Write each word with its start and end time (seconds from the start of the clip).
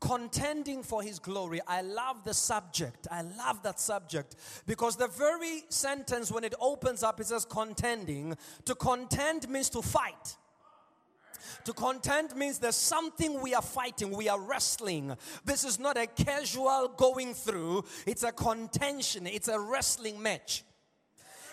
Contending 0.00 0.82
for 0.82 1.02
his 1.02 1.18
glory. 1.18 1.60
I 1.66 1.82
love 1.82 2.24
the 2.24 2.34
subject. 2.34 3.06
I 3.10 3.22
love 3.22 3.62
that 3.62 3.78
subject 3.78 4.36
because 4.66 4.96
the 4.96 5.08
very 5.08 5.64
sentence, 5.68 6.32
when 6.32 6.44
it 6.44 6.54
opens 6.60 7.02
up, 7.02 7.20
it 7.20 7.26
says 7.26 7.44
contending. 7.44 8.36
To 8.64 8.74
contend 8.74 9.48
means 9.48 9.70
to 9.70 9.82
fight. 9.82 10.36
To 11.64 11.72
contend 11.72 12.34
means 12.36 12.58
there's 12.58 12.76
something 12.76 13.40
we 13.40 13.54
are 13.54 13.62
fighting, 13.62 14.10
we 14.16 14.28
are 14.28 14.40
wrestling. 14.40 15.14
This 15.44 15.64
is 15.64 15.78
not 15.78 15.96
a 15.96 16.06
casual 16.06 16.88
going 16.96 17.34
through, 17.34 17.84
it's 18.06 18.22
a 18.22 18.32
contention, 18.32 19.26
it's 19.26 19.48
a 19.48 19.58
wrestling 19.58 20.22
match. 20.22 20.64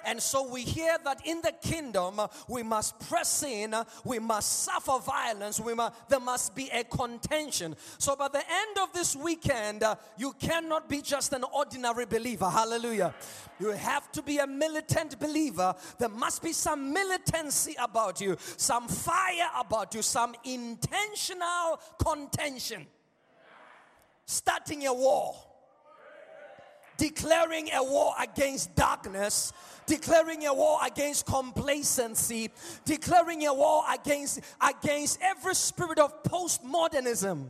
And 0.06 0.22
so 0.22 0.48
we 0.48 0.64
hear 0.64 0.98
that 1.04 1.26
in 1.26 1.42
the 1.42 1.54
kingdom, 1.62 2.22
we 2.48 2.64
must 2.64 3.00
press 3.00 3.44
in, 3.44 3.76
we 4.04 4.20
must 4.20 4.64
suffer 4.64 5.00
violence, 5.00 5.60
we 5.60 5.73
must, 5.73 6.10
there 6.10 6.20
must 6.20 6.56
be 6.56 6.70
a 6.70 6.84
contention. 6.84 7.76
So 7.98 8.16
by 8.16 8.28
the 8.28 8.40
end 8.40 8.78
of 8.82 8.94
this 8.94 9.16
weekend, 9.16 9.84
uh, 9.84 9.95
you 10.18 10.34
cannot 10.40 10.90
be 10.90 11.02
just 11.02 11.34
an 11.34 11.44
ordinary 11.53 12.06
believer. 12.06 12.50
Hallelujah. 12.50 13.14
You 13.59 13.72
have 13.72 14.12
to 14.14 14.22
be 14.22 14.38
a 14.38 14.48
militant 14.48 15.20
believer. 15.20 15.73
There 15.98 16.09
must 16.09 16.44
be 16.44 16.53
some 16.53 16.94
militancy 16.94 17.75
about 17.80 18.22
you, 18.22 18.38
some 18.58 18.88
fire 18.88 19.50
about 19.58 19.94
you, 19.95 20.02
some 20.02 20.36
intentional 20.44 21.80
contention. 21.98 22.88
Starting 24.25 24.86
a 24.86 24.94
war 24.94 25.36
declaring 26.98 27.70
a 27.73 27.84
war 27.84 28.14
against 28.20 28.75
darkness, 28.75 29.53
declaring 29.88 30.46
a 30.46 30.54
war 30.54 30.80
against 30.86 31.26
complacency, 31.26 32.52
declaring 32.86 33.46
a 33.48 33.54
war 33.54 33.84
against 33.92 34.42
against 34.62 35.20
every 35.22 35.56
spirit 35.56 35.98
of 35.98 36.24
postmodernism. 36.24 37.48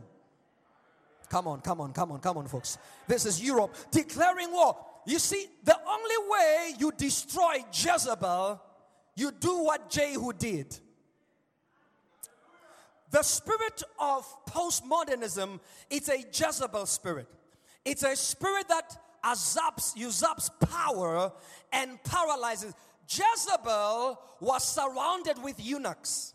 Come 1.28 1.46
on, 1.48 1.60
come 1.60 1.80
on, 1.82 1.92
come 1.92 2.12
on, 2.12 2.20
come 2.20 2.38
on, 2.38 2.46
folks. 2.46 2.78
This 3.06 3.26
is 3.26 3.42
Europe 3.42 3.74
declaring 3.90 4.50
war. 4.50 4.76
You 5.06 5.18
see, 5.18 5.46
the 5.64 5.76
only 5.86 6.30
way 6.30 6.72
you 6.78 6.92
destroy 6.96 7.64
Jezebel, 7.72 8.62
you 9.14 9.30
do 9.32 9.64
what 9.64 9.90
Jehu 9.90 10.32
did. 10.32 10.78
The 13.10 13.22
spirit 13.22 13.82
of 13.98 14.26
postmodernism, 14.46 15.60
it's 15.90 16.08
a 16.08 16.18
Jezebel 16.18 16.86
spirit. 16.86 17.26
It's 17.84 18.02
a 18.02 18.14
spirit 18.14 18.68
that 18.68 18.98
usurps, 19.96 20.50
power 20.60 21.32
and 21.72 22.02
paralyzes. 22.04 22.74
Jezebel 23.08 24.20
was 24.40 24.64
surrounded 24.64 25.42
with 25.42 25.64
eunuchs. 25.64 26.34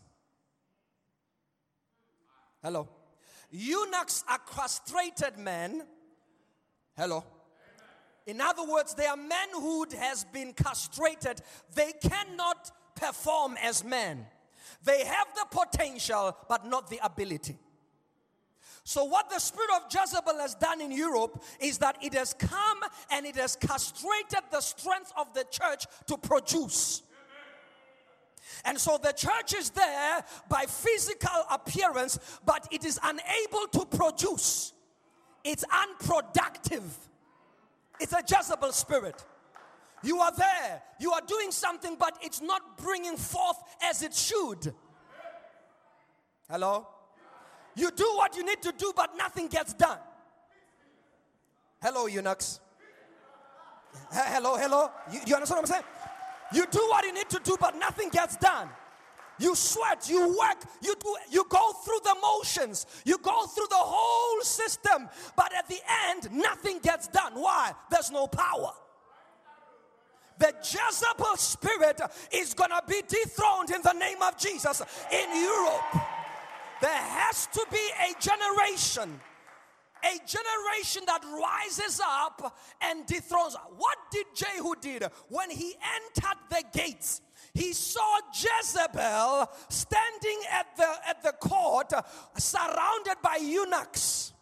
Hello. 2.62 2.88
Eunuchs 3.50 4.24
are 4.28 4.38
castrated 4.38 5.38
men. 5.38 5.82
Hello. 6.96 7.24
In 8.26 8.40
other 8.40 8.64
words, 8.64 8.94
their 8.94 9.16
manhood 9.16 9.92
has 9.92 10.24
been 10.24 10.52
castrated. 10.54 11.42
They 11.74 11.92
cannot 11.92 12.70
perform 12.96 13.56
as 13.62 13.84
men. 13.84 14.26
They 14.82 15.04
have 15.04 15.26
the 15.34 15.46
potential, 15.50 16.36
but 16.48 16.66
not 16.66 16.88
the 16.88 17.00
ability. 17.04 17.58
So, 18.86 19.04
what 19.04 19.30
the 19.30 19.38
spirit 19.38 19.70
of 19.76 19.84
Jezebel 19.90 20.38
has 20.38 20.54
done 20.54 20.82
in 20.82 20.92
Europe 20.92 21.42
is 21.58 21.78
that 21.78 21.96
it 22.02 22.12
has 22.12 22.34
come 22.34 22.80
and 23.10 23.24
it 23.24 23.34
has 23.36 23.56
castrated 23.56 24.44
the 24.50 24.60
strength 24.60 25.10
of 25.16 25.32
the 25.32 25.44
church 25.50 25.86
to 26.06 26.18
produce. 26.18 27.02
And 28.66 28.78
so 28.78 28.98
the 29.02 29.12
church 29.12 29.54
is 29.54 29.70
there 29.70 30.24
by 30.48 30.64
physical 30.66 31.44
appearance, 31.50 32.18
but 32.44 32.68
it 32.70 32.84
is 32.84 33.00
unable 33.02 33.66
to 33.72 33.86
produce. 33.86 34.72
It's 35.42 35.64
unproductive. 35.64 36.84
It's 38.00 38.12
a 38.12 38.22
Jezebel 38.26 38.72
spirit. 38.72 39.24
You 40.02 40.20
are 40.20 40.32
there, 40.36 40.82
you 41.00 41.12
are 41.12 41.22
doing 41.26 41.50
something, 41.50 41.96
but 41.98 42.18
it's 42.20 42.42
not 42.42 42.76
bringing 42.76 43.16
forth 43.16 43.56
as 43.82 44.02
it 44.02 44.14
should. 44.14 44.74
Hello? 46.50 46.86
You 47.76 47.90
do 47.90 48.10
what 48.16 48.36
you 48.36 48.44
need 48.44 48.62
to 48.62 48.72
do, 48.72 48.92
but 48.94 49.16
nothing 49.16 49.48
gets 49.48 49.72
done. 49.74 49.98
Hello, 51.82 52.06
eunuchs. 52.06 52.60
Hello, 54.10 54.56
hello. 54.56 54.90
You, 55.12 55.20
you 55.26 55.34
understand 55.34 55.62
what 55.62 55.70
I'm 55.70 55.74
saying? 55.74 55.84
You 56.52 56.66
do 56.70 56.78
what 56.88 57.04
you 57.04 57.12
need 57.12 57.28
to 57.30 57.40
do, 57.42 57.56
but 57.60 57.76
nothing 57.78 58.08
gets 58.10 58.36
done. 58.36 58.68
You 59.38 59.56
sweat, 59.56 60.08
you 60.08 60.28
work, 60.28 60.62
you 60.80 60.94
do, 61.00 61.16
you 61.30 61.44
go 61.48 61.72
through 61.72 61.98
the 62.04 62.14
motions, 62.22 62.86
you 63.04 63.18
go 63.18 63.46
through 63.46 63.66
the 63.68 63.76
whole 63.76 64.40
system, 64.42 65.08
but 65.36 65.52
at 65.52 65.66
the 65.68 65.80
end, 66.08 66.30
nothing 66.32 66.78
gets 66.78 67.08
done. 67.08 67.32
Why? 67.34 67.72
There's 67.90 68.12
no 68.12 68.28
power. 68.28 68.72
The 70.38 70.54
Jezebel 70.62 71.36
spirit 71.36 72.00
is 72.32 72.54
gonna 72.54 72.80
be 72.86 73.02
dethroned 73.06 73.70
in 73.70 73.82
the 73.82 73.92
name 73.92 74.22
of 74.22 74.36
Jesus 74.36 74.82
in 75.10 75.42
Europe. 75.42 76.13
There 76.84 76.92
has 76.92 77.46
to 77.46 77.64
be 77.72 77.78
a 77.78 78.12
generation, 78.20 79.18
a 80.04 80.18
generation 80.26 81.02
that 81.06 81.22
rises 81.24 81.98
up 82.06 82.58
and 82.82 83.06
dethrones. 83.06 83.56
What 83.78 83.96
did 84.12 84.26
Jehu 84.34 84.74
did 84.82 85.04
when 85.30 85.48
he 85.48 85.76
entered 85.96 86.38
the 86.50 86.62
gates? 86.78 87.22
He 87.54 87.72
saw 87.72 88.20
Jezebel 88.34 89.50
standing 89.70 90.40
at 90.52 90.76
the 90.76 90.94
at 91.08 91.22
the 91.22 91.32
court, 91.32 91.90
surrounded 92.36 93.16
by 93.22 93.36
eunuchs. 93.40 94.33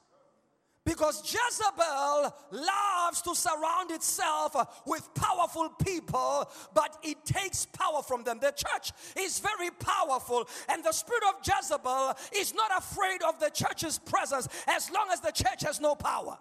Because 0.84 1.22
Jezebel 1.22 2.34
loves 2.50 3.22
to 3.22 3.36
surround 3.36 3.92
itself 3.92 4.82
with 4.84 5.08
powerful 5.14 5.68
people, 5.84 6.50
but 6.74 6.98
it 7.04 7.24
takes 7.24 7.66
power 7.66 8.02
from 8.02 8.24
them. 8.24 8.40
The 8.40 8.50
church 8.50 8.90
is 9.16 9.38
very 9.38 9.70
powerful, 9.70 10.48
and 10.68 10.82
the 10.84 10.90
spirit 10.90 11.22
of 11.28 11.46
Jezebel 11.46 12.14
is 12.34 12.52
not 12.52 12.76
afraid 12.76 13.22
of 13.22 13.38
the 13.38 13.50
church's 13.50 14.00
presence 14.00 14.48
as 14.66 14.90
long 14.90 15.06
as 15.12 15.20
the 15.20 15.30
church 15.30 15.62
has 15.62 15.80
no 15.80 15.94
power. 15.94 16.36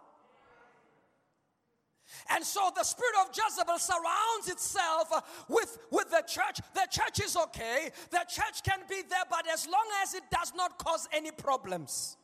And 2.31 2.44
so 2.44 2.72
the 2.75 2.84
spirit 2.84 3.16
of 3.22 3.35
Jezebel 3.35 3.78
surrounds 3.78 4.47
itself 4.47 5.46
with, 5.50 5.78
with 5.91 6.09
the 6.09 6.24
church. 6.28 6.59
The 6.74 6.88
church 6.90 7.22
is 7.24 7.38
okay, 7.38 7.91
the 8.09 8.25
church 8.28 8.63
can 8.63 8.80
be 8.90 9.01
there, 9.07 9.24
but 9.30 9.47
as 9.51 9.68
long 9.68 9.85
as 10.01 10.16
it 10.16 10.24
does 10.31 10.51
not 10.56 10.80
cause 10.80 11.07
any 11.13 11.31
problems. 11.31 12.18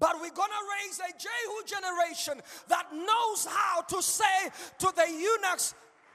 But 0.00 0.16
we're 0.20 0.30
going 0.30 0.50
to 0.50 0.86
raise 0.86 1.00
a 1.00 1.12
Jehu 1.18 1.64
generation 1.66 2.40
that 2.68 2.86
knows 2.92 3.46
how 3.48 3.82
to 3.82 4.02
say 4.02 4.50
to 4.78 4.92
the 4.94 5.06
eunuchs, 5.10 5.74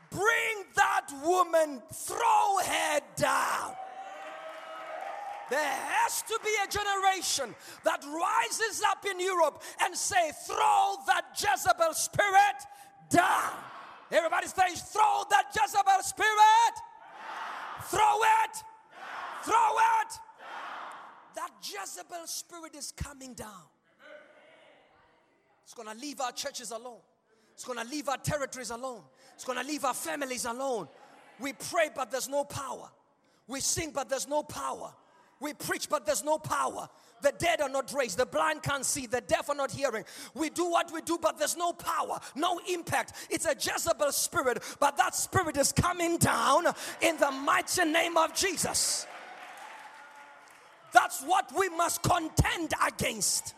bring 0.09 0.65
that 0.75 1.07
woman, 1.23 1.81
throw 1.91 2.57
her 2.63 2.99
down. 3.17 3.75
There 5.49 5.59
has 5.59 6.21
to 6.23 6.39
be 6.43 6.49
a 6.63 6.67
generation 6.67 7.53
that 7.83 8.03
rises 8.05 8.81
up 8.89 9.05
in 9.05 9.19
Europe 9.19 9.61
and 9.83 9.95
say, 9.95 10.31
throw 10.47 10.95
that 11.07 11.25
Jezebel 11.35 11.93
spirit 11.93 12.57
down. 13.09 13.51
Everybody 14.11 14.47
say, 14.47 14.73
throw 14.75 15.23
that 15.29 15.47
Jezebel 15.53 16.03
spirit. 16.03 16.73
Down. 16.73 17.87
Throw 17.89 17.99
it. 17.99 18.53
Down. 18.53 19.43
Throw 19.43 19.77
it. 20.01 20.11
Down. 20.39 21.35
That 21.35 21.51
Jezebel 21.61 22.27
spirit 22.27 22.75
is 22.75 22.91
coming 22.91 23.33
down. 23.33 23.72
It's 25.63 25.73
going 25.73 25.87
to 25.87 25.95
leave 25.95 26.19
our 26.21 26.31
churches 26.31 26.71
alone. 26.71 26.99
It's 27.53 27.65
going 27.65 27.79
to 27.79 27.85
leave 27.85 28.09
our 28.09 28.17
territories 28.17 28.71
alone. 28.71 29.01
It's 29.35 29.45
going 29.45 29.59
to 29.59 29.65
leave 29.65 29.85
our 29.85 29.93
families 29.93 30.45
alone. 30.45 30.87
We 31.39 31.53
pray, 31.53 31.89
but 31.95 32.11
there's 32.11 32.29
no 32.29 32.43
power. 32.43 32.89
We 33.47 33.59
sing, 33.59 33.91
but 33.91 34.09
there's 34.09 34.27
no 34.27 34.43
power. 34.43 34.93
We 35.39 35.53
preach, 35.53 35.89
but 35.89 36.05
there's 36.05 36.23
no 36.23 36.37
power. 36.37 36.87
The 37.21 37.33
dead 37.37 37.61
are 37.61 37.69
not 37.69 37.93
raised. 37.93 38.17
The 38.17 38.25
blind 38.25 38.63
can't 38.63 38.85
see. 38.85 39.07
The 39.07 39.21
deaf 39.21 39.49
are 39.49 39.55
not 39.55 39.71
hearing. 39.71 40.05
We 40.33 40.49
do 40.49 40.69
what 40.69 40.91
we 40.93 41.01
do, 41.01 41.17
but 41.21 41.37
there's 41.37 41.57
no 41.57 41.73
power, 41.73 42.19
no 42.35 42.59
impact. 42.69 43.13
It's 43.29 43.45
a 43.45 43.53
Jezebel 43.53 44.11
spirit, 44.13 44.63
but 44.79 44.95
that 44.97 45.15
spirit 45.15 45.57
is 45.57 45.71
coming 45.71 46.17
down 46.17 46.65
in 47.01 47.17
the 47.17 47.31
mighty 47.31 47.83
name 47.85 48.17
of 48.17 48.33
Jesus. 48.33 49.05
that's 50.93 51.21
what 51.23 51.51
we 51.57 51.69
must 51.69 52.03
contend 52.03 52.73
against. 52.87 53.55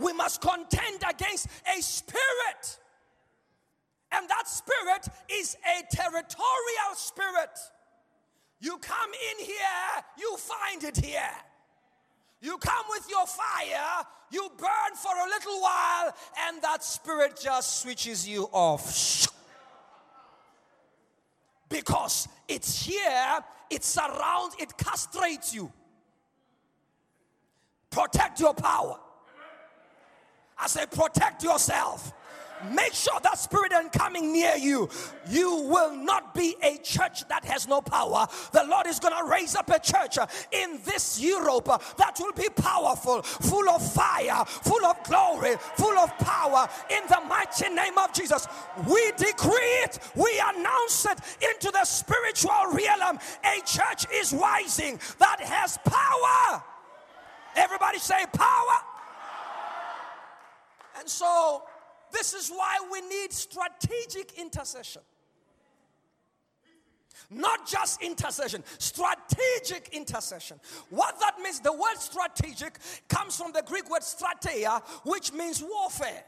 We 0.00 0.12
must 0.12 0.40
contend 0.40 1.02
against 1.08 1.48
a 1.76 1.80
spirit. 1.82 2.78
And 4.12 4.28
that 4.28 4.48
spirit 4.48 5.08
is 5.30 5.56
a 5.64 5.94
territorial 5.94 6.94
spirit. 6.94 7.58
You 8.60 8.78
come 8.78 9.10
in 9.32 9.44
here, 9.44 10.04
you 10.18 10.36
find 10.36 10.84
it 10.84 10.96
here. 10.96 11.20
You 12.40 12.58
come 12.58 12.84
with 12.90 13.06
your 13.10 13.26
fire, 13.26 14.04
you 14.30 14.48
burn 14.56 14.94
for 14.96 15.12
a 15.12 15.28
little 15.28 15.60
while, 15.60 16.14
and 16.46 16.62
that 16.62 16.84
spirit 16.84 17.38
just 17.42 17.80
switches 17.80 18.28
you 18.28 18.48
off. 18.52 19.28
Because 21.68 22.28
it's 22.48 22.84
here, 22.84 23.44
it 23.70 23.82
surrounds, 23.82 24.54
it 24.58 24.76
castrates 24.76 25.54
you. 25.54 25.72
Protect 27.90 28.38
your 28.40 28.54
power. 28.54 29.00
I 30.58 30.66
say, 30.68 30.86
protect 30.86 31.42
yourself. 31.42 32.12
Make 32.72 32.94
sure 32.94 33.18
that 33.22 33.38
spirit 33.38 33.72
ain't 33.74 33.92
coming 33.92 34.32
near 34.32 34.56
you. 34.56 34.88
You 35.28 35.56
will 35.68 35.94
not 35.94 36.34
be 36.34 36.56
a 36.62 36.78
church 36.78 37.28
that 37.28 37.44
has 37.44 37.68
no 37.68 37.82
power. 37.82 38.26
The 38.52 38.64
Lord 38.64 38.86
is 38.86 38.98
going 38.98 39.14
to 39.16 39.30
raise 39.30 39.54
up 39.54 39.68
a 39.68 39.78
church 39.78 40.16
in 40.52 40.80
this 40.84 41.20
Europe 41.20 41.66
that 41.98 42.16
will 42.18 42.32
be 42.32 42.48
powerful, 42.48 43.22
full 43.22 43.68
of 43.68 43.92
fire, 43.92 44.44
full 44.46 44.84
of 44.86 45.02
glory, 45.04 45.56
full 45.76 45.98
of 45.98 46.16
power 46.18 46.66
in 46.90 47.06
the 47.08 47.20
mighty 47.28 47.68
name 47.68 47.98
of 47.98 48.12
Jesus. 48.14 48.48
We 48.88 49.12
decree 49.18 49.76
it, 49.84 49.98
we 50.14 50.42
announce 50.56 51.04
it 51.04 51.18
into 51.52 51.70
the 51.70 51.84
spiritual 51.84 52.72
realm. 52.72 53.18
A 53.44 53.60
church 53.66 54.06
is 54.12 54.32
rising 54.32 54.98
that 55.18 55.40
has 55.40 55.78
power. 55.84 56.62
Everybody 57.54 57.98
say 57.98 58.24
power. 58.32 58.95
And 60.98 61.08
so 61.08 61.62
this 62.12 62.32
is 62.34 62.50
why 62.50 62.78
we 62.90 63.00
need 63.02 63.32
strategic 63.32 64.38
intercession. 64.38 65.02
Not 67.30 67.66
just 67.66 68.02
intercession, 68.02 68.62
strategic 68.78 69.88
intercession. 69.92 70.60
What 70.90 71.18
that 71.18 71.38
means, 71.42 71.60
the 71.60 71.72
word 71.72 71.96
strategic 71.98 72.78
comes 73.08 73.36
from 73.36 73.52
the 73.52 73.62
Greek 73.62 73.90
word 73.90 74.02
strateia, 74.02 74.80
which 75.04 75.32
means 75.32 75.62
warfare. 75.62 76.22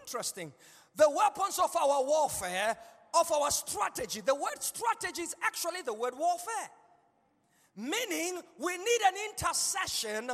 Interesting. 0.00 0.52
The 0.96 1.10
weapons 1.10 1.58
of 1.62 1.76
our 1.76 2.04
warfare, 2.04 2.76
of 3.12 3.30
our 3.32 3.50
strategy, 3.50 4.22
the 4.22 4.34
word 4.34 4.60
strategy 4.60 5.22
is 5.22 5.34
actually 5.42 5.82
the 5.82 5.94
word 5.94 6.14
warfare. 6.16 6.70
Meaning, 7.76 8.40
we 8.58 8.76
need 8.76 9.00
an 9.06 9.14
intercession 9.30 10.30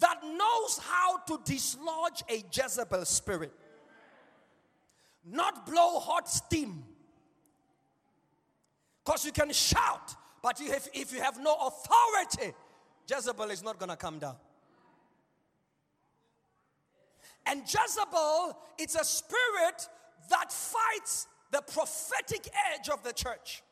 that 0.00 0.20
knows 0.22 0.80
how 0.82 1.18
to 1.18 1.40
dislodge 1.44 2.22
a 2.28 2.44
Jezebel 2.52 3.04
spirit 3.04 3.52
not 5.24 5.66
blow 5.66 5.98
hot 5.98 6.28
steam. 6.28 6.84
Because 9.04 9.24
you 9.24 9.32
can 9.32 9.52
shout, 9.52 10.14
but 10.42 10.60
you 10.60 10.70
have, 10.70 10.88
if 10.94 11.12
you 11.12 11.20
have 11.20 11.40
no 11.40 11.54
authority, 11.54 12.54
Jezebel 13.08 13.50
is 13.50 13.62
not 13.62 13.78
going 13.78 13.90
to 13.90 13.96
come 13.96 14.18
down. 14.18 14.36
And 17.46 17.60
Jezebel, 17.60 18.58
it's 18.78 18.94
a 18.94 19.04
spirit 19.04 19.88
that 20.30 20.50
fights 20.50 21.26
the 21.50 21.60
prophetic 21.60 22.48
edge 22.72 22.88
of 22.88 23.02
the 23.02 23.12
church. 23.12 23.62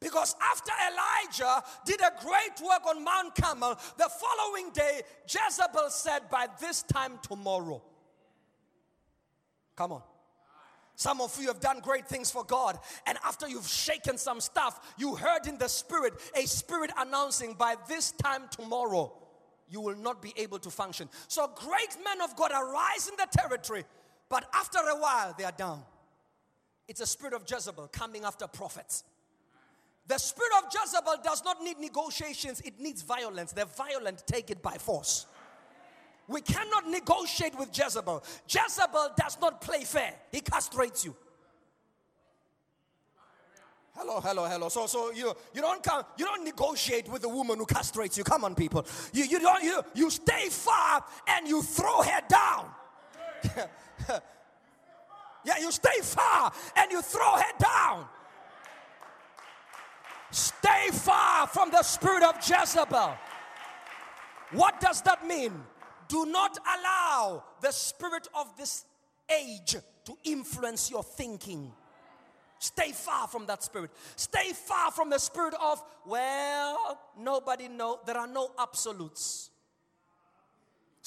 Because 0.00 0.34
after 0.40 0.72
Elijah 0.90 1.62
did 1.84 2.00
a 2.00 2.12
great 2.22 2.66
work 2.66 2.86
on 2.88 3.04
Mount 3.04 3.34
Carmel, 3.34 3.78
the 3.98 4.08
following 4.08 4.70
day, 4.72 5.02
Jezebel 5.28 5.90
said, 5.90 6.30
By 6.30 6.46
this 6.58 6.82
time 6.82 7.18
tomorrow, 7.22 7.82
Come 9.80 9.92
on. 9.92 10.02
Some 10.94 11.22
of 11.22 11.40
you 11.40 11.48
have 11.48 11.60
done 11.60 11.80
great 11.80 12.06
things 12.06 12.30
for 12.30 12.44
God, 12.44 12.78
and 13.06 13.16
after 13.24 13.48
you've 13.48 13.66
shaken 13.66 14.18
some 14.18 14.38
stuff, 14.42 14.94
you 14.98 15.14
heard 15.14 15.46
in 15.46 15.56
the 15.56 15.70
spirit 15.70 16.12
a 16.36 16.44
spirit 16.44 16.90
announcing 16.98 17.54
by 17.54 17.76
this 17.88 18.12
time 18.12 18.42
tomorrow, 18.50 19.10
you 19.70 19.80
will 19.80 19.96
not 19.96 20.20
be 20.20 20.34
able 20.36 20.58
to 20.58 20.68
function. 20.68 21.08
So, 21.28 21.50
great 21.56 21.96
men 22.04 22.20
of 22.20 22.36
God 22.36 22.50
arise 22.50 23.08
in 23.08 23.16
the 23.16 23.26
territory, 23.34 23.84
but 24.28 24.44
after 24.52 24.80
a 24.80 24.96
while, 25.00 25.34
they 25.38 25.44
are 25.44 25.52
down. 25.52 25.82
It's 26.86 27.00
a 27.00 27.06
spirit 27.06 27.32
of 27.32 27.50
Jezebel 27.50 27.88
coming 27.90 28.24
after 28.24 28.46
prophets. 28.46 29.04
The 30.06 30.18
spirit 30.18 30.52
of 30.58 30.72
Jezebel 30.72 31.16
does 31.22 31.44
not 31.44 31.62
need 31.62 31.78
negotiations, 31.78 32.60
it 32.62 32.80
needs 32.80 33.02
violence. 33.02 33.52
The 33.52 33.66
violent 33.66 34.24
take 34.26 34.50
it 34.50 34.62
by 34.62 34.76
force. 34.76 35.26
We 36.26 36.40
cannot 36.40 36.88
negotiate 36.88 37.58
with 37.58 37.76
Jezebel. 37.76 38.22
Jezebel 38.48 39.10
does 39.16 39.38
not 39.40 39.60
play 39.60 39.84
fair, 39.84 40.14
he 40.32 40.40
castrates 40.40 41.04
you. 41.04 41.14
Hello, 43.96 44.20
hello, 44.20 44.46
hello. 44.46 44.68
So, 44.70 44.86
so 44.86 45.10
you 45.12 45.34
you 45.52 45.60
don't 45.60 45.82
come, 45.82 46.04
you 46.16 46.24
don't 46.24 46.44
negotiate 46.44 47.08
with 47.08 47.20
the 47.22 47.28
woman 47.28 47.58
who 47.58 47.66
castrates 47.66 48.16
you. 48.16 48.24
Come 48.24 48.44
on, 48.44 48.54
people. 48.54 48.86
You 49.12 49.24
you 49.24 49.40
don't 49.40 49.62
you 49.62 49.82
you 49.94 50.08
stay 50.08 50.48
far 50.48 51.04
and 51.26 51.46
you 51.46 51.60
throw 51.62 52.00
her 52.00 52.20
down. 52.26 52.70
yeah, 55.44 55.58
you 55.60 55.70
stay 55.70 56.00
far 56.02 56.50
and 56.76 56.90
you 56.90 57.02
throw 57.02 57.36
her 57.36 57.52
down. 57.58 58.06
Stay 60.30 60.88
far 60.92 61.46
from 61.46 61.70
the 61.70 61.82
spirit 61.82 62.22
of 62.22 62.36
Jezebel. 62.36 63.16
What 64.52 64.80
does 64.80 65.02
that 65.02 65.26
mean? 65.26 65.52
Do 66.08 66.26
not 66.26 66.58
allow 66.58 67.44
the 67.60 67.70
spirit 67.70 68.28
of 68.34 68.56
this 68.56 68.84
age 69.28 69.76
to 70.04 70.16
influence 70.24 70.90
your 70.90 71.02
thinking. 71.04 71.72
Stay 72.58 72.92
far 72.92 73.26
from 73.26 73.46
that 73.46 73.62
spirit. 73.62 73.90
Stay 74.16 74.52
far 74.52 74.90
from 74.90 75.08
the 75.08 75.18
spirit 75.18 75.54
of, 75.60 75.82
well, 76.04 76.98
nobody 77.18 77.68
know. 77.68 78.00
There 78.04 78.18
are 78.18 78.26
no 78.26 78.50
absolutes. 78.58 79.49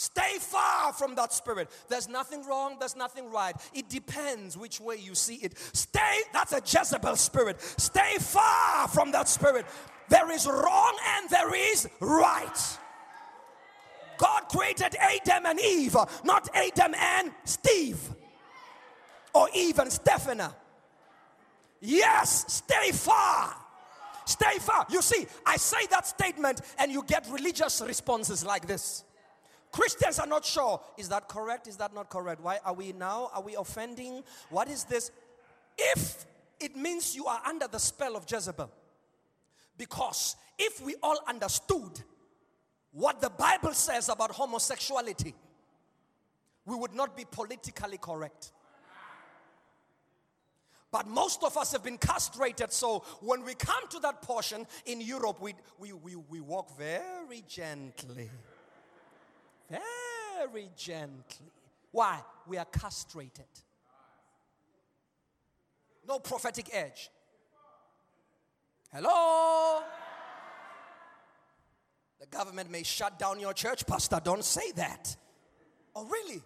Stay 0.04 0.38
far 0.38 0.92
from 0.92 1.16
that 1.16 1.32
spirit. 1.32 1.70
There's 1.88 2.10
nothing 2.10 2.46
wrong, 2.46 2.76
there's 2.78 2.98
nothing 2.98 3.32
right. 3.32 3.56
It 3.74 3.88
depends 3.88 4.58
which 4.58 4.82
way 4.82 4.98
you 4.98 5.16
see 5.16 5.36
it. 5.36 5.58
Stay, 5.72 6.24
that's 6.34 6.52
a 6.52 6.60
Jezebel 6.60 7.16
spirit. 7.16 7.62
Stay 7.62 8.18
far 8.20 8.90
from 8.90 9.14
that 9.14 9.30
spirit. 9.30 9.66
There 10.10 10.30
is 10.30 10.46
wrong 10.46 10.98
and 11.16 11.30
there 11.30 11.56
is 11.56 11.88
right. 12.02 12.78
God 14.18 14.42
created 14.50 14.94
Adam 15.00 15.46
and 15.46 15.60
Eve, 15.62 15.96
not 16.26 16.50
Adam 16.54 16.94
and 16.96 17.32
Steve 17.46 17.98
or 19.34 19.48
even 19.56 19.90
Stephanie. 19.90 20.44
Yes, 21.80 22.44
stay 22.52 22.92
far. 22.92 23.56
Stay 24.26 24.60
far. 24.60 24.86
You 24.90 25.02
see, 25.02 25.28
I 25.46 25.56
say 25.56 25.88
that 25.92 26.06
statement 26.08 26.60
and 26.78 26.92
you 26.92 27.04
get 27.08 27.26
religious 27.32 27.82
responses 27.82 28.44
like 28.46 28.68
this. 28.68 29.06
Christians 29.74 30.20
are 30.20 30.28
not 30.28 30.46
sure. 30.46 30.80
Is 30.98 31.10
that 31.10 31.28
correct? 31.28 31.68
Is 31.68 31.78
that 31.78 31.94
not 31.94 32.10
correct? 32.10 32.42
Why 32.42 32.60
are 32.64 32.74
we 32.74 32.94
now? 32.94 33.32
Are 33.34 33.42
we 33.42 33.56
offending? 33.56 34.24
What 34.50 34.70
is 34.70 34.86
this? 34.86 35.12
If 35.78 36.26
it 36.60 36.78
means 36.78 37.16
you 37.16 37.26
are 37.26 37.42
under 37.46 37.68
the 37.68 37.80
spell 37.80 38.16
of 38.16 38.26
Jezebel. 38.32 38.72
Because 39.78 40.36
if 40.58 40.82
we 40.86 40.96
all 41.02 41.18
understood 41.28 42.00
what 42.92 43.20
the 43.20 43.32
Bible 43.32 43.74
says 43.74 44.08
about 44.08 44.32
homosexuality, 44.32 45.34
we 46.66 46.76
would 46.76 46.94
not 46.94 47.18
be 47.18 47.26
politically 47.26 47.98
correct. 47.98 48.52
But 50.92 51.08
most 51.08 51.44
of 51.44 51.58
us 51.58 51.72
have 51.72 51.84
been 51.84 51.98
castrated, 51.98 52.72
so 52.72 53.00
when 53.22 53.44
we 53.44 53.56
come 53.56 53.88
to 53.90 54.00
that 54.02 54.22
portion 54.22 54.68
in 54.86 55.02
Europe, 55.02 55.42
we, 55.42 55.56
we, 55.80 55.92
we, 55.92 56.16
we 56.16 56.40
walk 56.40 56.78
very 56.78 57.44
gently. 57.48 58.30
Very 60.38 60.70
gently. 60.76 61.52
Why? 61.92 62.20
We 62.48 62.58
are 62.58 62.66
castrated. 62.66 63.46
No 66.08 66.20
prophetic 66.20 66.70
edge. 66.74 67.10
Hello? 68.92 69.82
The 72.20 72.28
government 72.28 72.70
may 72.70 72.84
shut 72.84 73.18
down 73.18 73.40
your 73.40 73.54
church, 73.54 73.86
Pastor. 73.86 74.20
Don't 74.24 74.44
say 74.44 74.72
that. 74.76 75.16
Oh, 75.96 76.06
really? 76.06 76.42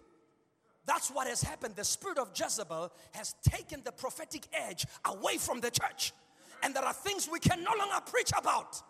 That's 0.86 1.10
what 1.10 1.26
has 1.26 1.42
happened. 1.42 1.76
The 1.76 1.84
spirit 1.84 2.18
of 2.18 2.30
Jezebel 2.34 2.90
has 3.12 3.34
taken 3.48 3.82
the 3.84 3.92
prophetic 3.92 4.46
edge 4.52 4.86
away 5.04 5.36
from 5.36 5.60
the 5.60 5.70
church. 5.70 6.12
And 6.62 6.74
there 6.74 6.84
are 6.84 6.94
things 6.94 7.28
we 7.30 7.38
can 7.38 7.62
no 7.62 7.72
longer 7.78 8.00
preach 8.10 8.30
about. 8.36 8.82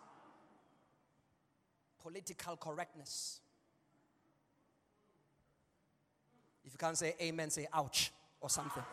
Political 2.01 2.57
correctness. 2.57 3.38
If 6.65 6.73
you 6.73 6.77
can't 6.77 6.97
say 6.97 7.15
amen, 7.21 7.49
say 7.49 7.67
ouch 7.73 8.11
or 8.41 8.49
something. 8.49 8.83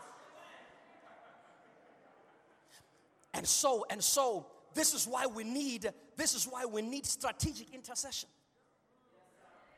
And 3.33 3.47
so, 3.47 3.85
and 3.89 4.03
so, 4.03 4.47
this 4.73 4.93
is 4.93 5.07
why 5.07 5.27
we 5.27 5.43
need 5.43 5.91
This 6.15 6.33
is 6.33 6.45
why 6.45 6.65
we 6.65 6.81
need 6.81 7.05
strategic 7.05 7.73
intercession. 7.73 8.29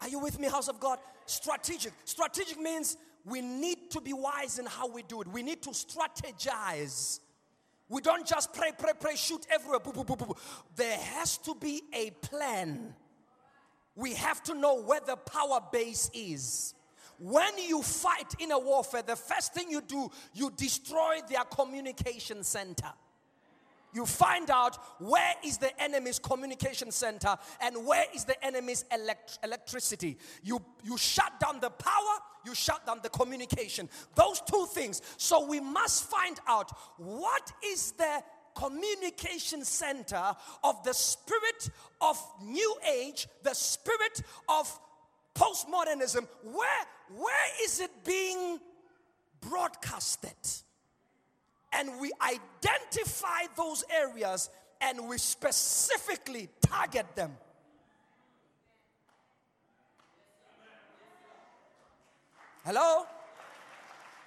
Are 0.02 0.08
you 0.08 0.20
with 0.20 0.40
me, 0.40 0.48
house 0.48 0.70
of 0.70 0.80
God? 0.80 1.00
Strategic. 1.26 1.92
Strategic 2.06 2.60
means 2.60 2.96
we 3.26 3.42
need 3.42 3.92
to 3.92 4.02
be 4.02 4.14
wise 4.14 4.60
in 4.60 4.66
how 4.66 4.88
we 4.88 5.04
do 5.04 5.22
it. 5.22 5.28
We 5.28 5.44
need 5.44 5.62
to 5.64 5.72
strategize. 5.72 7.20
We 7.90 8.02
don't 8.02 8.26
just 8.26 8.54
pray, 8.54 8.72
pray, 8.78 8.92
pray, 8.98 9.16
shoot 9.16 9.46
everywhere. 9.52 9.80
Boo, 9.80 9.92
boo, 9.92 10.16
boo. 10.16 10.36
There 10.76 10.98
has 10.98 11.38
to 11.40 11.56
be 11.56 11.82
a 11.94 12.12
plan. 12.12 12.94
We 13.96 14.14
have 14.14 14.42
to 14.44 14.54
know 14.54 14.82
where 14.82 15.02
the 15.06 15.18
power 15.18 15.60
base 15.72 16.10
is. 16.14 16.74
When 17.20 17.58
you 17.58 17.82
fight 17.84 18.34
in 18.40 18.52
a 18.52 18.60
warfare, 18.60 19.02
the 19.02 19.16
first 19.16 19.54
thing 19.54 19.70
you 19.70 19.82
do, 19.82 20.10
you 20.34 20.52
destroy 20.56 21.20
their 21.30 21.44
communication 21.44 22.44
center 22.44 22.94
you 23.94 24.06
find 24.06 24.50
out 24.50 24.78
where 25.00 25.34
is 25.44 25.58
the 25.58 25.82
enemy's 25.82 26.20
communication 26.20 26.92
center 26.92 27.38
and 27.62 27.86
where 27.86 28.06
is 28.14 28.26
the 28.26 28.44
enemy's 28.46 28.86
elect- 28.94 29.40
electricity. 29.44 30.18
You, 30.44 30.62
you 30.84 30.98
shut 30.98 31.40
down 31.40 31.60
the 31.60 31.70
power, 31.70 32.20
you 32.46 32.54
shut 32.54 32.86
down 32.86 33.00
the 33.02 33.10
communication. 33.10 33.90
Those 34.16 34.42
two 34.42 34.68
things. 34.72 35.02
So 35.18 35.46
we 35.46 35.60
must 35.60 36.04
find 36.10 36.40
out 36.48 36.72
what 36.98 37.52
is 37.66 37.92
the 37.94 38.24
communication 38.56 39.64
center 39.64 40.36
of 40.64 40.84
the 40.84 40.94
spirit 40.94 41.70
of 42.02 42.22
new 42.44 42.76
age, 42.94 43.28
the 43.44 43.54
spirit 43.54 44.22
of 44.48 44.80
postmodernism. 45.34 46.28
Where, 46.44 46.86
where 47.16 47.64
is 47.64 47.80
it 47.80 47.92
being 48.04 48.60
broadcasted? 49.42 50.36
and 51.74 51.90
we 52.00 52.12
identify 52.22 53.44
those 53.56 53.84
areas 53.90 54.50
and 54.82 55.08
we 55.08 55.18
specifically 55.18 56.50
target 56.62 57.06
them. 57.16 57.36
Hello? 62.66 63.06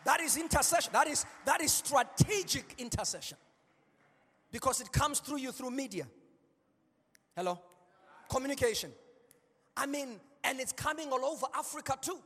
That 0.05 0.21
is 0.21 0.37
intercession. 0.37 0.93
That 0.93 1.07
is 1.07 1.25
that 1.45 1.61
is 1.61 1.73
strategic 1.73 2.75
intercession. 2.79 3.39
Because 4.51 4.81
it 4.81 4.91
comes 4.91 5.21
through 5.21 5.39
you 5.39 5.53
through 5.53 5.71
media. 5.71 6.07
Hello? 7.37 7.59
Communication. 8.29 8.91
I 9.77 9.87
mean, 9.87 10.21
and 10.45 10.61
it's 10.61 10.73
coming 10.73 11.11
all 11.13 11.25
over 11.25 11.47
Africa 11.55 11.97
too. 12.01 12.19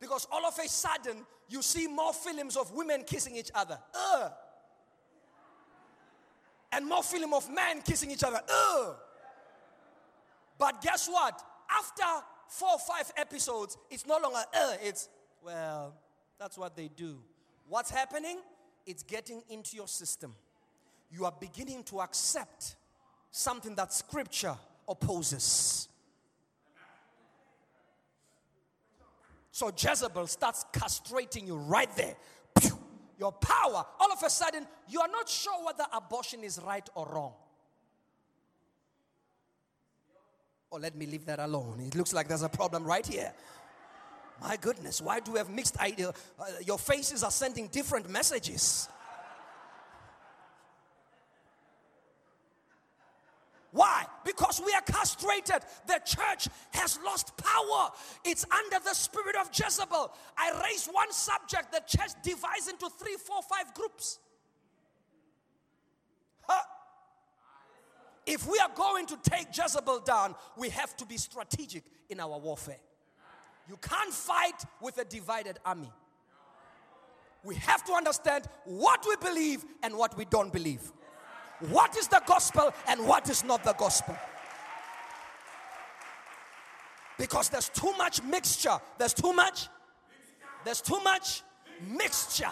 Because 0.00 0.26
all 0.30 0.46
of 0.46 0.58
a 0.58 0.68
sudden, 0.68 1.26
you 1.48 1.62
see 1.62 1.86
more 1.88 2.12
films 2.12 2.56
of 2.56 2.72
women 2.72 3.02
kissing 3.04 3.36
each 3.36 3.50
other. 3.54 3.78
Ugh. 3.94 4.32
And 6.72 6.86
more 6.86 7.02
film 7.02 7.32
of 7.34 7.50
men 7.50 7.82
kissing 7.82 8.10
each 8.10 8.22
other. 8.22 8.40
Ugh. 8.48 8.96
But 10.58 10.82
guess 10.82 11.08
what? 11.08 11.42
After 11.70 12.24
four 12.48 12.70
or 12.72 12.78
five 12.78 13.12
episodes, 13.16 13.76
it's 13.90 14.06
no 14.06 14.18
longer, 14.22 14.40
uh, 14.54 14.74
it's, 14.82 15.08
well, 15.44 15.94
that's 16.38 16.58
what 16.58 16.76
they 16.76 16.88
do. 16.88 17.18
What's 17.68 17.90
happening? 17.90 18.38
It's 18.86 19.02
getting 19.02 19.42
into 19.50 19.76
your 19.76 19.88
system. 19.88 20.34
You 21.10 21.24
are 21.24 21.34
beginning 21.38 21.84
to 21.84 22.00
accept 22.00 22.76
something 23.30 23.74
that 23.74 23.92
scripture 23.92 24.56
opposes. 24.88 25.88
So 29.58 29.72
Jezebel 29.76 30.28
starts 30.28 30.64
castrating 30.72 31.48
you 31.48 31.56
right 31.56 31.90
there. 31.96 32.14
Your 33.18 33.32
power, 33.32 33.84
all 33.98 34.12
of 34.12 34.22
a 34.22 34.30
sudden, 34.30 34.64
you 34.88 35.00
are 35.00 35.08
not 35.08 35.28
sure 35.28 35.66
whether 35.66 35.82
abortion 35.92 36.44
is 36.44 36.60
right 36.64 36.88
or 36.94 37.08
wrong. 37.12 37.32
Oh, 40.70 40.76
let 40.76 40.94
me 40.94 41.06
leave 41.06 41.26
that 41.26 41.40
alone. 41.40 41.80
It 41.80 41.96
looks 41.96 42.12
like 42.12 42.28
there's 42.28 42.44
a 42.44 42.48
problem 42.48 42.84
right 42.84 43.04
here. 43.04 43.32
My 44.40 44.56
goodness, 44.58 45.02
why 45.02 45.18
do 45.18 45.32
we 45.32 45.38
have 45.38 45.50
mixed 45.50 45.76
ideas? 45.80 46.12
Uh, 46.38 46.44
your 46.64 46.78
faces 46.78 47.24
are 47.24 47.32
sending 47.32 47.66
different 47.66 48.08
messages. 48.08 48.88
Why? 53.70 54.06
Because 54.24 54.62
we 54.64 54.72
are 54.72 54.80
castrated. 54.80 55.62
The 55.86 56.00
church 56.04 56.48
has 56.72 56.98
lost 57.04 57.36
power. 57.36 57.90
It's 58.24 58.46
under 58.50 58.82
the 58.82 58.94
spirit 58.94 59.36
of 59.36 59.50
Jezebel. 59.52 60.12
I 60.36 60.62
raise 60.64 60.86
one 60.86 61.12
subject, 61.12 61.72
the 61.72 61.82
church 61.86 62.12
divides 62.22 62.68
into 62.68 62.88
three, 62.98 63.16
four, 63.16 63.42
five 63.42 63.74
groups. 63.74 64.18
Huh? 66.42 66.62
If 68.26 68.46
we 68.46 68.58
are 68.58 68.70
going 68.74 69.06
to 69.06 69.18
take 69.22 69.56
Jezebel 69.56 70.00
down, 70.00 70.34
we 70.56 70.70
have 70.70 70.96
to 70.96 71.06
be 71.06 71.18
strategic 71.18 71.84
in 72.08 72.20
our 72.20 72.38
warfare. 72.38 72.80
You 73.68 73.76
can't 73.76 74.12
fight 74.12 74.64
with 74.80 74.96
a 74.96 75.04
divided 75.04 75.58
army. 75.64 75.92
We 77.44 77.54
have 77.56 77.84
to 77.84 77.92
understand 77.92 78.46
what 78.64 79.04
we 79.06 79.16
believe 79.16 79.64
and 79.82 79.96
what 79.96 80.16
we 80.16 80.24
don't 80.24 80.52
believe 80.52 80.90
what 81.60 81.96
is 81.96 82.08
the 82.08 82.22
gospel 82.26 82.72
and 82.86 83.06
what 83.06 83.28
is 83.28 83.44
not 83.44 83.64
the 83.64 83.72
gospel. 83.72 84.16
Because 87.18 87.48
there's 87.48 87.68
too 87.68 87.92
much 87.98 88.22
mixture. 88.22 88.78
There's 88.96 89.14
too 89.14 89.32
much. 89.32 89.68
There's 90.64 90.80
too 90.80 91.00
much 91.02 91.42
mixture. 91.88 92.50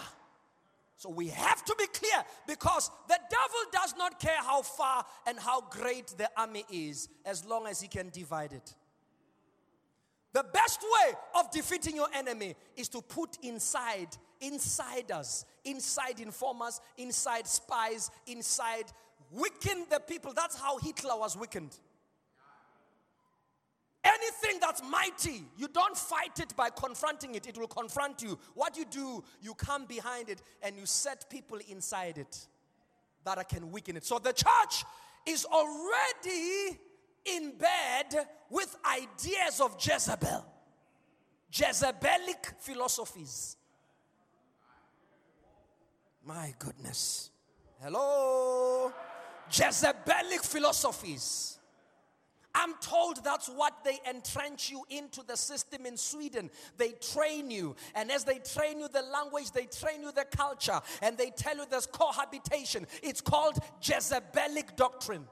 So 0.97 1.09
we 1.09 1.27
have 1.27 1.63
to 1.63 1.75
be 1.77 1.85
clear 1.87 2.25
because 2.47 2.89
the 3.07 3.19
devil 3.29 3.59
does 3.71 3.95
not 3.97 4.19
care 4.19 4.41
how 4.41 4.63
far 4.63 5.05
and 5.27 5.39
how 5.39 5.61
great 5.61 6.07
the 6.17 6.29
army 6.35 6.65
is 6.71 7.07
as 7.23 7.45
long 7.45 7.67
as 7.67 7.79
he 7.79 7.87
can 7.87 8.09
divide 8.09 8.51
it. 8.51 8.73
The 10.33 10.43
best 10.43 10.81
way 10.81 11.13
of 11.35 11.51
defeating 11.51 11.95
your 11.95 12.09
enemy 12.13 12.55
is 12.75 12.89
to 12.89 13.01
put 13.01 13.37
inside 13.43 14.09
insiders, 14.41 15.45
inside 15.65 16.19
informers, 16.19 16.81
inside 16.97 17.47
spies, 17.47 18.11
inside 18.25 18.85
weaken 19.31 19.85
the 19.89 19.99
people. 19.99 20.33
That's 20.33 20.59
how 20.59 20.77
Hitler 20.77 21.17
was 21.17 21.37
weakened. 21.37 21.77
Anything 24.03 24.59
that's 24.61 24.81
mighty, 24.83 25.43
you 25.57 25.67
don't 25.67 25.97
fight 25.97 26.39
it 26.39 26.55
by 26.55 26.69
confronting 26.69 27.35
it, 27.35 27.45
it 27.45 27.57
will 27.57 27.67
confront 27.67 28.21
you. 28.21 28.39
What 28.53 28.77
you 28.77 28.85
do, 28.85 29.23
you 29.41 29.53
come 29.53 29.85
behind 29.85 30.29
it 30.29 30.41
and 30.61 30.77
you 30.77 30.85
set 30.85 31.29
people 31.29 31.59
inside 31.67 32.17
it 32.17 32.47
that 33.25 33.49
can 33.49 33.71
weaken 33.71 33.97
it. 33.97 34.05
So 34.05 34.17
the 34.19 34.31
church 34.31 34.85
is 35.25 35.45
already 35.45 36.79
in 37.25 37.51
bed 37.57 38.27
with 38.49 38.73
ideas 38.85 39.59
of 39.59 39.75
Jezebel, 39.79 40.45
Jezebelic 41.51 42.53
philosophies. 42.59 43.56
My 46.27 46.53
goodness. 46.59 47.31
Hello? 47.81 48.91
Jezebelic 49.49 50.43
philosophies. 50.43 51.57
I'm 52.53 52.73
told 52.81 53.23
that's 53.23 53.47
what 53.47 53.85
they 53.85 53.99
entrench 54.09 54.69
you 54.69 54.83
into 54.89 55.23
the 55.25 55.37
system 55.37 55.85
in 55.85 55.95
Sweden. 55.95 56.49
They 56.75 56.93
train 57.13 57.49
you, 57.49 57.75
and 57.95 58.11
as 58.11 58.25
they 58.25 58.39
train 58.39 58.79
you 58.79 58.89
the 58.89 59.03
language, 59.03 59.51
they 59.51 59.67
train 59.67 60.01
you 60.01 60.11
the 60.11 60.25
culture, 60.25 60.81
and 61.01 61.17
they 61.17 61.29
tell 61.29 61.55
you 61.55 61.65
there's 61.69 61.85
cohabitation. 61.85 62.87
It's 63.03 63.21
called 63.21 63.59
Jezebelic 63.81 64.75
doctrine. 64.75 65.25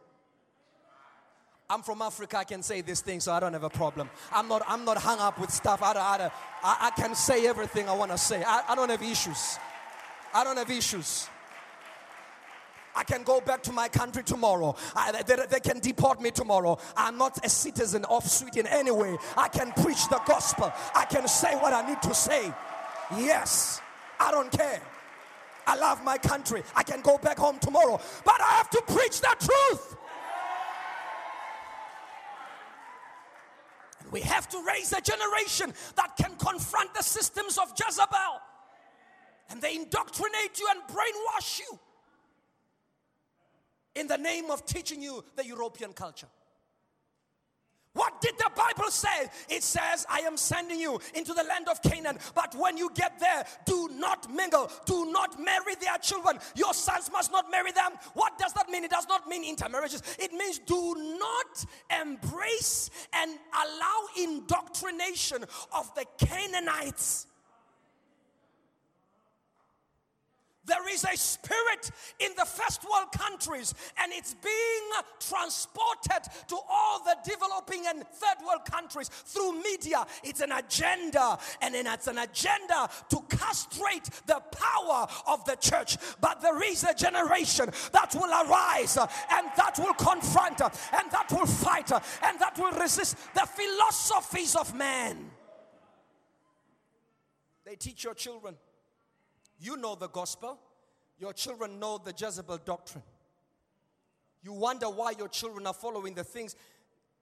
I'm 1.69 1.81
from 1.81 2.03
Africa. 2.03 2.37
I 2.37 2.43
can 2.43 2.61
say 2.61 2.81
this 2.81 3.01
thing, 3.01 3.19
so 3.19 3.33
I 3.33 3.39
don't 3.39 3.53
have 3.53 3.63
a 3.63 3.69
problem. 3.69 4.09
I'm 4.31 4.47
not. 4.47 4.61
I'm 4.67 4.85
not 4.85 4.97
hung 4.97 5.19
up 5.19 5.39
with 5.39 5.49
stuff. 5.49 5.81
I, 5.81 5.93
I, 5.93 6.31
I, 6.63 6.77
I 6.81 6.91
can 6.91 7.15
say 7.15 7.47
everything 7.47 7.89
I 7.89 7.93
want 7.95 8.11
to 8.11 8.19
say. 8.19 8.43
I, 8.45 8.63
I 8.69 8.75
don't 8.75 8.89
have 8.89 9.01
issues. 9.01 9.57
I 10.35 10.43
don't 10.43 10.57
have 10.57 10.69
issues. 10.69 11.29
I 12.93 13.03
can 13.05 13.23
go 13.23 13.39
back 13.39 13.63
to 13.63 13.71
my 13.71 13.87
country 13.87 14.21
tomorrow. 14.21 14.75
I, 14.93 15.23
they, 15.23 15.37
they, 15.49 15.59
can 15.61 15.79
deport 15.79 16.21
me 16.21 16.29
tomorrow. 16.29 16.77
I'm 16.97 17.17
not 17.17 17.45
a 17.45 17.49
citizen 17.49 18.03
of 18.05 18.29
Sweden 18.29 18.67
anyway. 18.67 19.15
I 19.37 19.47
can 19.47 19.71
preach 19.71 20.07
the 20.09 20.19
gospel. 20.25 20.73
I 20.93 21.05
can 21.05 21.25
say 21.29 21.55
what 21.55 21.71
I 21.71 21.87
need 21.87 22.01
to 22.01 22.13
say. 22.13 22.53
Yes, 23.17 23.81
I 24.19 24.31
don't 24.31 24.51
care. 24.51 24.81
I 25.67 25.77
love 25.77 26.03
my 26.03 26.17
country. 26.17 26.63
I 26.75 26.83
can 26.83 26.99
go 26.99 27.17
back 27.17 27.37
home 27.37 27.57
tomorrow, 27.59 27.99
but 28.25 28.41
I 28.41 28.51
have 28.57 28.69
to 28.71 28.81
preach 28.87 29.21
the 29.21 29.35
truth. 29.39 29.95
And 34.03 34.11
We 34.11 34.19
have 34.21 34.49
to 34.49 34.61
raise 34.67 34.91
a 34.91 34.99
generation 34.99 35.73
that 35.95 36.17
can 36.17 36.35
confront 36.37 36.93
the 36.93 37.03
systems 37.03 37.57
of 37.57 37.71
Jezebel. 37.79 38.41
And 39.49 39.61
they 39.61 39.75
indoctrinate 39.75 40.59
you 40.59 40.67
and 40.71 40.81
brainwash 40.95 41.59
you 41.59 41.79
in 43.95 44.07
the 44.07 44.17
name 44.17 44.51
of 44.51 44.65
teaching 44.65 45.01
you 45.01 45.23
the 45.35 45.45
European 45.45 45.93
culture. 45.93 46.27
What 47.95 48.19
did 48.19 48.37
the 48.37 48.51
Bible 48.53 48.91
say? 48.91 49.29
It 49.47 49.63
says, 49.63 50.05
I 50.09 50.19
am 50.19 50.35
sending 50.35 50.81
you 50.81 50.99
into 51.13 51.33
the 51.33 51.43
land 51.43 51.69
of 51.69 51.81
Canaan. 51.81 52.19
But 52.35 52.53
when 52.53 52.75
you 52.75 52.91
get 52.93 53.19
there, 53.21 53.45
do 53.65 53.89
not 53.93 54.29
mingle, 54.29 54.69
do 54.85 55.09
not 55.13 55.41
marry 55.41 55.75
their 55.75 55.97
children. 55.99 56.37
Your 56.55 56.73
sons 56.73 57.09
must 57.09 57.31
not 57.31 57.49
marry 57.49 57.71
them. 57.71 57.93
What 58.13 58.37
does 58.37 58.51
that 58.51 58.67
mean? 58.67 58.83
It 58.83 58.91
does 58.91 59.07
not 59.07 59.29
mean 59.29 59.45
intermarriages, 59.45 60.03
it 60.19 60.33
means 60.33 60.59
do 60.59 61.17
not 61.17 61.65
embrace 62.01 62.89
and 63.13 63.31
allow 63.63 64.07
indoctrination 64.21 65.45
of 65.73 65.89
the 65.95 66.05
Canaanites. 66.17 67.27
There 70.65 70.89
is 70.91 71.03
a 71.03 71.15
spirit 71.15 71.91
in 72.19 72.31
the 72.37 72.45
first 72.45 72.83
world 72.83 73.11
countries, 73.11 73.73
and 74.01 74.11
it's 74.13 74.33
being 74.33 75.03
transported 75.19 76.23
to 76.47 76.57
all 76.69 77.03
the 77.03 77.15
developing 77.23 77.85
and 77.87 78.03
third 78.07 78.45
world 78.45 78.65
countries 78.65 79.09
through 79.09 79.61
media. 79.61 80.05
It's 80.23 80.41
an 80.41 80.51
agenda, 80.51 81.37
and 81.61 81.75
it's 81.75 82.07
an 82.07 82.17
agenda 82.17 82.89
to 83.09 83.23
castrate 83.29 84.09
the 84.25 84.41
power 84.51 85.07
of 85.27 85.45
the 85.45 85.55
church. 85.57 85.97
But 86.19 86.41
there 86.41 86.63
is 86.63 86.83
a 86.83 86.95
generation 86.95 87.69
that 87.91 88.15
will 88.15 88.31
arise, 88.31 88.97
and 88.97 89.47
that 89.55 89.77
will 89.77 89.93
confront, 89.93 90.61
and 90.61 91.11
that 91.11 91.31
will 91.31 91.45
fight, 91.45 91.91
and 91.91 92.39
that 92.39 92.57
will 92.57 92.71
resist 92.71 93.17
the 93.35 93.45
philosophies 93.45 94.55
of 94.55 94.73
man. 94.73 95.31
They 97.65 97.75
teach 97.75 98.03
your 98.03 98.13
children 98.13 98.55
you 99.59 99.77
know 99.77 99.95
the 99.95 100.09
gospel. 100.09 100.59
Your 101.17 101.33
children 101.33 101.79
know 101.79 101.97
the 101.97 102.13
Jezebel 102.15 102.59
doctrine. 102.65 103.03
You 104.43 104.53
wonder 104.53 104.87
why 104.87 105.13
your 105.17 105.29
children 105.29 105.65
are 105.65 105.73
following 105.73 106.13
the 106.13 106.23
things. 106.23 106.55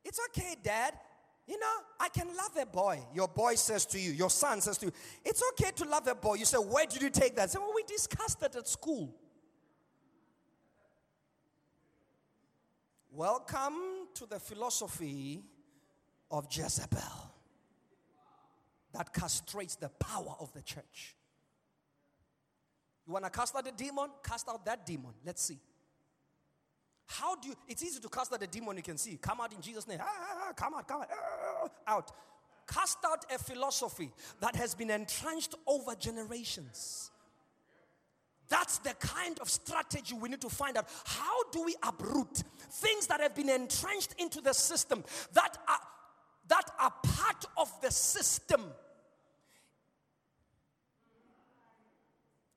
It's 0.04 0.20
okay, 0.30 0.56
dad. 0.62 0.94
You 1.48 1.60
know, 1.60 1.74
I 2.00 2.10
can 2.10 2.28
love 2.28 2.58
a 2.60 2.66
boy. 2.66 3.00
Your 3.14 3.28
boy 3.28 3.56
says 3.56 3.86
to 3.88 4.00
you, 4.00 4.12
your 4.12 4.30
son 4.30 4.62
says 4.62 4.78
to 4.80 4.88
you, 4.88 4.92
it's 5.26 5.44
okay 5.52 5.72
to 5.76 5.86
love 5.86 6.08
a 6.08 6.16
boy. 6.16 6.36
You 6.36 6.46
say, 6.46 6.58
where 6.58 6.86
did 6.86 7.02
you 7.02 7.10
take 7.10 7.36
that? 7.36 7.52
Say, 7.52 7.60
well, 7.60 7.74
we 7.76 7.84
discussed 7.84 8.40
that 8.40 8.56
at 8.56 8.68
school. 8.68 9.14
Welcome 13.12 14.08
to 14.16 14.26
the 14.26 14.40
philosophy 14.40 15.44
of 16.32 16.48
Jezebel 16.50 17.00
that 18.94 19.14
castrates 19.14 19.76
the 19.76 19.90
power 19.90 20.36
of 20.40 20.52
the 20.54 20.62
church. 20.62 21.16
You 23.06 23.14
want 23.14 23.26
to 23.26 23.32
cast 23.32 23.56
out 23.56 23.66
the 23.66 23.72
demon? 23.72 24.10
Cast 24.24 24.48
out 24.48 24.66
that 24.66 24.86
demon. 24.86 25.14
Let's 25.26 25.42
see. 25.42 25.58
How 27.06 27.36
do 27.36 27.50
you? 27.50 27.56
It's 27.68 27.84
easy 27.84 28.00
to 28.00 28.10
cast 28.10 28.34
out 28.34 28.40
the 28.40 28.48
demon 28.48 28.78
you 28.78 28.84
can 28.84 28.98
see. 28.98 29.18
Come 29.22 29.42
out 29.42 29.54
in 29.54 29.62
Jesus' 29.62 29.88
name. 29.88 30.00
Ah, 30.02 30.08
ah, 30.08 30.46
ah, 30.50 30.54
come 30.54 30.74
out, 30.76 30.88
come 30.88 31.02
out, 31.02 31.72
out. 31.86 32.12
Cast 32.66 33.00
out 33.06 33.26
a 33.34 33.38
philosophy 33.38 34.10
that 34.40 34.56
has 34.56 34.74
been 34.74 34.90
entrenched 34.90 35.54
over 35.68 35.96
generations. 35.96 37.12
That's 38.50 38.78
the 38.80 38.94
kind 39.00 39.40
of 39.40 39.50
strategy 39.50 40.16
we 40.16 40.30
need 40.30 40.42
to 40.42 40.50
find 40.50 40.78
out. 40.78 40.88
How 41.06 41.50
do 41.52 41.64
we 41.64 41.76
uproot 41.84 42.44
things 42.72 43.08
that 43.08 43.20
have 43.20 43.36
been 43.36 43.50
entrenched 43.50 44.16
into 44.18 44.42
the 44.42 44.54
system 44.54 45.04
that 45.34 45.58
are, 45.68 45.80
that 46.48 46.70
are 46.80 46.94
part 47.04 47.46
of 47.58 47.70
the 47.82 47.92
system? 47.92 48.62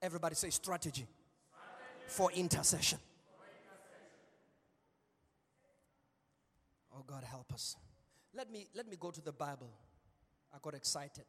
Everybody 0.03 0.35
say 0.35 0.51
strategy, 0.51 1.07
For, 2.07 2.31
intercession. 2.33 2.99
Oh 6.95 7.05
God, 7.07 7.25
help 7.25 7.53
us. 7.53 7.77
Let 8.35 8.51
me 8.51 8.67
let 8.75 8.89
me 8.89 8.97
go 8.99 9.11
to 9.11 9.21
the 9.21 9.33
Bible. 9.33 9.71
I 10.55 10.59
got 10.63 10.75
excited. 10.75 11.25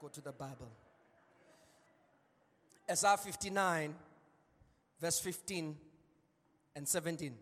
Go 0.00 0.08
to 0.08 0.20
the 0.20 0.32
Bible. 0.32 0.70
Isaiah 2.90 3.16
59, 3.16 3.94
verse 5.00 5.20
15 5.20 5.76
and 6.76 6.86
17. 6.86 7.34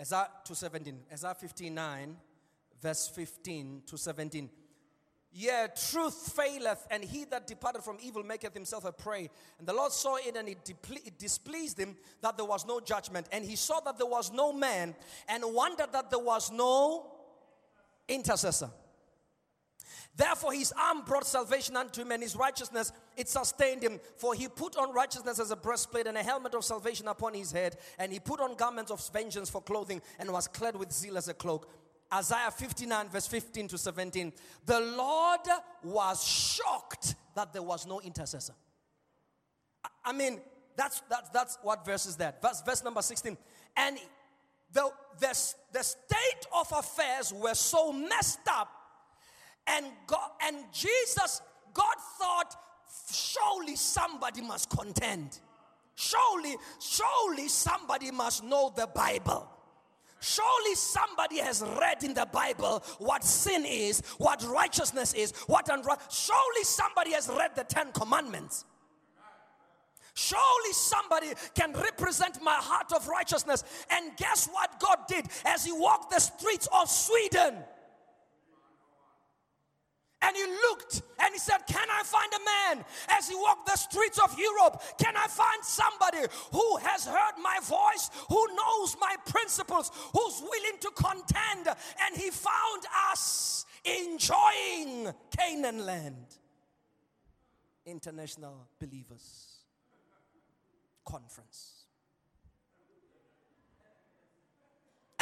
Isaiah 0.00 0.28
to 0.44 0.54
17. 0.54 1.00
Isaiah 1.12 1.34
59, 1.34 2.16
verse 2.80 3.08
15 3.08 3.82
to 3.86 3.98
17. 3.98 4.48
Yea, 5.34 5.68
truth 5.90 6.34
faileth, 6.36 6.86
and 6.90 7.02
he 7.02 7.24
that 7.24 7.46
departed 7.46 7.82
from 7.82 7.96
evil 8.02 8.22
maketh 8.22 8.52
himself 8.52 8.84
a 8.84 8.92
prey. 8.92 9.30
And 9.58 9.66
the 9.66 9.72
Lord 9.72 9.90
saw 9.90 10.16
it, 10.16 10.36
and 10.36 10.46
it, 10.46 10.58
it, 10.68 11.18
displeased 11.18 11.78
him 11.78 11.96
that 12.20 12.36
there 12.36 12.44
was 12.44 12.66
no 12.66 12.80
judgment. 12.80 13.28
And 13.32 13.42
he 13.42 13.56
saw 13.56 13.80
that 13.80 13.96
there 13.96 14.06
was 14.06 14.30
no 14.30 14.52
man, 14.52 14.94
and 15.28 15.42
wondered 15.46 15.90
that 15.92 16.10
there 16.10 16.18
was 16.18 16.52
no 16.52 17.10
intercessor. 18.08 18.68
Therefore, 20.14 20.52
his 20.52 20.74
arm 20.78 21.00
brought 21.06 21.26
salvation 21.26 21.76
unto 21.76 22.02
him, 22.02 22.12
and 22.12 22.22
his 22.22 22.36
righteousness 22.36 22.92
it 23.16 23.30
sustained 23.30 23.82
him. 23.82 24.00
For 24.18 24.34
he 24.34 24.48
put 24.48 24.76
on 24.76 24.92
righteousness 24.92 25.40
as 25.40 25.50
a 25.50 25.56
breastplate, 25.56 26.06
and 26.06 26.18
a 26.18 26.22
helmet 26.22 26.54
of 26.54 26.62
salvation 26.62 27.08
upon 27.08 27.32
his 27.32 27.52
head, 27.52 27.78
and 27.98 28.12
he 28.12 28.20
put 28.20 28.38
on 28.38 28.54
garments 28.54 28.90
of 28.90 29.02
vengeance 29.10 29.48
for 29.48 29.62
clothing, 29.62 30.02
and 30.18 30.30
was 30.30 30.46
clad 30.46 30.76
with 30.76 30.92
zeal 30.92 31.16
as 31.16 31.28
a 31.28 31.34
cloak. 31.34 31.70
Isaiah 32.12 32.50
59, 32.50 33.08
verse 33.08 33.26
15 33.26 33.68
to 33.68 33.78
17. 33.78 34.32
The 34.66 34.80
Lord 34.80 35.40
was 35.82 36.22
shocked 36.26 37.14
that 37.34 37.52
there 37.52 37.62
was 37.62 37.86
no 37.86 38.00
intercessor. 38.00 38.54
I 40.04 40.12
mean, 40.12 40.40
that's, 40.76 41.02
that's, 41.08 41.28
that's 41.30 41.58
what 41.62 41.84
verse 41.86 42.06
is 42.06 42.16
that. 42.16 42.42
Verse, 42.42 42.62
verse 42.64 42.84
number 42.84 43.02
16. 43.02 43.36
And 43.76 43.98
the, 44.72 44.90
the, 45.20 45.54
the 45.72 45.82
state 45.82 46.46
of 46.54 46.72
affairs 46.72 47.32
were 47.32 47.54
so 47.54 47.92
messed 47.92 48.46
up, 48.50 48.68
and 49.66 49.86
God, 50.06 50.30
and 50.42 50.56
Jesus, 50.72 51.40
God 51.72 51.94
thought, 52.18 52.56
surely 53.12 53.76
somebody 53.76 54.40
must 54.40 54.70
contend. 54.70 55.38
Surely, 55.94 56.56
surely 56.80 57.48
somebody 57.48 58.10
must 58.10 58.42
know 58.42 58.72
the 58.74 58.86
Bible. 58.86 59.48
Surely 60.22 60.76
somebody 60.76 61.40
has 61.40 61.62
read 61.80 62.04
in 62.04 62.14
the 62.14 62.26
Bible 62.32 62.82
what 62.98 63.24
sin 63.24 63.64
is, 63.66 64.02
what 64.18 64.40
righteousness 64.44 65.12
is, 65.14 65.32
what 65.48 65.68
unrighteous. 65.68 66.26
Surely 66.26 66.62
somebody 66.62 67.12
has 67.12 67.28
read 67.28 67.56
the 67.56 67.64
Ten 67.64 67.90
Commandments. 67.90 68.64
Surely 70.14 70.72
somebody 70.72 71.32
can 71.56 71.72
represent 71.72 72.40
my 72.40 72.54
heart 72.54 72.92
of 72.92 73.08
righteousness. 73.08 73.64
And 73.90 74.16
guess 74.16 74.46
what 74.46 74.78
God 74.78 74.98
did 75.08 75.26
as 75.44 75.64
He 75.64 75.72
walked 75.72 76.12
the 76.12 76.20
streets 76.20 76.68
of 76.72 76.88
Sweden? 76.88 77.56
And 80.22 80.36
he 80.36 80.44
looked 80.44 81.02
and 81.18 81.32
he 81.32 81.38
said, 81.38 81.58
Can 81.66 81.88
I 81.90 82.02
find 82.04 82.32
a 82.32 82.76
man 82.76 82.84
as 83.10 83.28
he 83.28 83.34
walked 83.34 83.66
the 83.66 83.76
streets 83.76 84.18
of 84.18 84.38
Europe? 84.38 84.82
Can 84.98 85.16
I 85.16 85.26
find 85.26 85.62
somebody 85.64 86.18
who 86.52 86.76
has 86.78 87.06
heard 87.06 87.42
my 87.42 87.58
voice, 87.62 88.10
who 88.28 88.46
knows 88.54 88.96
my 89.00 89.16
principles, 89.26 89.90
who's 90.12 90.40
willing 90.40 90.78
to 90.80 90.90
contend? 90.94 91.66
And 91.66 92.16
he 92.16 92.30
found 92.30 92.82
us 93.10 93.66
enjoying 93.84 95.12
Canaan 95.36 95.84
land. 95.84 96.26
International 97.84 98.68
Believers 98.78 99.56
Conference. 101.04 101.71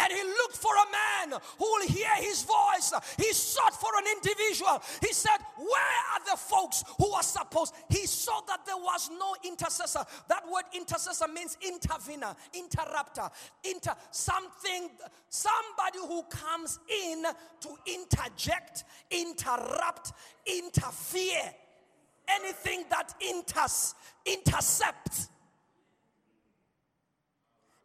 And 0.01 0.13
he 0.13 0.23
looked 0.23 0.57
for 0.57 0.73
a 0.75 1.31
man 1.31 1.41
who 1.59 1.65
will 1.65 1.87
hear 1.87 2.15
his 2.17 2.43
voice. 2.43 2.93
He 3.17 3.33
sought 3.33 3.75
for 3.75 3.91
an 3.99 4.05
individual. 4.17 4.83
He 5.01 5.13
said, 5.13 5.39
Where 5.57 6.01
are 6.15 6.25
the 6.31 6.37
folks 6.37 6.85
who 6.99 7.13
are 7.13 7.23
supposed? 7.23 7.75
He 7.89 8.07
saw 8.07 8.41
that 8.49 8.65
there 8.65 8.77
was 8.77 9.11
no 9.19 9.35
intercessor. 9.45 10.05
That 10.29 10.45
word 10.51 10.65
intercessor 10.75 11.29
means 11.29 11.59
intervener, 11.61 12.35
interrupter, 12.55 13.29
inter 13.65 13.93
something, 14.11 14.91
somebody 15.29 15.99
who 15.99 16.23
comes 16.25 16.79
in 16.89 17.25
to 17.61 17.69
interject, 17.87 18.85
interrupt, 19.11 20.13
interfere. 20.47 21.55
Anything 22.29 22.85
that 22.91 23.13
inters, 23.21 23.95
intercepts. 24.25 25.29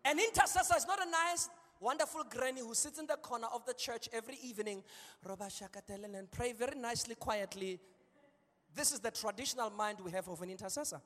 An 0.05 0.19
intercessor 0.19 0.75
is 0.77 0.85
not 0.85 0.99
a 1.01 1.09
nice 1.09 1.49
wonderful 1.79 2.23
granny 2.29 2.61
who 2.61 2.73
sits 2.73 2.99
in 2.99 3.05
the 3.05 3.17
corner 3.17 3.47
of 3.53 3.65
the 3.65 3.73
church 3.73 4.09
every 4.13 4.37
evening 4.43 4.83
and 5.27 6.31
pray 6.31 6.53
very 6.53 6.77
nicely, 6.77 7.15
quietly. 7.15 7.79
This 8.73 8.91
is 8.91 8.99
the 8.99 9.11
traditional 9.11 9.69
mind 9.69 9.99
we 10.03 10.11
have 10.11 10.27
of 10.27 10.41
an 10.41 10.49
intercessor. 10.49 11.01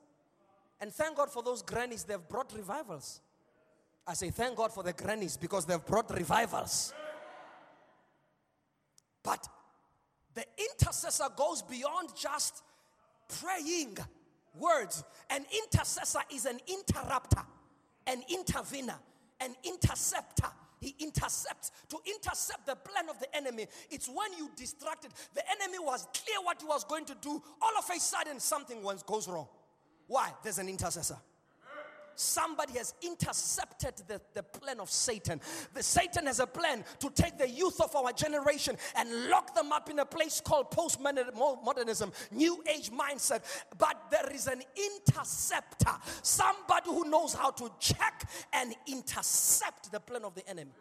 And 0.80 0.92
thank 0.92 1.16
God 1.16 1.30
for 1.30 1.42
those 1.42 1.62
grannies, 1.62 2.04
they've 2.04 2.28
brought 2.28 2.52
revivals. 2.54 3.20
I 4.06 4.14
say, 4.14 4.30
thank 4.30 4.56
God 4.56 4.72
for 4.72 4.82
the 4.82 4.92
grannies 4.92 5.36
because 5.36 5.66
they've 5.66 5.84
brought 5.84 6.10
revivals. 6.10 6.94
But 9.22 9.46
the 10.34 10.44
intercessor 10.58 11.28
goes 11.36 11.62
beyond 11.62 12.08
just 12.16 12.62
praying 13.40 13.98
words. 14.58 15.04
An 15.28 15.44
intercessor 15.64 16.20
is 16.34 16.46
an 16.46 16.58
interrupter, 16.66 17.42
an 18.06 18.22
intervener, 18.28 18.98
an 19.40 19.54
interceptor, 19.64 20.48
he 20.80 20.94
intercepts. 20.98 21.72
To 21.90 21.98
intercept 22.06 22.66
the 22.66 22.76
plan 22.76 23.08
of 23.08 23.18
the 23.18 23.34
enemy, 23.36 23.66
it's 23.90 24.08
when 24.08 24.32
you 24.38 24.50
distracted. 24.56 25.10
The 25.34 25.42
enemy 25.50 25.78
was 25.78 26.06
clear 26.14 26.42
what 26.42 26.60
he 26.60 26.66
was 26.66 26.84
going 26.84 27.04
to 27.06 27.16
do. 27.20 27.42
All 27.60 27.78
of 27.78 27.84
a 27.94 28.00
sudden, 28.00 28.40
something 28.40 28.82
goes 29.06 29.28
wrong. 29.28 29.48
Why? 30.06 30.32
There's 30.42 30.58
an 30.58 30.68
intercessor 30.68 31.16
somebody 32.14 32.74
has 32.78 32.94
intercepted 33.02 33.94
the, 34.06 34.20
the 34.34 34.42
plan 34.42 34.80
of 34.80 34.90
Satan. 34.90 35.40
The 35.74 35.82
Satan 35.82 36.26
has 36.26 36.40
a 36.40 36.46
plan 36.46 36.84
to 37.00 37.10
take 37.10 37.38
the 37.38 37.48
youth 37.48 37.80
of 37.80 37.94
our 37.96 38.12
generation 38.12 38.76
and 38.96 39.28
lock 39.28 39.54
them 39.54 39.72
up 39.72 39.90
in 39.90 39.98
a 39.98 40.04
place 40.04 40.40
called 40.40 40.70
postmodernism, 40.70 42.12
new 42.30 42.62
age 42.68 42.90
mindset. 42.90 43.42
But 43.78 43.96
there 44.10 44.30
is 44.32 44.46
an 44.46 44.62
interceptor, 44.76 45.92
somebody 46.22 46.90
who 46.90 47.08
knows 47.08 47.34
how 47.34 47.50
to 47.50 47.70
check 47.78 48.28
and 48.52 48.74
intercept 48.86 49.92
the 49.92 50.00
plan 50.00 50.24
of 50.24 50.34
the 50.34 50.48
enemy. 50.48 50.72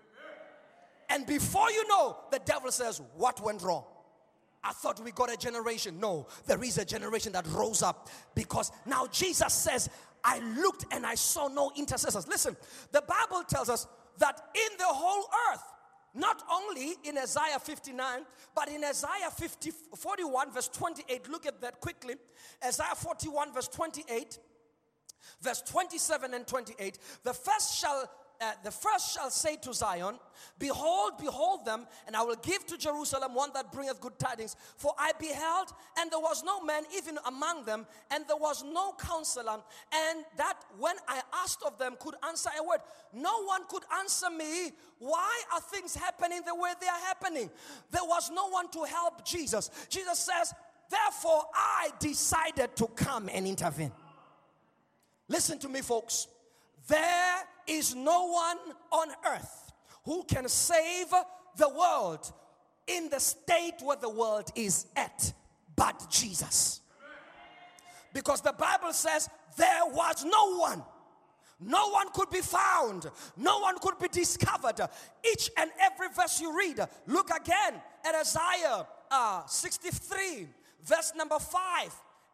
And 1.09 1.25
before 1.25 1.71
you 1.71 1.87
know, 1.87 2.17
the 2.31 2.39
devil 2.39 2.71
says, 2.71 3.01
What 3.15 3.41
went 3.41 3.63
wrong? 3.63 3.83
I 4.63 4.71
thought 4.73 5.03
we 5.03 5.11
got 5.11 5.31
a 5.31 5.37
generation. 5.37 5.99
No, 5.99 6.27
there 6.45 6.61
is 6.63 6.77
a 6.77 6.85
generation 6.85 7.31
that 7.33 7.47
rose 7.47 7.81
up 7.81 8.09
because 8.35 8.71
now 8.85 9.07
Jesus 9.07 9.53
says, 9.53 9.89
I 10.23 10.39
looked 10.59 10.85
and 10.91 11.05
I 11.05 11.15
saw 11.15 11.47
no 11.47 11.71
intercessors. 11.77 12.27
Listen, 12.27 12.57
the 12.91 13.01
Bible 13.01 13.43
tells 13.47 13.69
us 13.69 13.87
that 14.17 14.41
in 14.53 14.77
the 14.77 14.85
whole 14.85 15.25
earth, 15.51 15.63
not 16.13 16.43
only 16.51 16.95
in 17.03 17.17
Isaiah 17.17 17.59
59, 17.59 18.25
but 18.55 18.67
in 18.69 18.83
Isaiah 18.83 19.29
50, 19.31 19.71
41, 19.95 20.51
verse 20.51 20.67
28, 20.67 21.29
look 21.29 21.45
at 21.45 21.61
that 21.61 21.79
quickly. 21.79 22.15
Isaiah 22.65 22.95
41, 22.95 23.53
verse 23.53 23.67
28, 23.67 24.39
verse 25.41 25.61
27 25.61 26.33
and 26.33 26.47
28. 26.47 26.99
The 27.23 27.33
first 27.33 27.77
shall 27.77 28.09
uh, 28.41 28.51
the 28.63 28.71
first 28.71 29.13
shall 29.13 29.29
say 29.29 29.57
to 29.57 29.73
Zion, 29.73 30.15
Behold, 30.57 31.13
behold 31.19 31.65
them, 31.65 31.85
and 32.07 32.15
I 32.15 32.23
will 32.23 32.37
give 32.37 32.65
to 32.67 32.77
Jerusalem 32.77 33.35
one 33.35 33.51
that 33.53 33.71
bringeth 33.71 33.99
good 33.99 34.17
tidings. 34.17 34.55
For 34.77 34.93
I 34.97 35.11
beheld, 35.19 35.73
and 35.97 36.09
there 36.09 36.19
was 36.19 36.43
no 36.43 36.61
man 36.63 36.83
even 36.95 37.17
among 37.25 37.65
them, 37.65 37.85
and 38.11 38.25
there 38.27 38.37
was 38.37 38.63
no 38.63 38.93
counselor, 38.93 39.59
and 39.93 40.25
that 40.37 40.55
when 40.77 40.95
I 41.07 41.21
asked 41.43 41.63
of 41.65 41.77
them 41.77 41.95
could 41.99 42.15
answer 42.27 42.49
a 42.57 42.63
word. 42.63 42.79
No 43.13 43.43
one 43.43 43.61
could 43.67 43.83
answer 43.99 44.29
me, 44.29 44.71
Why 44.99 45.41
are 45.53 45.61
things 45.61 45.95
happening 45.95 46.41
the 46.45 46.55
way 46.55 46.71
they 46.79 46.87
are 46.87 47.05
happening? 47.05 47.49
There 47.91 48.03
was 48.03 48.29
no 48.31 48.49
one 48.49 48.69
to 48.71 48.83
help 48.83 49.25
Jesus. 49.25 49.69
Jesus 49.89 50.19
says, 50.19 50.53
Therefore, 50.89 51.43
I 51.53 51.89
decided 51.99 52.75
to 52.77 52.87
come 52.87 53.29
and 53.31 53.45
intervene. 53.45 53.91
Listen 55.27 55.59
to 55.59 55.69
me, 55.69 55.81
folks. 55.81 56.27
There 56.87 57.35
is 57.69 57.95
no 57.95 58.27
one 58.27 58.57
on 58.91 59.09
earth 59.27 59.71
who 60.05 60.23
can 60.23 60.47
save 60.49 61.07
the 61.57 61.69
world 61.69 62.31
in 62.87 63.09
the 63.09 63.19
state 63.19 63.75
where 63.83 63.97
the 63.97 64.09
world 64.09 64.49
is 64.55 64.87
at 64.95 65.33
but 65.75 66.09
Jesus. 66.09 66.81
Because 68.13 68.41
the 68.41 68.53
Bible 68.53 68.91
says 68.91 69.29
there 69.55 69.85
was 69.85 70.25
no 70.25 70.57
one. 70.57 70.83
No 71.61 71.89
one 71.89 72.07
could 72.13 72.29
be 72.29 72.41
found. 72.41 73.09
No 73.37 73.59
one 73.59 73.77
could 73.79 73.99
be 73.99 74.07
discovered. 74.07 74.79
Each 75.29 75.49
and 75.57 75.69
every 75.79 76.07
verse 76.15 76.39
you 76.41 76.57
read, 76.57 76.79
look 77.07 77.29
again 77.29 77.81
at 78.05 78.15
Isaiah 78.15 78.87
uh, 79.11 79.45
63, 79.45 80.47
verse 80.83 81.13
number 81.15 81.37
5. 81.37 81.59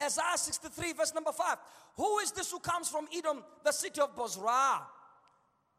Isaiah 0.03 0.37
63, 0.37 0.93
verse 0.93 1.13
number 1.13 1.31
5. 1.31 1.57
Who 1.97 2.19
is 2.19 2.31
this 2.31 2.51
who 2.51 2.59
comes 2.59 2.89
from 2.89 3.07
Edom, 3.15 3.43
the 3.63 3.71
city 3.71 4.01
of 4.01 4.15
Bozrah, 4.15 4.81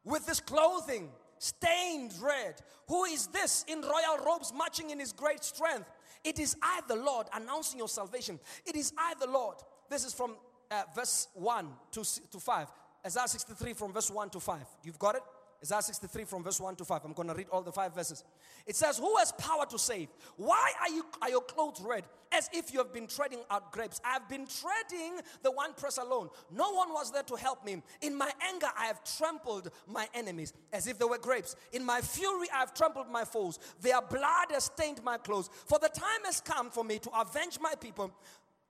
with 0.07 0.27
his 0.27 0.41
clothing 0.41 1.11
stained 1.39 2.15
red? 2.23 2.55
Who 2.89 3.05
is 3.05 3.27
this 3.27 3.67
in 3.69 3.83
royal 3.83 4.25
robes, 4.25 4.53
marching 4.55 4.89
in 4.89 4.99
his 4.99 5.13
great 5.13 5.45
strength? 5.45 5.91
It 6.25 6.39
is 6.39 6.57
I, 6.63 6.81
the 6.89 6.97
Lord, 6.97 7.27
announcing 7.35 7.79
your 7.79 7.89
salvation. 7.89 8.41
It 8.65 8.75
is 8.75 8.93
I, 8.97 9.13
the 9.21 9.27
Lord. 9.27 9.57
This 9.91 10.05
is 10.05 10.15
from 10.15 10.37
uh, 10.71 10.85
verse 10.95 11.29
1 11.35 11.69
to, 11.93 12.05
to 12.31 12.41
5. 12.41 12.69
Isaiah 13.05 13.29
63 13.29 13.73
from 13.75 13.93
verse 13.93 14.11
1 14.11 14.31
to 14.31 14.41
5. 14.41 14.61
You've 14.83 14.99
got 14.99 15.17
it? 15.17 15.23
Isaiah 15.63 15.83
63 15.83 16.25
from 16.25 16.43
verse 16.43 16.61
1 16.61 16.77
to 16.77 16.85
5. 16.85 17.05
I'm 17.05 17.13
going 17.13 17.29
to 17.29 17.35
read 17.35 17.49
all 17.51 17.63
the 17.63 17.73
five 17.73 17.95
verses. 17.95 18.25
It 18.67 18.77
says, 18.77 18.99
Who 18.99 19.17
has 19.17 19.33
power 19.33 19.67
to 19.67 19.79
save? 19.79 20.09
Why 20.37 20.73
are, 20.81 20.91
you, 20.91 21.05
are 21.23 21.31
your 21.31 21.41
clothes 21.41 21.81
red? 21.81 22.05
As 22.33 22.51
if 22.53 22.73
you 22.73 22.79
have 22.79 22.93
been 22.93 23.07
treading 23.07 23.41
out 23.51 23.73
grapes. 23.73 24.01
I've 24.05 24.29
been 24.29 24.47
treading 24.47 25.21
the 25.43 25.51
one 25.51 25.75
press 25.75 25.99
alone. 25.99 26.29
No 26.53 26.73
one 26.73 26.93
was 26.93 27.13
there 27.13 27.23
to 27.23 27.37
help 27.37 27.65
me. 27.65 27.83
In 28.03 28.17
my 28.17 28.31
anger, 28.49 28.69
I 28.77 28.87
have 28.87 29.01
trampled 29.17 29.71
my 29.87 30.09
enemies 30.13 30.53
as 30.73 30.87
if 30.87 30.99
they 30.99 31.05
were 31.05 31.19
grapes. 31.19 31.57
In 31.73 31.85
my 31.85 32.01
fury, 32.01 32.49
I 32.53 32.59
have 32.59 32.75
trampled 32.75 33.09
my 33.11 33.25
foes. 33.25 33.59
Their 33.81 34.03
blood 34.03 34.49
has 34.51 34.65
stained 34.65 35.03
my 35.05 35.19
clothes. 35.19 35.51
For 35.67 35.79
the 35.79 35.89
time 35.89 36.25
has 36.25 36.41
come 36.41 36.71
for 36.71 36.85
me 36.85 36.99
to 36.99 37.11
avenge 37.19 37.59
my 37.61 37.75
people 37.81 38.13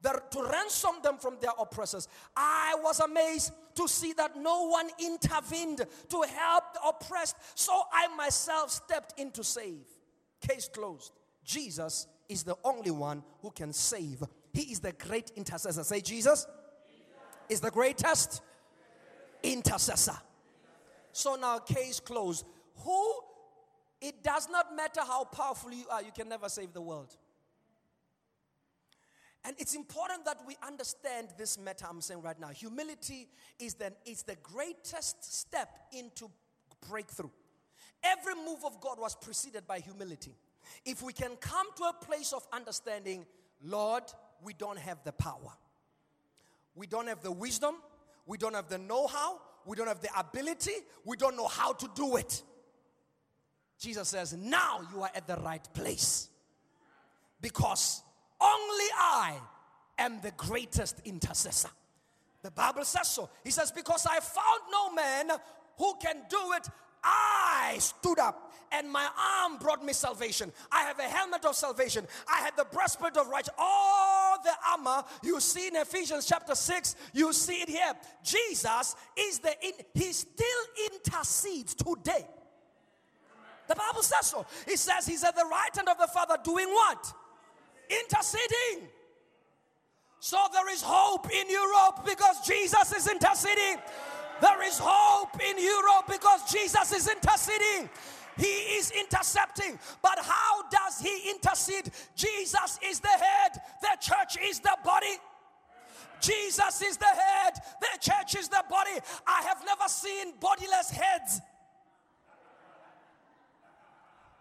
to 0.03 0.43
ransom 0.43 0.97
them 1.03 1.19
from 1.19 1.37
their 1.41 1.53
oppressors. 1.59 2.09
I 2.37 2.77
was 2.83 3.01
amazed 3.01 3.53
to 3.75 3.89
see 3.89 4.13
that 4.15 4.37
no 4.37 4.69
one 4.69 4.89
intervened 4.99 5.79
to 6.09 6.23
help 6.23 6.65
the 6.75 6.81
oppressed, 6.87 7.37
so 7.55 7.83
I 7.93 8.09
myself 8.17 8.71
stepped 8.71 9.19
in 9.19 9.31
to 9.33 9.45
save. 9.45 9.87
Case 10.41 10.69
closed. 10.73 11.13
Jesus 11.45 12.07
is 12.29 12.43
the 12.43 12.57
only 12.65 12.91
one 12.91 13.23
who 13.41 13.51
can 13.51 13.73
save. 13.73 14.23
He 14.53 14.73
is 14.73 14.81
the 14.81 14.93
great 14.93 15.33
intercessor. 15.37 15.85
Say, 15.85 16.01
Jesus, 16.01 16.47
is 17.49 17.61
the 17.61 17.71
greatest 17.71 18.43
intercessor. 19.43 20.17
So 21.13 21.37
now, 21.37 21.59
case 21.59 22.01
closed. 22.01 22.45
Who? 22.85 23.21
It 24.01 24.23
does 24.23 24.49
not 24.51 24.75
matter 24.77 25.01
how 25.01 25.25
powerful 25.25 25.73
you 25.73 25.87
are, 25.91 26.03
you 26.03 26.13
can 26.13 26.29
never 26.29 26.49
save 26.49 26.73
the 26.73 26.83
world. 26.83 27.17
And 29.47 29.55
it's 29.61 29.77
important 29.77 30.25
that 30.25 30.39
we 30.45 30.57
understand 30.67 31.29
this 31.39 31.57
matter 31.57 31.87
I'm 31.89 32.01
saying 32.01 32.21
right 32.21 32.39
now. 32.39 32.49
Humility 32.49 33.29
is 33.61 33.75
the, 33.75 33.93
the 34.05 34.37
greatest 34.43 35.23
step 35.23 35.69
into 35.93 36.29
breakthrough. 36.89 37.31
Every 38.03 38.35
move 38.35 38.65
of 38.65 38.81
God 38.81 38.99
was 38.99 39.15
preceded 39.15 39.65
by 39.67 39.79
humility. 39.79 40.35
If 40.85 41.01
we 41.01 41.13
can 41.13 41.37
come 41.37 41.67
to 41.77 41.85
a 41.85 41.93
place 41.93 42.33
of 42.33 42.45
understanding, 42.53 43.25
Lord, 43.63 44.03
we 44.43 44.53
don't 44.53 44.79
have 44.79 44.99
the 45.05 45.13
power, 45.13 45.53
we 46.75 46.89
don't 46.89 47.07
have 47.07 47.23
the 47.23 47.33
wisdom, 47.33 47.77
we 48.27 48.37
don't 48.37 48.55
have 48.55 48.69
the 48.69 48.79
know 48.79 49.07
how, 49.07 49.41
we 49.65 49.77
don't 49.77 49.87
have 49.87 50.01
the 50.01 50.11
ability, 50.19 50.73
we 51.05 51.17
don't 51.17 51.37
know 51.37 51.47
how 51.47 51.73
to 51.73 51.89
do 51.95 52.17
it. 52.17 52.43
Jesus 53.79 54.09
says, 54.09 54.33
Now 54.37 54.81
you 54.93 55.03
are 55.03 55.11
at 55.15 55.29
the 55.29 55.37
right 55.37 55.67
place 55.73 56.31
because 57.41 58.03
only 58.47 58.85
I 58.97 59.35
am 59.99 60.21
the 60.21 60.33
greatest 60.33 61.01
intercessor. 61.05 61.71
The 62.43 62.51
Bible 62.51 62.85
says 62.85 63.09
so. 63.09 63.29
He 63.45 63.51
says, 63.51 63.73
Because 63.73 64.07
I 64.07 64.21
found 64.21 64.61
no 64.71 64.93
man 64.93 65.31
who 65.79 65.95
can 66.01 66.17
do 66.29 66.53
it, 66.57 66.69
I 67.03 67.77
stood 67.79 68.19
up 68.19 68.53
and 68.73 68.91
my 68.91 69.09
arm 69.41 69.59
brought 69.59 69.85
me 69.85 69.93
salvation. 69.93 70.53
I 70.71 70.83
have 70.83 70.99
a 70.99 71.05
helmet 71.05 71.45
of 71.45 71.55
salvation. 71.55 72.07
I 72.29 72.41
had 72.41 72.57
the 72.57 72.65
breastplate 72.65 73.17
of 73.17 73.29
righteousness. 73.29 73.57
All 73.59 74.39
the 74.43 74.53
armor 74.73 75.05
you 75.23 75.41
see 75.41 75.69
in 75.69 75.77
Ephesians 75.77 76.27
chapter 76.27 76.55
6, 76.55 76.97
you 77.13 77.33
see 77.33 77.63
it 77.63 77.69
here. 77.69 77.93
Jesus 78.23 78.97
is 79.17 79.39
the, 79.39 79.55
in, 79.65 79.73
he 79.95 80.13
still 80.13 80.47
intercedes 80.93 81.75
today. 81.75 82.27
The 83.69 83.75
Bible 83.75 84.03
says 84.03 84.27
so. 84.27 84.47
He 84.67 84.77
says 84.77 85.07
he's 85.07 85.25
at 85.25 85.35
the 85.35 85.45
right 85.45 85.75
hand 85.75 85.89
of 85.89 85.99
the 85.99 86.07
Father 86.07 86.37
doing 86.43 86.69
what? 86.69 87.13
Interceding. 87.90 88.88
So 90.20 90.38
there 90.53 90.72
is 90.72 90.83
hope 90.83 91.31
in 91.33 91.49
Europe 91.49 92.05
because 92.05 92.40
Jesus 92.46 92.92
is 92.92 93.07
interceding. 93.07 93.79
There 94.40 94.62
is 94.66 94.79
hope 94.83 95.40
in 95.40 95.59
Europe 95.59 96.07
because 96.09 96.51
Jesus 96.51 96.92
is 96.92 97.09
interceding. 97.09 97.88
He 98.37 98.77
is 98.77 98.90
intercepting. 98.90 99.79
But 100.03 100.18
how 100.20 100.68
does 100.68 101.01
he 101.01 101.31
intercede? 101.31 101.90
Jesus 102.14 102.79
is 102.87 103.01
the 103.01 103.09
head, 103.09 103.61
the 103.81 103.96
church 104.01 104.37
is 104.42 104.61
the 104.61 104.77
body. 104.85 105.16
Jesus 106.20 106.83
is 106.83 106.96
the 106.96 107.05
head, 107.07 107.55
the 107.81 107.99
church 108.01 108.37
is 108.37 108.49
the 108.49 108.64
body. 108.68 108.99
I 109.27 109.42
have 109.42 109.64
never 109.64 109.88
seen 109.88 110.35
bodiless 110.40 110.90
heads 110.90 111.40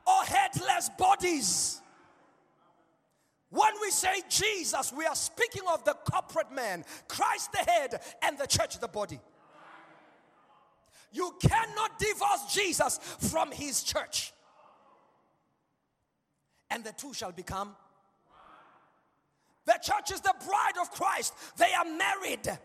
or 0.05 0.23
headless 0.23 0.89
bodies. 0.97 1.81
When 3.55 3.71
we 3.81 3.89
say 3.89 4.21
Jesus, 4.27 4.91
we 4.91 5.05
are 5.05 5.15
speaking 5.15 5.61
of 5.71 5.85
the 5.85 5.93
corporate 5.93 6.51
man, 6.51 6.83
Christ 7.07 7.53
the 7.53 7.59
head, 7.59 8.01
and 8.21 8.37
the 8.37 8.47
church 8.47 8.77
the 8.79 8.89
body. 8.89 9.17
You 11.13 11.33
cannot 11.41 11.97
divorce 11.97 12.53
Jesus 12.53 12.99
from 13.31 13.51
his 13.51 13.81
church. 13.81 14.33
And 16.69 16.83
the 16.83 16.91
two 16.91 17.13
shall 17.13 17.31
become. 17.31 17.77
The 19.65 19.79
church 19.81 20.11
is 20.11 20.19
the 20.19 20.33
bride 20.45 20.77
of 20.81 20.91
Christ, 20.91 21.33
they 21.57 21.73
are 21.73 21.85
married. 21.85 22.59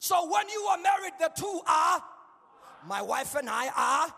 So 0.00 0.28
when 0.32 0.48
you 0.48 0.62
are 0.62 0.78
married, 0.78 1.12
the 1.20 1.30
two 1.36 1.60
are. 1.68 2.02
My 2.88 3.02
wife 3.02 3.36
and 3.36 3.48
I 3.48 3.68
are. 3.68 4.14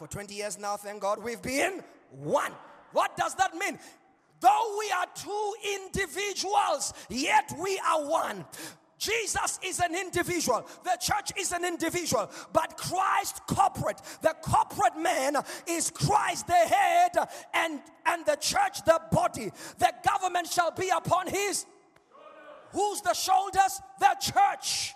For 0.00 0.08
20 0.08 0.34
years 0.34 0.58
now, 0.58 0.76
thank 0.76 1.00
God, 1.00 1.22
we've 1.22 1.40
been 1.40 1.84
one. 2.10 2.50
What 2.90 3.16
does 3.16 3.36
that 3.36 3.54
mean? 3.54 3.78
Though 4.44 4.76
we 4.78 4.90
are 4.90 5.06
two 5.14 5.54
individuals, 5.80 6.92
yet 7.08 7.50
we 7.58 7.80
are 7.88 8.06
one. 8.06 8.44
Jesus 8.98 9.58
is 9.64 9.80
an 9.80 9.94
individual. 9.94 10.66
The 10.82 10.98
church 11.00 11.32
is 11.38 11.52
an 11.52 11.64
individual. 11.64 12.30
But 12.52 12.76
Christ 12.76 13.40
corporate, 13.46 14.02
the 14.20 14.34
corporate 14.42 14.98
man 15.00 15.38
is 15.66 15.90
Christ 15.90 16.46
the 16.46 16.52
head 16.52 17.12
and, 17.54 17.80
and 18.04 18.26
the 18.26 18.36
church 18.36 18.84
the 18.84 19.00
body. 19.10 19.50
The 19.78 19.94
government 20.06 20.48
shall 20.48 20.72
be 20.72 20.90
upon 20.94 21.28
his. 21.28 21.64
Who's 22.72 23.00
the 23.00 23.14
shoulders? 23.14 23.80
The 23.98 24.14
church. 24.20 24.92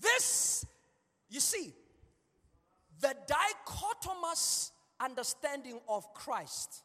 This, 0.00 0.64
you 1.28 1.40
see, 1.40 1.74
the 3.00 3.14
dichotomous 3.26 4.70
understanding 5.00 5.80
of 5.88 6.12
Christ 6.14 6.82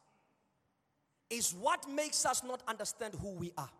is 1.30 1.54
what 1.54 1.88
makes 1.88 2.24
us 2.24 2.42
not 2.44 2.62
understand 2.68 3.14
who 3.20 3.30
we 3.30 3.52
are. 3.58 3.70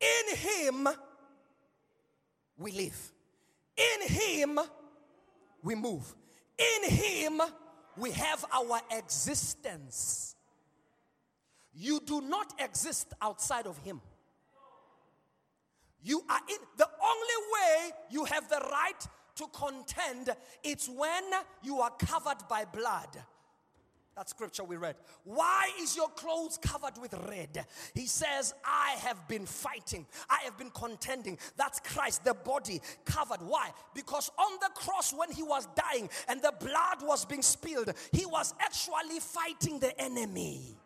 In 0.00 0.36
Him, 0.36 0.88
we 2.58 2.72
live. 2.72 3.12
In 3.76 4.08
Him, 4.08 4.60
we 5.62 5.74
move. 5.74 6.14
In 6.58 6.90
Him, 6.90 7.40
we 7.96 8.10
have 8.12 8.44
our 8.52 8.80
existence. 8.90 10.34
You 11.74 12.00
do 12.04 12.20
not 12.20 12.54
exist 12.60 13.14
outside 13.22 13.66
of 13.66 13.78
Him. 13.78 14.00
You 16.02 16.22
are 16.28 16.40
in 16.48 16.58
the 16.76 16.88
only 17.02 17.52
way 17.52 17.90
you 18.10 18.24
have 18.24 18.48
the 18.48 18.60
right 18.70 19.08
to 19.38 19.46
contend 19.52 20.30
it's 20.62 20.88
when 20.88 21.22
you 21.62 21.80
are 21.80 21.92
covered 21.98 22.46
by 22.48 22.64
blood. 22.64 23.16
That 24.16 24.28
scripture 24.28 24.64
we 24.64 24.76
read. 24.76 24.96
Why 25.22 25.70
is 25.80 25.94
your 25.94 26.08
clothes 26.08 26.58
covered 26.60 26.98
with 27.00 27.14
red? 27.28 27.64
He 27.94 28.06
says, 28.06 28.52
I 28.64 28.96
have 29.02 29.28
been 29.28 29.46
fighting. 29.46 30.06
I 30.28 30.40
have 30.42 30.58
been 30.58 30.70
contending. 30.70 31.38
That's 31.56 31.78
Christ, 31.78 32.24
the 32.24 32.34
body 32.34 32.80
covered. 33.04 33.40
Why? 33.42 33.70
Because 33.94 34.28
on 34.36 34.58
the 34.60 34.70
cross, 34.74 35.14
when 35.14 35.30
he 35.30 35.44
was 35.44 35.68
dying 35.76 36.10
and 36.26 36.42
the 36.42 36.52
blood 36.58 37.02
was 37.02 37.24
being 37.26 37.42
spilled, 37.42 37.92
he 38.10 38.26
was 38.26 38.54
actually 38.58 39.20
fighting 39.20 39.78
the 39.78 39.96
enemy 40.02 40.77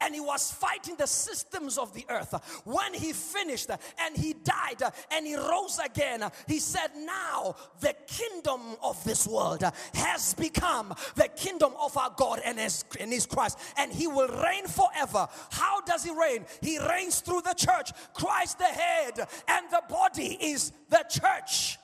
and 0.00 0.14
he 0.14 0.20
was 0.20 0.50
fighting 0.50 0.96
the 0.96 1.06
systems 1.06 1.76
of 1.78 1.92
the 1.92 2.04
earth. 2.08 2.34
When 2.64 2.94
he 2.94 3.12
finished 3.12 3.70
and 3.70 4.16
he 4.16 4.32
died 4.32 4.82
and 5.10 5.26
he 5.26 5.36
rose 5.36 5.78
again, 5.84 6.24
he 6.46 6.58
said, 6.60 6.88
Now 6.96 7.56
the 7.80 7.94
kingdom 8.06 8.60
of 8.82 9.02
this 9.04 9.26
world 9.26 9.62
has 9.94 10.34
become 10.34 10.94
the 11.16 11.28
kingdom 11.36 11.72
of 11.80 11.96
our 11.96 12.12
God 12.16 12.40
and 12.44 12.58
his, 12.58 12.84
and 13.00 13.12
his 13.12 13.26
Christ, 13.26 13.58
and 13.76 13.92
he 13.92 14.06
will 14.06 14.28
reign 14.28 14.66
forever. 14.66 15.28
How 15.50 15.80
does 15.82 16.04
he 16.04 16.10
reign? 16.10 16.44
He 16.62 16.78
reigns 16.78 17.20
through 17.20 17.42
the 17.42 17.54
church. 17.54 17.90
Christ, 18.14 18.58
the 18.58 18.64
head, 18.64 19.26
and 19.48 19.66
the 19.70 19.82
body 19.88 20.38
is 20.40 20.72
the 20.88 21.04
church. 21.08 21.78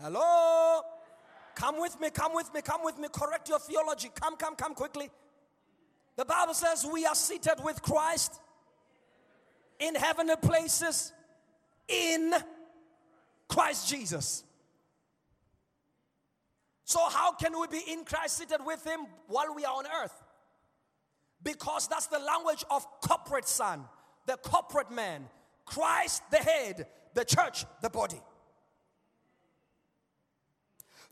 Hello? 0.00 0.80
Come 1.54 1.78
with 1.78 2.00
me, 2.00 2.08
come 2.08 2.34
with 2.34 2.52
me, 2.54 2.62
come 2.62 2.82
with 2.82 2.98
me. 2.98 3.08
Correct 3.12 3.48
your 3.48 3.58
theology. 3.58 4.10
Come, 4.14 4.36
come, 4.36 4.56
come 4.56 4.74
quickly. 4.74 5.10
The 6.20 6.26
Bible 6.26 6.52
says 6.52 6.84
we 6.84 7.06
are 7.06 7.14
seated 7.14 7.64
with 7.64 7.80
Christ 7.80 8.42
in 9.78 9.94
heavenly 9.94 10.36
places 10.36 11.14
in 11.88 12.34
Christ 13.48 13.88
Jesus. 13.88 14.44
So, 16.84 16.98
how 17.08 17.32
can 17.32 17.58
we 17.58 17.68
be 17.68 17.82
in 17.90 18.04
Christ 18.04 18.36
seated 18.36 18.58
with 18.66 18.84
Him 18.84 19.06
while 19.28 19.54
we 19.54 19.64
are 19.64 19.74
on 19.74 19.86
earth? 19.86 20.12
Because 21.42 21.88
that's 21.88 22.08
the 22.08 22.18
language 22.18 22.64
of 22.70 22.86
corporate 23.00 23.48
son, 23.48 23.86
the 24.26 24.36
corporate 24.36 24.90
man, 24.90 25.26
Christ 25.64 26.22
the 26.30 26.36
head, 26.36 26.86
the 27.14 27.24
church 27.24 27.64
the 27.80 27.88
body. 27.88 28.20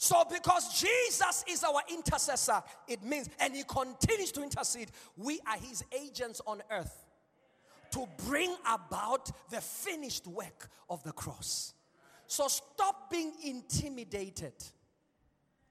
So, 0.01 0.25
because 0.31 0.81
Jesus 0.81 1.45
is 1.49 1.65
our 1.65 1.83
intercessor, 1.93 2.63
it 2.87 3.03
means, 3.03 3.29
and 3.41 3.53
He 3.53 3.65
continues 3.65 4.31
to 4.31 4.45
intercede, 4.45 4.93
we 5.17 5.41
are 5.45 5.59
His 5.59 5.85
agents 5.93 6.41
on 6.47 6.63
earth 6.71 7.05
to 7.91 8.07
bring 8.29 8.55
about 8.65 9.29
the 9.51 9.61
finished 9.61 10.29
work 10.29 10.69
of 10.89 11.03
the 11.03 11.11
cross. 11.11 11.75
So, 12.29 12.47
stop 12.47 13.11
being 13.11 13.33
intimidated 13.45 14.53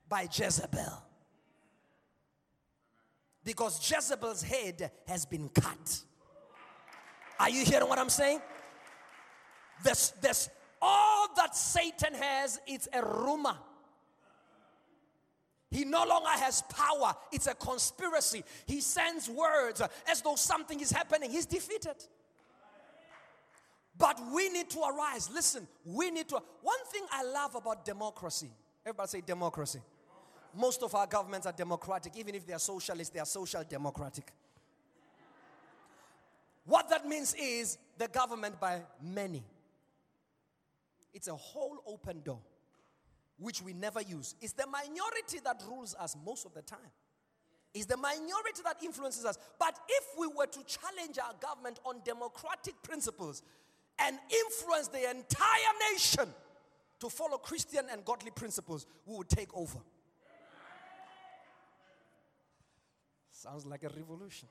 by 0.09 0.23
Jezebel. 0.23 1.03
Because 3.45 3.79
Jezebel's 3.89 4.43
head 4.43 4.91
has 5.07 5.25
been 5.25 5.47
cut. 5.47 6.01
Are 7.39 7.49
you 7.49 7.63
hearing 7.63 7.87
what 7.87 7.97
I'm 7.97 8.09
saying? 8.09 8.41
This, 9.85 10.09
this, 10.21 10.49
all 10.81 11.27
that 11.37 11.55
Satan 11.55 12.13
has, 12.13 12.59
it's 12.67 12.89
a 12.91 13.01
rumor. 13.01 13.55
He 15.69 15.83
no 15.83 16.05
longer 16.05 16.29
has 16.29 16.61
power. 16.63 17.13
It's 17.31 17.47
a 17.47 17.53
conspiracy. 17.53 18.43
He 18.65 18.79
sends 18.79 19.29
words 19.29 19.81
as 20.09 20.21
though 20.21 20.35
something 20.35 20.79
is 20.79 20.91
happening. 20.91 21.29
He's 21.29 21.45
defeated. 21.45 21.95
But 23.97 24.21
we 24.33 24.49
need 24.49 24.69
to 24.69 24.79
arise. 24.79 25.29
Listen, 25.33 25.67
we 25.83 26.11
need 26.11 26.29
to. 26.29 26.39
One 26.61 26.85
thing 26.91 27.03
I 27.11 27.23
love 27.23 27.55
about 27.55 27.83
democracy, 27.83 28.49
everybody 28.85 29.09
say 29.09 29.21
democracy. 29.21 29.81
Most 30.55 30.83
of 30.83 30.95
our 30.95 31.07
governments 31.07 31.45
are 31.45 31.53
democratic. 31.53 32.15
Even 32.15 32.35
if 32.35 32.45
they 32.45 32.53
are 32.53 32.59
socialist, 32.59 33.13
they 33.13 33.19
are 33.19 33.25
social 33.25 33.63
democratic. 33.63 34.31
What 36.65 36.89
that 36.89 37.07
means 37.07 37.33
is 37.37 37.77
the 37.97 38.07
government 38.07 38.59
by 38.59 38.81
many. 39.01 39.43
It's 41.13 41.27
a 41.27 41.35
whole 41.35 41.79
open 41.87 42.21
door 42.21 42.39
which 43.37 43.61
we 43.61 43.73
never 43.73 44.01
use. 44.01 44.35
It's 44.41 44.53
the 44.53 44.67
minority 44.67 45.39
that 45.43 45.61
rules 45.67 45.95
us 45.95 46.15
most 46.25 46.45
of 46.45 46.53
the 46.53 46.61
time. 46.61 46.79
It's 47.73 47.85
the 47.85 47.97
minority 47.97 48.61
that 48.63 48.77
influences 48.83 49.25
us. 49.25 49.37
But 49.59 49.77
if 49.87 50.05
we 50.17 50.27
were 50.27 50.47
to 50.47 50.63
challenge 50.63 51.19
our 51.19 51.33
government 51.39 51.79
on 51.85 52.01
democratic 52.03 52.81
principles 52.81 53.43
and 53.99 54.17
influence 54.29 54.87
the 54.87 55.09
entire 55.09 55.73
nation 55.93 56.33
to 56.99 57.09
follow 57.09 57.37
Christian 57.37 57.85
and 57.91 58.03
godly 58.03 58.31
principles, 58.31 58.87
we 59.05 59.17
would 59.17 59.29
take 59.29 59.53
over. 59.55 59.79
Sounds 63.31 63.65
like 63.67 63.83
a 63.83 63.89
revolution. 63.89 64.47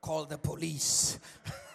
Call 0.00 0.24
the 0.24 0.38
police. 0.38 1.18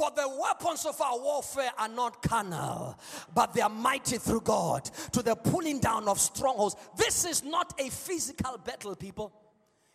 For 0.00 0.10
the 0.16 0.34
weapons 0.40 0.86
of 0.86 0.98
our 0.98 1.18
warfare 1.18 1.72
are 1.76 1.86
not 1.86 2.22
carnal, 2.22 2.98
but 3.34 3.52
they 3.52 3.60
are 3.60 3.68
mighty 3.68 4.16
through 4.16 4.40
God 4.40 4.86
to 5.12 5.22
the 5.22 5.36
pulling 5.36 5.78
down 5.78 6.08
of 6.08 6.18
strongholds. 6.18 6.74
This 6.96 7.26
is 7.26 7.44
not 7.44 7.78
a 7.78 7.90
physical 7.90 8.56
battle, 8.56 8.96
people. 8.96 9.30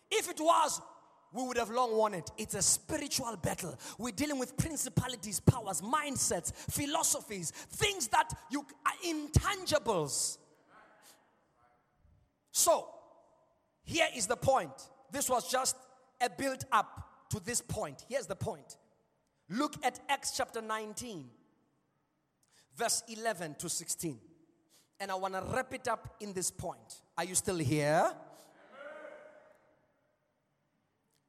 If 0.08 0.30
it 0.30 0.38
was, 0.38 0.80
we 1.32 1.42
would 1.42 1.56
have 1.56 1.70
long 1.70 1.98
won 1.98 2.14
it. 2.14 2.30
It's 2.38 2.54
a 2.54 2.62
spiritual 2.62 3.36
battle. 3.36 3.76
We're 3.98 4.12
dealing 4.12 4.38
with 4.38 4.56
principalities, 4.56 5.40
powers, 5.40 5.80
mindsets, 5.80 6.54
philosophies, 6.54 7.50
things 7.50 8.06
that 8.06 8.32
you 8.48 8.64
are 8.86 9.12
intangibles. 9.12 10.38
So, 12.52 12.86
here 13.82 14.06
is 14.14 14.28
the 14.28 14.36
point. 14.36 14.70
This 15.10 15.28
was 15.28 15.50
just 15.50 15.74
a 16.20 16.30
build 16.30 16.64
up 16.70 17.28
to 17.30 17.40
this 17.40 17.60
point. 17.60 18.04
Here's 18.08 18.28
the 18.28 18.36
point. 18.36 18.76
Look 19.48 19.76
at 19.84 20.00
Acts 20.08 20.32
chapter 20.36 20.60
19, 20.60 21.24
verse 22.76 23.02
11 23.08 23.54
to 23.56 23.68
16. 23.68 24.18
And 24.98 25.10
I 25.10 25.14
want 25.14 25.34
to 25.34 25.42
wrap 25.54 25.72
it 25.72 25.86
up 25.88 26.16
in 26.20 26.32
this 26.32 26.50
point. 26.50 27.02
Are 27.16 27.24
you 27.24 27.34
still 27.34 27.58
here? 27.58 28.12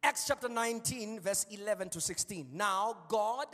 Acts 0.01 0.25
chapter 0.25 0.49
19, 0.49 1.19
verse 1.19 1.45
11 1.51 1.89
to 1.89 2.01
16. 2.01 2.47
Now, 2.53 2.97
God 3.07 3.47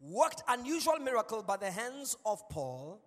worked 0.00 0.42
unusual 0.48 0.98
miracle 0.98 1.42
by 1.42 1.56
the 1.56 1.70
hands 1.70 2.16
of 2.24 2.48
Paul, 2.48 3.02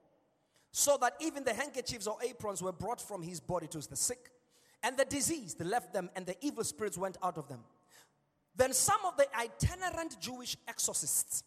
so 0.72 0.98
that 1.02 1.14
even 1.22 1.44
the 1.44 1.54
handkerchiefs 1.54 2.06
or 2.06 2.18
aprons 2.22 2.62
were 2.62 2.72
brought 2.72 3.02
from 3.02 3.24
his 3.24 3.40
body 3.40 3.68
to 3.68 3.80
the 3.80 3.96
sick, 3.96 4.30
and 4.84 4.98
the 4.98 5.06
disease 5.06 5.56
left 5.60 5.94
them, 5.94 6.10
and 6.16 6.26
the 6.26 6.36
evil 6.42 6.64
spirits 6.64 6.98
went 6.98 7.18
out 7.24 7.38
of 7.38 7.48
them. 7.48 7.62
Then 8.56 8.74
some 8.74 9.00
of 9.06 9.18
the 9.18 9.28
itinerant 9.36 10.20
Jewish 10.20 10.56
exorcists 10.68 11.44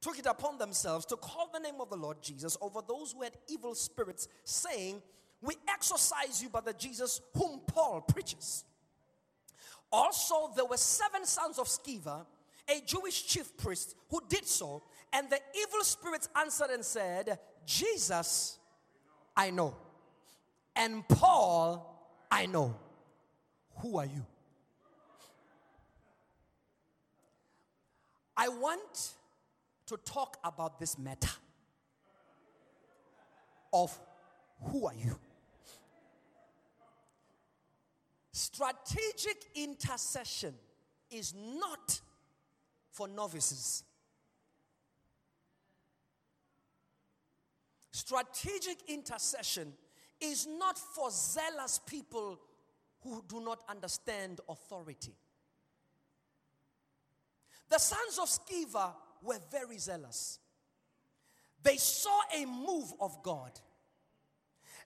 took 0.00 0.18
it 0.18 0.26
upon 0.26 0.58
themselves 0.58 1.04
to 1.06 1.16
call 1.16 1.50
the 1.52 1.58
name 1.58 1.80
of 1.80 1.90
the 1.90 1.96
Lord 1.96 2.22
Jesus 2.22 2.56
over 2.60 2.80
those 2.86 3.12
who 3.12 3.22
had 3.22 3.32
evil 3.48 3.74
spirits, 3.74 4.28
saying, 4.44 5.02
We 5.42 5.54
exorcise 5.68 6.42
you 6.42 6.48
by 6.48 6.60
the 6.60 6.72
Jesus 6.72 7.20
whom 7.36 7.60
Paul 7.66 8.02
preaches. 8.02 8.64
Also, 9.90 10.52
there 10.54 10.66
were 10.66 10.76
seven 10.76 11.24
sons 11.24 11.58
of 11.58 11.66
Sceva, 11.66 12.26
a 12.68 12.80
Jewish 12.84 13.26
chief 13.26 13.56
priest, 13.56 13.96
who 14.10 14.20
did 14.28 14.46
so. 14.46 14.82
And 15.12 15.28
the 15.30 15.40
evil 15.58 15.82
spirits 15.82 16.28
answered 16.36 16.70
and 16.70 16.84
said, 16.84 17.38
Jesus, 17.64 18.58
I 19.36 19.50
know. 19.50 19.74
And 20.76 21.06
Paul, 21.08 22.14
I 22.30 22.46
know. 22.46 22.76
Who 23.78 23.98
are 23.98 24.04
you? 24.04 24.24
I 28.40 28.48
want 28.48 29.14
to 29.86 29.96
talk 29.96 30.36
about 30.44 30.78
this 30.78 30.96
matter 30.96 31.28
of 33.72 33.98
who 34.62 34.86
are 34.86 34.94
you? 34.94 35.18
Strategic 38.30 39.44
intercession 39.56 40.54
is 41.10 41.34
not 41.34 42.00
for 42.92 43.08
novices. 43.08 43.82
Strategic 47.90 48.78
intercession 48.88 49.72
is 50.20 50.46
not 50.46 50.78
for 50.78 51.10
zealous 51.10 51.80
people 51.84 52.38
who 53.02 53.24
do 53.26 53.40
not 53.40 53.62
understand 53.68 54.40
authority. 54.48 55.14
The 57.68 57.78
sons 57.78 58.18
of 58.18 58.28
Sceva 58.28 58.92
were 59.22 59.38
very 59.50 59.78
zealous. 59.78 60.38
They 61.62 61.76
saw 61.76 62.20
a 62.34 62.44
move 62.46 62.92
of 63.00 63.22
God. 63.22 63.52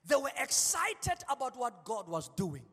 They 0.05 0.15
were 0.15 0.31
excited 0.37 1.23
about 1.29 1.57
what 1.57 1.85
God 1.85 2.09
was 2.09 2.29
doing. 2.29 2.63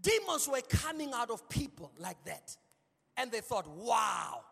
Demons 0.00 0.48
were 0.48 0.60
coming 0.68 1.12
out 1.12 1.30
of 1.30 1.48
people 1.48 1.92
like 1.98 2.22
that. 2.24 2.56
And 3.16 3.30
they 3.32 3.40
thought, 3.40 3.68
wow, 3.68 4.42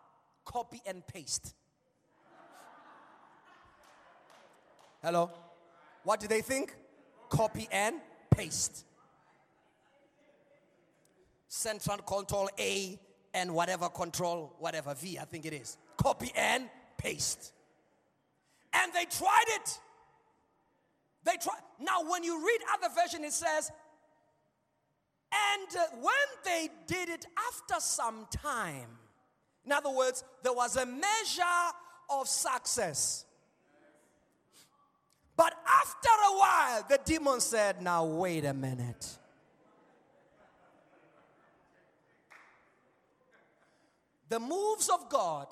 copy 0.45 0.83
and 0.85 1.07
paste. 1.07 1.55
Hello? 5.03 5.31
What 6.03 6.21
do 6.21 6.27
they 6.27 6.43
think? 6.43 6.75
Copy 7.29 7.69
and 7.71 7.97
paste. 8.31 8.85
Central 11.49 11.99
control 11.99 12.51
A 12.59 12.99
and 13.37 13.55
whatever 13.55 13.91
control, 13.91 14.57
whatever 14.59 14.95
V, 14.95 15.19
I 15.19 15.27
think 15.27 15.45
it 15.45 15.53
is. 15.53 15.77
Copy 15.99 16.33
and 16.35 16.71
paste. 16.97 17.53
And 18.73 18.91
they 18.95 19.05
tried 19.05 19.45
it. 19.49 19.79
They 21.23 21.37
tried. 21.37 21.61
Now, 21.79 22.11
when 22.11 22.25
you 22.25 22.39
read 22.39 22.61
other 22.73 22.93
version, 22.99 23.25
it 23.25 23.35
says, 23.35 23.71
and 25.31 25.77
uh, 25.77 25.97
when 26.01 26.15
they 26.47 26.71
did 26.87 27.11
it 27.11 27.27
after 27.49 27.75
some 27.79 28.27
time, 28.31 28.89
in 29.67 29.73
other 29.73 29.91
words, 29.91 30.25
there 30.43 30.55
was 30.55 30.77
a 30.77 30.87
measure 30.87 31.43
of 32.09 32.29
success. 32.29 33.27
But 35.37 35.53
after 35.69 36.09
a 36.09 36.39
while, 36.39 36.87
the 36.89 37.01
demon 37.05 37.41
said, 37.41 37.83
Now, 37.83 38.07
wait 38.07 38.47
a 38.47 38.55
minute. 38.55 39.19
The 44.29 44.41
moves 44.41 44.89
of 44.89 45.09
God 45.09 45.49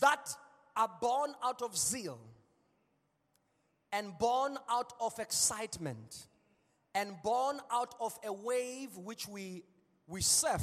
that 0.00 0.30
are 0.76 0.90
born 1.00 1.32
out 1.42 1.62
of 1.62 1.76
zeal 1.76 2.18
and 3.92 4.16
born 4.18 4.58
out 4.70 4.92
of 5.00 5.18
excitement 5.18 6.26
and 6.94 7.14
born 7.22 7.60
out 7.70 7.94
of 8.00 8.18
a 8.24 8.32
wave 8.32 8.96
which 8.96 9.26
we, 9.28 9.62
we 10.06 10.20
surf, 10.20 10.62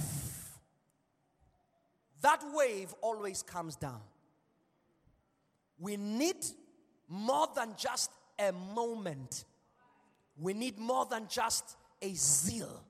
that 2.21 2.43
wave 2.53 2.93
always 3.01 3.41
comes 3.41 3.75
down. 3.75 4.01
We 5.77 5.97
need 5.97 6.37
more 7.07 7.47
than 7.55 7.73
just 7.77 8.11
a 8.39 8.51
moment, 8.51 9.45
we 10.37 10.53
need 10.53 10.77
more 10.77 11.05
than 11.05 11.27
just 11.29 11.77
a 12.01 12.13
zeal, 12.13 12.83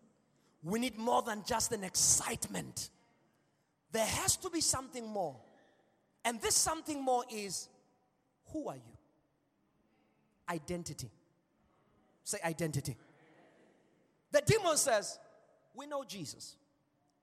we 0.64 0.80
need 0.80 0.98
more 0.98 1.22
than 1.22 1.44
just 1.46 1.72
an 1.72 1.84
excitement. 1.84 2.90
There 3.96 4.06
has 4.06 4.36
to 4.36 4.50
be 4.50 4.60
something 4.60 5.08
more. 5.08 5.38
And 6.26 6.42
this 6.42 6.54
something 6.54 7.02
more 7.02 7.24
is 7.32 7.70
who 8.52 8.68
are 8.68 8.76
you? 8.76 8.98
Identity. 10.50 11.10
Say 12.26 12.40
identity. 12.44 12.98
The 14.34 14.42
demon 14.46 14.76
says, 14.76 15.18
We 15.74 15.86
know 15.86 16.04
Jesus, 16.04 16.58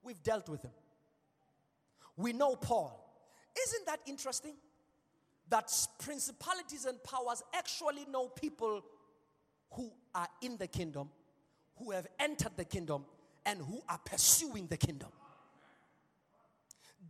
we've 0.03 0.23
dealt 0.23 0.49
with 0.49 0.63
him, 0.63 0.71
we 2.17 2.33
know 2.33 2.57
Paul. 2.57 2.99
Isn't 3.67 3.85
that 3.85 4.01
interesting? 4.07 4.55
That 5.51 5.71
principalities 6.03 6.87
and 6.87 6.97
powers 7.05 7.43
actually 7.53 8.07
know 8.11 8.29
people 8.29 8.83
who 9.73 9.93
are 10.15 10.29
in 10.41 10.57
the 10.57 10.69
kingdom, 10.69 11.11
who 11.77 11.91
have 11.91 12.07
entered 12.19 12.57
the 12.57 12.65
kingdom, 12.65 13.05
and 13.45 13.61
who 13.61 13.83
are 13.91 14.01
pursuing 14.07 14.69
the 14.69 14.79
kingdom. 14.79 15.11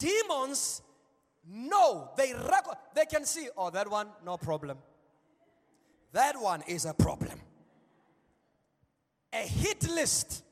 Demons 0.03 0.83
know, 1.49 2.11
they 2.17 2.33
record, 2.33 2.77
they 2.95 3.07
can 3.07 3.25
see, 3.25 3.49
oh, 3.57 3.71
that 3.71 3.91
one, 3.91 4.09
no 4.25 4.37
problem. 4.37 4.79
That 6.13 6.41
one 6.41 6.63
is 6.67 6.85
a 6.85 6.95
problem 6.95 7.39
a 9.33 9.47
hit 9.47 9.89
list. 9.89 10.45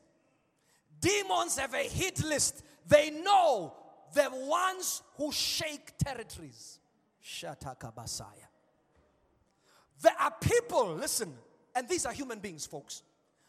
Demons 0.99 1.57
have 1.57 1.73
a 1.73 1.87
hit 1.87 2.23
list. 2.23 2.63
They 2.87 3.11
know 3.11 3.73
the 4.13 4.29
ones 4.31 5.01
who 5.17 5.31
shake 5.31 5.97
territories. 5.97 6.79
Shatakabasaya. 7.23 8.47
There 10.01 10.15
are 10.19 10.33
people, 10.41 10.95
listen, 10.95 11.33
and 11.75 11.87
these 11.87 12.05
are 12.05 12.13
human 12.13 12.39
beings, 12.39 12.65
folks. 12.65 13.03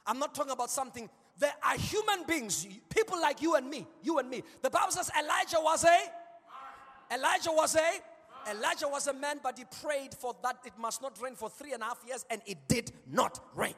I'm 0.06 0.18
not 0.18 0.34
talking 0.34 0.52
about 0.52 0.70
something. 0.70 1.08
There 1.38 1.54
are 1.62 1.76
human 1.76 2.24
beings, 2.26 2.66
people 2.88 3.20
like 3.20 3.42
you 3.42 3.54
and 3.56 3.68
me, 3.68 3.86
you 4.02 4.18
and 4.18 4.28
me. 4.28 4.42
The 4.60 4.70
Bible 4.70 4.92
says 4.92 5.10
Elijah 5.18 5.58
was 5.60 5.84
a 5.84 7.14
Elijah 7.14 7.50
was 7.50 7.76
a 7.76 8.50
Elijah 8.50 8.88
was 8.88 9.06
a 9.06 9.12
man, 9.12 9.40
but 9.42 9.58
he 9.58 9.64
prayed 9.82 10.14
for 10.14 10.34
that 10.42 10.58
it 10.64 10.72
must 10.78 11.00
not 11.00 11.20
rain 11.22 11.34
for 11.34 11.48
three 11.48 11.72
and 11.72 11.82
a 11.82 11.86
half 11.86 12.02
years, 12.06 12.24
and 12.30 12.42
it 12.46 12.58
did 12.68 12.92
not 13.06 13.38
rain. 13.54 13.74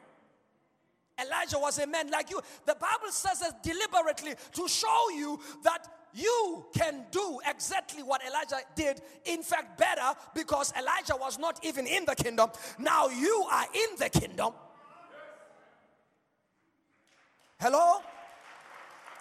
Elijah 1.19 1.59
was 1.59 1.79
a 1.79 1.87
man 1.87 2.09
like 2.09 2.29
you. 2.29 2.41
The 2.65 2.75
Bible 2.75 3.11
says 3.11 3.41
it 3.41 3.53
deliberately 3.63 4.33
to 4.53 4.67
show 4.67 5.09
you 5.11 5.39
that 5.63 5.87
you 6.13 6.65
can 6.73 7.05
do 7.11 7.39
exactly 7.47 8.03
what 8.03 8.21
Elijah 8.25 8.65
did, 8.75 9.01
in 9.25 9.43
fact, 9.43 9.77
better 9.77 10.17
because 10.33 10.73
Elijah 10.77 11.15
was 11.19 11.37
not 11.37 11.63
even 11.63 11.85
in 11.87 12.05
the 12.05 12.15
kingdom. 12.15 12.49
Now 12.79 13.09
you 13.09 13.45
are 13.51 13.65
in 13.73 13.97
the 13.97 14.09
kingdom. 14.09 14.53
Hello? 17.67 17.99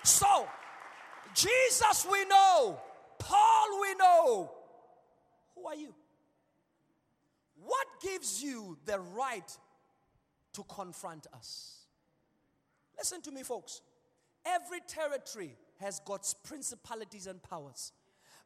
So, 0.03 0.47
Jesus 1.35 2.07
we 2.13 2.27
know, 2.27 2.79
Paul 3.19 3.81
we 3.81 3.95
know. 3.95 4.53
Who 5.55 5.67
are 5.67 5.75
you? 5.75 5.95
What 7.57 7.87
gives 8.03 8.43
you 8.43 8.77
the 8.85 8.99
right 8.99 9.51
to 10.53 10.63
confront 10.65 11.27
us? 11.33 11.87
Listen 12.99 13.23
to 13.23 13.31
me, 13.31 13.45
folks. 13.45 13.81
Every 14.45 14.81
territory 14.87 15.57
has 15.81 16.01
got 16.01 16.31
principalities 16.45 17.27
and 17.27 17.43
powers. 17.43 17.93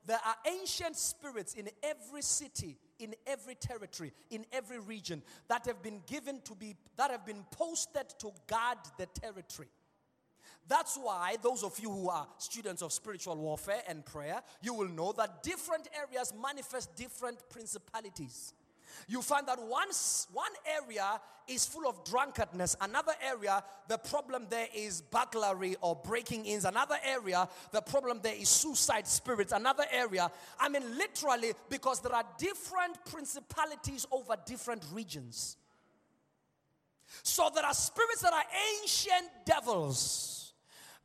There 0.06 0.20
are 0.24 0.36
ancient 0.46 0.94
spirits 0.94 1.54
in 1.54 1.70
every 1.82 2.22
city, 2.22 2.78
in 3.00 3.16
every 3.26 3.56
territory, 3.56 4.12
in 4.30 4.46
every 4.52 4.78
region 4.78 5.24
that 5.48 5.66
have 5.66 5.82
been 5.82 6.02
given 6.06 6.40
to 6.44 6.54
be, 6.54 6.76
that 6.96 7.10
have 7.10 7.26
been 7.26 7.44
posted 7.50 8.08
to 8.20 8.30
guard 8.46 8.78
the 8.96 9.06
territory. 9.06 9.66
That's 10.68 10.96
why 10.96 11.36
those 11.42 11.64
of 11.64 11.78
you 11.78 11.90
who 11.90 12.10
are 12.10 12.26
students 12.38 12.82
of 12.82 12.92
spiritual 12.92 13.36
warfare 13.36 13.82
and 13.88 14.04
prayer, 14.04 14.42
you 14.62 14.74
will 14.74 14.88
know 14.88 15.12
that 15.12 15.42
different 15.42 15.88
areas 15.98 16.32
manifest 16.40 16.94
different 16.94 17.38
principalities 17.48 18.52
you 19.06 19.22
find 19.22 19.46
that 19.46 19.58
once 19.62 20.26
one 20.32 20.52
area 20.66 21.20
is 21.46 21.64
full 21.64 21.88
of 21.88 22.04
drunkardness, 22.04 22.76
another 22.80 23.12
area, 23.24 23.62
the 23.88 23.96
problem 23.96 24.46
there 24.50 24.66
is 24.74 25.00
burglary 25.00 25.76
or 25.80 25.96
breaking 25.96 26.44
ins, 26.46 26.64
another 26.64 26.96
area, 27.04 27.48
the 27.72 27.80
problem 27.80 28.20
there 28.22 28.34
is 28.34 28.48
suicide 28.48 29.06
spirits, 29.06 29.52
another 29.52 29.84
area. 29.90 30.30
I 30.58 30.68
mean, 30.68 30.82
literally, 30.96 31.52
because 31.70 32.00
there 32.00 32.14
are 32.14 32.24
different 32.38 33.02
principalities 33.06 34.06
over 34.10 34.36
different 34.44 34.84
regions. 34.92 35.56
So 37.22 37.50
there 37.54 37.64
are 37.64 37.74
spirits 37.74 38.22
that 38.22 38.32
are 38.32 38.44
ancient 38.82 39.30
devils 39.46 40.47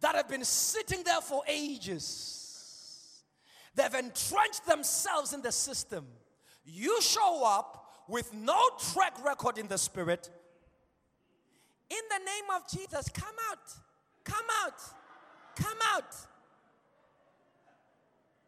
that 0.03 0.15
have 0.15 0.27
been 0.27 0.43
sitting 0.43 1.01
there 1.03 1.21
for 1.21 1.43
ages. 1.47 3.23
They've 3.73 3.93
entrenched 3.93 4.67
themselves 4.67 5.31
in 5.31 5.41
the 5.41 5.51
system. 5.51 6.05
You 6.65 7.01
show 7.01 7.43
up 7.45 7.89
with 8.09 8.33
no 8.33 8.59
track 8.91 9.23
record 9.23 9.57
in 9.57 9.69
the 9.69 9.77
spirit, 9.77 10.29
in 11.89 11.97
the 12.09 12.17
name 12.17 12.43
of 12.53 12.69
Jesus, 12.69 13.09
come 13.13 13.35
out. 13.49 13.59
Come 14.25 14.45
out. 14.65 14.81
Come 15.55 15.77
out. 15.95 16.15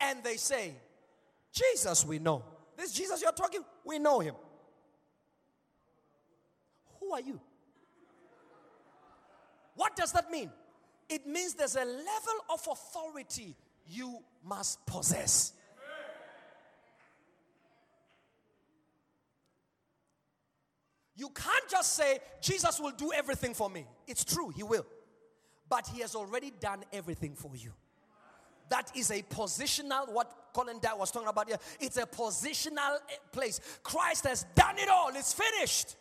And 0.02 0.22
they 0.24 0.36
say, 0.36 0.74
Jesus, 1.54 2.06
we 2.06 2.20
know. 2.20 2.44
This 2.76 2.92
Jesus 2.92 3.22
you're 3.22 3.32
talking, 3.32 3.62
we 3.86 3.98
know 3.98 4.20
him. 4.20 4.36
Who 7.00 7.14
are 7.14 7.22
you? 7.22 7.40
What 9.76 9.96
does 9.96 10.12
that 10.12 10.30
mean? 10.30 10.52
It 11.10 11.28
means 11.28 11.54
there's 11.54 11.76
a 11.76 11.86
level 11.86 12.46
of 12.50 12.68
authority 12.70 13.56
you 13.88 14.20
must 14.44 14.86
possess. 14.86 15.54
You 21.18 21.30
can't 21.30 21.70
just 21.70 21.94
say, 21.94 22.20
Jesus 22.42 22.80
will 22.80 22.92
do 22.92 23.14
everything 23.14 23.54
for 23.54 23.70
me. 23.70 23.86
It's 24.06 24.26
true, 24.26 24.50
He 24.50 24.64
will. 24.64 24.86
But 25.70 25.88
He 25.88 26.02
has 26.02 26.14
already 26.14 26.52
done 26.60 26.84
everything 26.92 27.36
for 27.36 27.56
you. 27.56 27.72
That 28.70 28.92
is 28.96 29.12
a 29.12 29.22
positional, 29.22 30.12
what 30.12 30.32
Colin 30.54 30.80
Dye 30.82 30.94
was 30.96 31.12
talking 31.12 31.28
about 31.28 31.48
here. 31.48 31.60
It's 31.80 31.98
a 31.98 32.06
positional 32.06 32.96
eh, 33.10 33.16
place. 33.32 33.62
Christ 33.84 34.26
has 34.26 34.46
done 34.56 34.78
it 34.78 34.90
all, 34.90 35.10
it's 35.16 35.34
finished. 35.34 35.96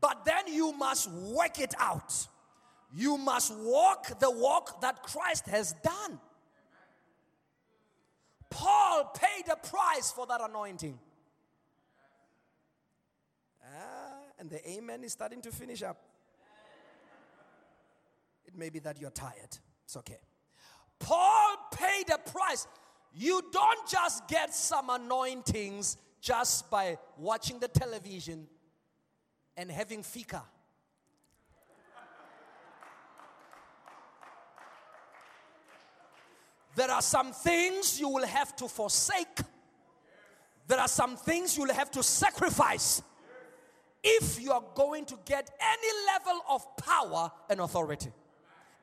But 0.00 0.24
then 0.24 0.52
you 0.52 0.72
must 0.72 1.10
work 1.10 1.58
it 1.58 1.74
out. 1.78 2.28
You 2.94 3.18
must 3.18 3.54
walk 3.54 4.18
the 4.18 4.30
walk 4.30 4.80
that 4.80 5.02
Christ 5.02 5.46
has 5.46 5.74
done. 5.82 6.18
Paul 8.50 9.12
paid 9.14 9.44
a 9.52 9.56
price 9.56 10.10
for 10.10 10.26
that 10.26 10.40
anointing. 10.40 10.98
Ah, 13.62 14.14
and 14.38 14.48
the 14.48 14.66
amen 14.68 15.04
is 15.04 15.12
starting 15.12 15.42
to 15.42 15.50
finish 15.50 15.82
up. 15.82 15.98
It 18.46 18.56
may 18.56 18.70
be 18.70 18.78
that 18.78 18.98
you're 18.98 19.10
tired. 19.10 19.58
It's 19.84 19.96
okay. 19.98 20.18
Paul 20.98 21.56
paid 21.70 22.10
a 22.12 22.18
price. 22.18 22.66
You 23.12 23.42
don't 23.52 23.88
just 23.88 24.26
get 24.26 24.54
some 24.54 24.88
anointings 24.88 25.98
just 26.20 26.70
by 26.70 26.98
watching 27.18 27.58
the 27.58 27.68
television 27.68 28.46
and 29.56 29.70
having 29.70 30.02
fika. 30.02 30.42
There 36.78 36.92
are 36.92 37.02
some 37.02 37.32
things 37.32 37.98
you 37.98 38.08
will 38.08 38.24
have 38.24 38.54
to 38.54 38.68
forsake. 38.68 39.40
There 40.68 40.78
are 40.78 40.86
some 40.86 41.16
things 41.16 41.56
you 41.56 41.64
will 41.64 41.74
have 41.74 41.90
to 41.90 42.04
sacrifice 42.04 43.02
if 44.04 44.40
you 44.40 44.52
are 44.52 44.62
going 44.76 45.04
to 45.06 45.18
get 45.24 45.50
any 45.60 46.06
level 46.06 46.40
of 46.48 46.76
power 46.76 47.32
and 47.50 47.58
authority. 47.58 48.12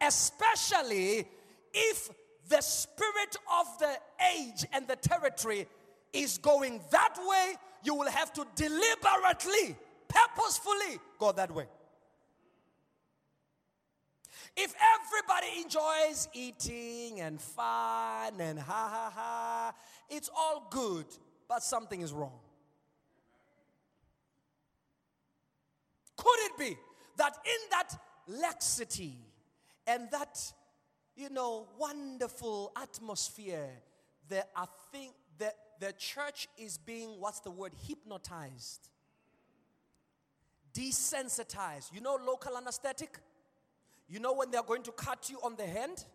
Especially 0.01 1.25
if 1.73 2.09
the 2.49 2.59
spirit 2.59 3.37
of 3.61 3.79
the 3.79 3.97
age 4.35 4.65
and 4.73 4.85
the 4.89 4.97
territory 4.97 5.65
is 6.11 6.37
going 6.37 6.81
that 6.91 7.15
way, 7.25 7.53
you 7.81 7.95
will 7.95 8.11
have 8.11 8.33
to 8.33 8.45
deliberately, 8.55 9.77
purposefully 10.09 10.99
go 11.17 11.31
that 11.31 11.49
way. 11.49 11.67
If 14.57 14.73
everybody 14.95 15.63
enjoys 15.63 16.29
eating 16.33 17.19
and 17.19 17.41
fun 17.41 18.39
and 18.39 18.57
ha 18.57 18.89
ha 18.89 19.11
ha, 19.13 19.73
it's 20.09 20.29
all 20.35 20.67
good, 20.69 21.05
but 21.49 21.61
something 21.61 22.01
is 22.01 22.13
wrong. 22.13 22.39
Could 26.15 26.39
it 26.45 26.57
be 26.57 26.77
that 27.17 27.35
in 27.45 27.69
that 27.71 27.97
laxity 28.27 29.17
and 29.85 30.09
that, 30.11 30.39
you 31.15 31.29
know, 31.29 31.67
wonderful 31.77 32.71
atmosphere, 32.81 33.69
there 34.29 34.45
are 34.55 34.69
things 34.91 35.13
that 35.37 35.55
the 35.79 35.91
church 35.93 36.47
is 36.57 36.77
being, 36.77 37.19
what's 37.19 37.41
the 37.41 37.51
word, 37.51 37.73
hypnotized, 37.87 38.89
desensitized. 40.73 41.93
You 41.93 42.01
know, 42.01 42.17
local 42.25 42.57
anesthetic? 42.57 43.19
You 44.07 44.19
know, 44.19 44.33
when 44.33 44.51
they're 44.51 44.63
going 44.63 44.83
to 44.83 44.91
cut 44.91 45.29
you 45.29 45.39
on 45.43 45.55
the 45.55 45.65
hand, 45.65 46.05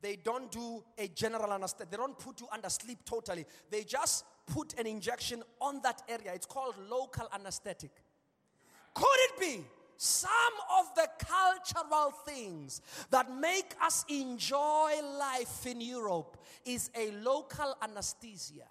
they 0.00 0.16
don't 0.16 0.50
do 0.50 0.82
a 0.96 1.08
general 1.08 1.52
anesthetic. 1.52 1.90
They 1.90 1.96
don't 1.96 2.18
put 2.18 2.40
you 2.40 2.46
under 2.52 2.70
sleep 2.70 2.98
totally. 3.04 3.44
They 3.70 3.84
just 3.84 4.24
put 4.46 4.78
an 4.78 4.86
injection 4.86 5.42
on 5.60 5.80
that 5.82 6.02
area. 6.08 6.32
It's 6.34 6.46
called 6.46 6.74
local 6.88 7.28
anesthetic. 7.34 7.90
Could 8.94 9.06
it 9.06 9.40
be 9.40 9.64
some 9.96 10.30
of 10.78 10.94
the 10.94 11.06
cultural 11.18 12.12
things 12.24 12.80
that 13.10 13.30
make 13.30 13.74
us 13.82 14.04
enjoy 14.08 14.92
life 15.18 15.66
in 15.66 15.80
Europe 15.80 16.38
is 16.64 16.90
a 16.96 17.10
local 17.22 17.76
anesthesia? 17.82 18.66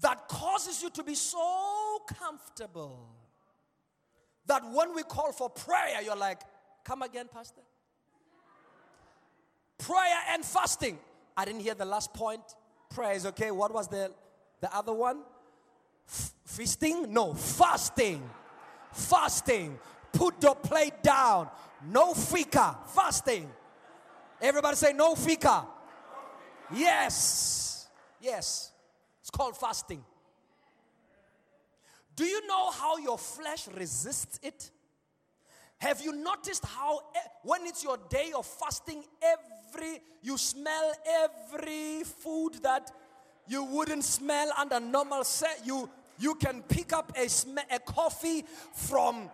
That 0.00 0.28
causes 0.28 0.82
you 0.82 0.90
to 0.90 1.02
be 1.04 1.14
so 1.14 2.02
comfortable 2.06 3.08
that 4.46 4.62
when 4.72 4.94
we 4.94 5.02
call 5.02 5.32
for 5.32 5.50
prayer, 5.50 6.02
you're 6.04 6.16
like, 6.16 6.40
come 6.84 7.02
again, 7.02 7.28
Pastor? 7.32 7.62
Prayer 9.78 10.18
and 10.30 10.44
fasting. 10.44 10.98
I 11.36 11.44
didn't 11.44 11.60
hear 11.60 11.74
the 11.74 11.84
last 11.84 12.14
point. 12.14 12.42
Prayer 12.90 13.12
is 13.12 13.26
okay. 13.26 13.50
What 13.50 13.72
was 13.72 13.88
the, 13.88 14.12
the 14.60 14.74
other 14.74 14.92
one? 14.92 15.20
F- 16.08 16.32
feasting? 16.46 17.12
No, 17.12 17.34
fasting. 17.34 18.22
Fasting. 18.92 19.78
Put 20.12 20.42
your 20.42 20.54
plate 20.54 21.02
down. 21.02 21.50
No 21.90 22.14
fika. 22.14 22.78
Fasting. 22.86 23.50
Everybody 24.40 24.76
say 24.76 24.92
no 24.92 25.14
fika. 25.14 25.66
Yes. 26.74 27.88
Yes. 28.20 28.72
It's 29.20 29.30
called 29.30 29.56
fasting. 29.56 30.02
Do 32.16 32.24
you 32.24 32.46
know 32.46 32.70
how 32.70 32.96
your 32.96 33.18
flesh 33.18 33.68
resists 33.68 34.40
it? 34.42 34.70
Have 35.78 36.00
you 36.00 36.12
noticed 36.12 36.64
how 36.64 37.00
eh, 37.14 37.18
when 37.42 37.66
it's 37.66 37.84
your 37.84 37.98
day 38.08 38.32
of 38.34 38.46
fasting, 38.46 39.04
every 39.22 40.00
you 40.22 40.38
smell 40.38 40.92
every 41.06 42.02
food 42.04 42.54
that 42.62 42.90
you 43.46 43.62
wouldn't 43.62 44.04
smell 44.04 44.50
under 44.58 44.80
normal 44.80 45.24
set. 45.24 45.60
You 45.64 45.88
you 46.18 46.34
can 46.36 46.62
pick 46.62 46.94
up 46.94 47.12
a 47.16 47.28
sm- 47.28 47.58
a 47.70 47.78
coffee 47.78 48.44
from 48.72 49.30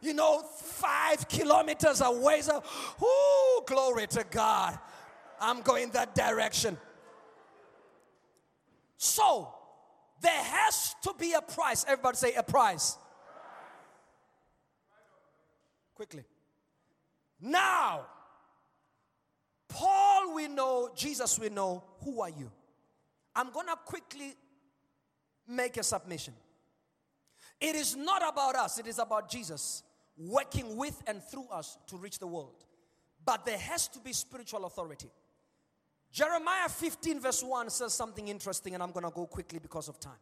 you 0.00 0.14
know 0.14 0.42
five 0.42 1.28
kilometers 1.28 2.00
away. 2.00 2.42
So, 2.42 2.62
oh, 3.00 3.64
glory 3.64 4.08
to 4.08 4.24
God! 4.28 4.76
I'm 5.40 5.62
going 5.62 5.90
that 5.90 6.16
direction. 6.16 6.76
So 8.96 9.54
there 10.22 10.42
has 10.44 10.94
to 11.02 11.12
be 11.18 11.32
a 11.32 11.42
price. 11.42 11.84
Everybody 11.86 12.16
say 12.16 12.34
a 12.34 12.42
price. 12.42 12.96
Quickly. 15.94 16.24
Now, 17.40 18.06
Paul, 19.68 20.34
we 20.34 20.48
know, 20.48 20.90
Jesus, 20.94 21.38
we 21.38 21.48
know. 21.48 21.82
Who 22.04 22.20
are 22.20 22.30
you? 22.30 22.50
I'm 23.34 23.50
going 23.50 23.66
to 23.66 23.76
quickly 23.84 24.34
make 25.48 25.76
a 25.76 25.82
submission. 25.82 26.34
It 27.60 27.74
is 27.74 27.96
not 27.96 28.22
about 28.26 28.54
us, 28.54 28.78
it 28.78 28.86
is 28.86 28.98
about 28.98 29.28
Jesus 29.28 29.82
working 30.16 30.76
with 30.76 31.00
and 31.06 31.22
through 31.22 31.46
us 31.50 31.78
to 31.88 31.96
reach 31.96 32.18
the 32.18 32.26
world. 32.26 32.64
But 33.24 33.44
there 33.44 33.58
has 33.58 33.88
to 33.88 33.98
be 33.98 34.12
spiritual 34.12 34.64
authority. 34.66 35.08
Jeremiah 36.12 36.68
15, 36.68 37.20
verse 37.20 37.42
1 37.42 37.70
says 37.70 37.94
something 37.94 38.28
interesting, 38.28 38.74
and 38.74 38.82
I'm 38.82 38.92
going 38.92 39.04
to 39.04 39.10
go 39.10 39.26
quickly 39.26 39.58
because 39.58 39.88
of 39.88 39.98
time. 39.98 40.20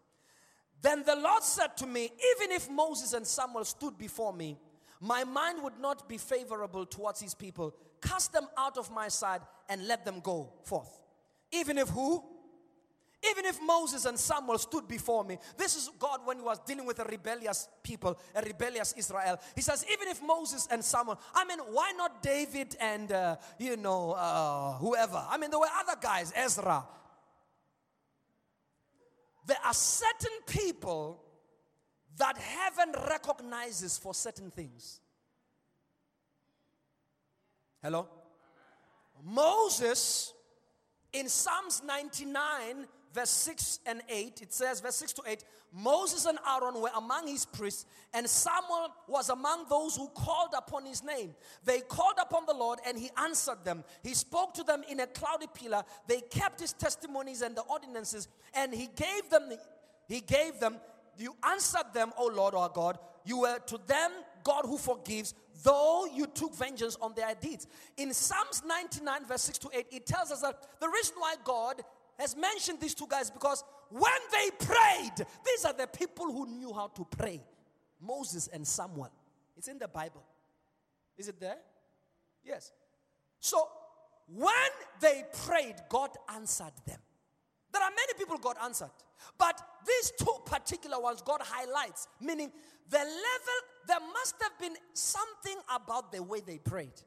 Then 0.81 1.03
the 1.05 1.17
Lord 1.17 1.43
said 1.43 1.77
to 1.79 1.87
me, 1.87 2.05
Even 2.05 2.53
if 2.53 2.71
Moses 2.71 3.13
and 3.13 3.27
Samuel 3.27 3.65
stood 3.65 3.99
before 3.99 4.33
me, 4.33 4.57
my 5.01 5.25
mind 5.25 5.63
would 5.63 5.79
not 5.81 6.09
be 6.09 6.17
favorable 6.17 6.87
towards 6.87 7.21
these 7.21 7.35
people. 7.35 7.75
Cast 8.01 8.33
them 8.33 8.47
out 8.57 8.79
of 8.79 8.91
my 8.91 9.09
sight 9.09 9.41
and 9.69 9.87
let 9.87 10.05
them 10.05 10.21
go 10.21 10.53
forth. 10.65 11.01
Even 11.53 11.77
if 11.77 11.89
who? 11.89 12.23
Even 13.29 13.45
if 13.45 13.59
Moses 13.63 14.07
and 14.07 14.19
Samuel 14.19 14.59
stood 14.59 14.89
before 14.89 15.25
me, 15.25 15.37
this 15.59 15.77
is 15.77 15.91
God 15.99 16.21
when 16.25 16.39
he 16.39 16.43
was 16.43 16.59
dealing 16.61 16.87
with 16.87 17.01
a 17.01 17.05
rebellious 17.05 17.69
people, 17.83 18.19
a 18.35 18.41
rebellious 18.41 18.95
Israel. 18.97 19.39
He 19.55 19.61
says, 19.61 19.85
even 19.93 20.09
if 20.09 20.23
Moses 20.23 20.67
and 20.71 20.83
Samuel, 20.83 21.21
I 21.35 21.45
mean, 21.45 21.59
why 21.59 21.93
not 21.97 22.23
David 22.23 22.77
and, 22.81 23.13
uh, 23.13 23.37
you 23.59 23.77
know, 23.77 24.13
uh, 24.13 24.73
whoever? 24.79 25.23
I 25.29 25.37
mean, 25.37 25.51
there 25.51 25.61
were 25.61 25.67
other 25.81 26.01
guys, 26.01 26.33
Ezra. 26.35 26.83
There 29.47 29.59
are 29.65 29.75
certain 29.75 30.39
people 30.47 31.23
that 32.17 32.39
heaven 32.39 32.95
recognizes 33.07 33.99
for 33.99 34.15
certain 34.15 34.51
things. 34.51 35.01
Hello? 37.83 38.09
Moses 39.23 40.33
in 41.13 41.29
Psalms 41.29 41.83
99, 41.85 42.87
verse 43.13 43.31
6 43.31 43.81
and 43.87 44.03
8, 44.09 44.41
it 44.43 44.53
says, 44.53 44.81
verse 44.81 44.97
6 44.97 45.13
to 45.15 45.23
8, 45.27 45.45
Moses 45.73 46.27
and 46.27 46.39
Aaron 46.49 46.81
were 46.81 46.91
among 46.97 47.29
his 47.29 47.45
priests, 47.45 47.87
and 48.13 48.29
Samuel 48.29 48.89
was 49.09 49.29
among 49.29 49.67
those 49.69 49.97
who 49.97 50.09
called 50.09 50.55
upon 50.57 50.85
his 50.85 51.03
name. 51.03 51.35
They 51.65 51.81
called 51.81 52.19
upon 52.21 52.47
the 52.47 52.55
Lord, 52.55 52.81
and 52.87 52.99
he 52.99 53.11
answered 53.17 53.65
them. 53.65 53.85
He 54.03 54.15
spoke 54.15 54.55
to 54.55 54.63
them 54.63 54.83
in 54.89 55.01
a 55.01 55.07
cloudy 55.07 55.47
pillar. 55.53 55.83
They 56.07 56.21
kept 56.21 56.61
his 56.61 56.73
testimonies 56.73 57.43
and 57.43 57.57
the 57.57 57.63
ordinances, 57.63 58.29
and 58.55 58.75
he 58.75 58.89
gave 58.95 59.31
them, 59.31 59.51
he 60.09 60.21
gave 60.21 60.59
them, 60.59 60.77
you 61.19 61.37
answered 61.45 61.93
them, 61.93 62.13
O 62.17 62.27
Lord 62.27 62.55
our 62.55 62.71
God. 62.71 62.99
You 63.25 63.41
were 63.41 63.59
to 63.59 63.79
them 63.87 64.11
God 64.43 64.65
who 64.65 64.79
forgives, 64.79 65.35
though 65.63 66.07
you 66.07 66.27
took 66.27 66.55
vengeance 66.55 66.97
on 67.01 67.13
their 67.15 67.35
deeds. 67.35 67.67
In 67.97 68.15
Psalms 68.15 68.63
99, 68.67 69.27
verse 69.27 69.43
6 69.43 69.59
to 69.59 69.71
8, 69.75 69.87
it 69.91 70.07
tells 70.07 70.31
us 70.33 70.41
that 70.41 70.67
the 70.81 70.89
reason 70.89 71.15
why 71.19 71.35
God 71.45 71.83
has 72.21 72.37
mentioned 72.37 72.81
these 72.81 72.95
two 72.95 73.07
guys 73.09 73.31
because 73.31 73.65
when 73.89 74.13
they 74.31 74.65
prayed, 74.65 75.27
these 75.45 75.65
are 75.65 75.73
the 75.73 75.87
people 75.87 76.27
who 76.27 76.47
knew 76.47 76.73
how 76.73 76.89
to 76.89 77.05
pray 77.05 77.43
Moses 78.01 78.49
and 78.49 78.67
Samuel. 78.67 79.11
It's 79.57 79.69
in 79.69 79.79
the 79.79 79.89
Bible. 79.89 80.23
Is 81.17 81.29
it 81.29 81.41
there? 81.41 81.57
Yes. 82.45 82.73
So 83.41 83.69
when 84.29 84.53
they 85.01 85.25
prayed, 85.47 85.77
God 85.89 86.11
answered 86.35 86.73
them. 86.87 86.99
There 87.73 87.83
are 87.83 87.91
many 87.91 88.15
people 88.19 88.37
God 88.39 88.57
answered, 88.63 88.91
but 89.39 89.61
these 89.87 90.13
two 90.19 90.35
particular 90.45 91.01
ones 91.01 91.23
God 91.23 91.41
highlights, 91.43 92.09
meaning 92.21 92.51
the 92.89 92.99
level, 92.99 93.61
there 93.87 94.01
must 94.13 94.35
have 94.43 94.59
been 94.59 94.75
something 94.93 95.57
about 95.73 96.11
the 96.13 96.23
way 96.23 96.41
they 96.41 96.59
prayed 96.59 97.01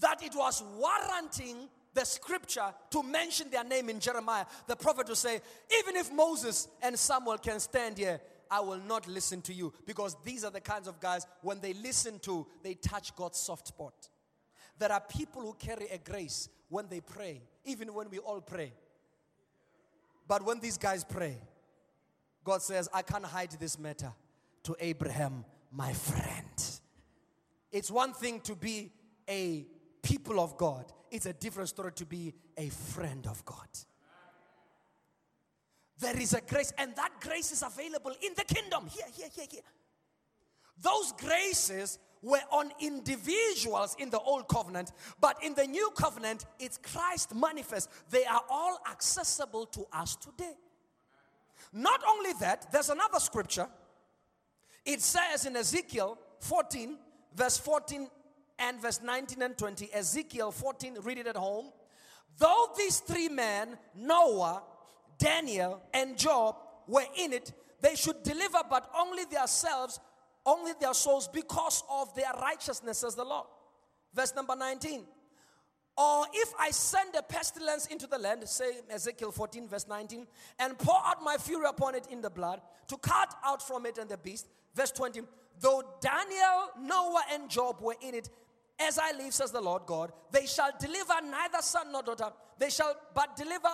that 0.00 0.22
it 0.22 0.34
was 0.34 0.62
warranting 0.76 1.68
the 1.98 2.04
scripture 2.04 2.72
to 2.90 3.02
mention 3.02 3.50
their 3.50 3.64
name 3.64 3.88
in 3.88 3.98
Jeremiah, 3.98 4.44
the 4.68 4.76
prophet 4.76 5.08
will 5.08 5.16
say, 5.16 5.40
Even 5.80 5.96
if 5.96 6.12
Moses 6.12 6.68
and 6.80 6.96
Samuel 6.96 7.38
can 7.38 7.58
stand 7.58 7.98
here, 7.98 8.20
I 8.48 8.60
will 8.60 8.78
not 8.78 9.08
listen 9.08 9.42
to 9.42 9.52
you. 9.52 9.72
Because 9.84 10.16
these 10.24 10.44
are 10.44 10.52
the 10.52 10.60
kinds 10.60 10.86
of 10.86 11.00
guys, 11.00 11.26
when 11.42 11.58
they 11.60 11.72
listen 11.72 12.20
to, 12.20 12.46
they 12.62 12.74
touch 12.74 13.16
God's 13.16 13.38
soft 13.38 13.66
spot. 13.66 14.08
There 14.78 14.92
are 14.92 15.00
people 15.00 15.42
who 15.42 15.54
carry 15.54 15.88
a 15.88 15.98
grace 15.98 16.48
when 16.68 16.86
they 16.88 17.00
pray, 17.00 17.42
even 17.64 17.92
when 17.92 18.08
we 18.10 18.18
all 18.18 18.40
pray. 18.40 18.72
But 20.28 20.44
when 20.44 20.60
these 20.60 20.78
guys 20.78 21.02
pray, 21.02 21.36
God 22.44 22.62
says, 22.62 22.88
I 22.94 23.02
can't 23.02 23.24
hide 23.24 23.50
this 23.58 23.76
matter 23.76 24.12
to 24.62 24.76
Abraham, 24.78 25.44
my 25.72 25.92
friend. 25.94 26.80
It's 27.72 27.90
one 27.90 28.12
thing 28.12 28.40
to 28.42 28.54
be 28.54 28.92
a 29.28 29.66
people 30.00 30.38
of 30.38 30.56
God, 30.56 30.84
it's 31.10 31.26
a 31.26 31.32
different 31.32 31.68
story 31.68 31.92
to 31.92 32.06
be 32.06 32.34
a 32.56 32.68
friend 32.68 33.26
of 33.26 33.44
God. 33.44 33.68
There 36.00 36.16
is 36.16 36.32
a 36.34 36.40
grace, 36.40 36.72
and 36.78 36.94
that 36.96 37.20
grace 37.20 37.50
is 37.50 37.62
available 37.62 38.14
in 38.22 38.32
the 38.36 38.44
kingdom. 38.44 38.86
Here, 38.86 39.06
here, 39.16 39.28
here, 39.34 39.46
here. 39.50 39.62
Those 40.80 41.12
graces 41.12 41.98
were 42.22 42.40
on 42.50 42.70
individuals 42.80 43.96
in 43.98 44.10
the 44.10 44.20
old 44.20 44.48
covenant, 44.48 44.92
but 45.20 45.42
in 45.42 45.54
the 45.54 45.66
new 45.66 45.90
covenant, 45.96 46.46
it's 46.58 46.78
Christ 46.78 47.34
manifest. 47.34 47.90
They 48.10 48.24
are 48.24 48.42
all 48.48 48.78
accessible 48.90 49.66
to 49.66 49.86
us 49.92 50.16
today. 50.16 50.54
Not 51.72 52.00
only 52.08 52.32
that, 52.40 52.70
there's 52.72 52.90
another 52.90 53.18
scripture. 53.18 53.66
It 54.84 55.02
says 55.02 55.44
in 55.46 55.56
Ezekiel 55.56 56.18
14, 56.40 56.96
verse 57.34 57.58
14 57.58 58.08
and 58.58 58.80
verse 58.80 59.00
19 59.02 59.42
and 59.42 59.56
20, 59.56 59.90
Ezekiel 59.92 60.50
14, 60.50 60.98
read 61.02 61.18
it 61.18 61.26
at 61.26 61.36
home. 61.36 61.66
Though 62.38 62.66
these 62.76 63.00
three 63.00 63.28
men, 63.28 63.76
Noah, 63.96 64.62
Daniel, 65.18 65.82
and 65.92 66.16
Job, 66.16 66.56
were 66.86 67.04
in 67.16 67.32
it, 67.32 67.52
they 67.80 67.94
should 67.94 68.22
deliver 68.22 68.58
but 68.68 68.90
only 68.98 69.24
themselves, 69.24 70.00
only 70.46 70.72
their 70.80 70.94
souls, 70.94 71.28
because 71.28 71.82
of 71.90 72.14
their 72.14 72.32
righteousness, 72.40 72.98
says 72.98 73.14
the 73.14 73.24
Lord. 73.24 73.46
Verse 74.14 74.34
number 74.34 74.56
19. 74.56 75.04
Or 75.96 76.26
if 76.32 76.52
I 76.58 76.70
send 76.70 77.16
a 77.16 77.22
pestilence 77.22 77.86
into 77.86 78.06
the 78.06 78.18
land, 78.18 78.48
say 78.48 78.70
Ezekiel 78.88 79.32
14, 79.32 79.66
verse 79.66 79.88
19, 79.88 80.26
and 80.60 80.78
pour 80.78 80.96
out 81.04 81.24
my 81.24 81.36
fury 81.36 81.66
upon 81.68 81.96
it 81.96 82.06
in 82.08 82.20
the 82.20 82.30
blood, 82.30 82.60
to 82.86 82.96
cut 82.98 83.34
out 83.44 83.66
from 83.66 83.84
it 83.84 83.98
and 83.98 84.08
the 84.08 84.16
beast. 84.16 84.46
Verse 84.76 84.92
20, 84.92 85.22
though 85.60 85.82
Daniel, 86.00 86.68
Noah, 86.80 87.22
and 87.32 87.50
Job 87.50 87.80
were 87.80 87.96
in 88.00 88.14
it, 88.14 88.28
as 88.80 88.98
I 88.98 89.12
live, 89.12 89.34
says 89.34 89.50
the 89.50 89.60
Lord 89.60 89.82
God, 89.86 90.12
they 90.30 90.46
shall 90.46 90.70
deliver 90.78 91.14
neither 91.24 91.60
son 91.60 91.90
nor 91.92 92.02
daughter. 92.02 92.30
They 92.58 92.70
shall 92.70 92.94
but 93.14 93.36
deliver 93.36 93.68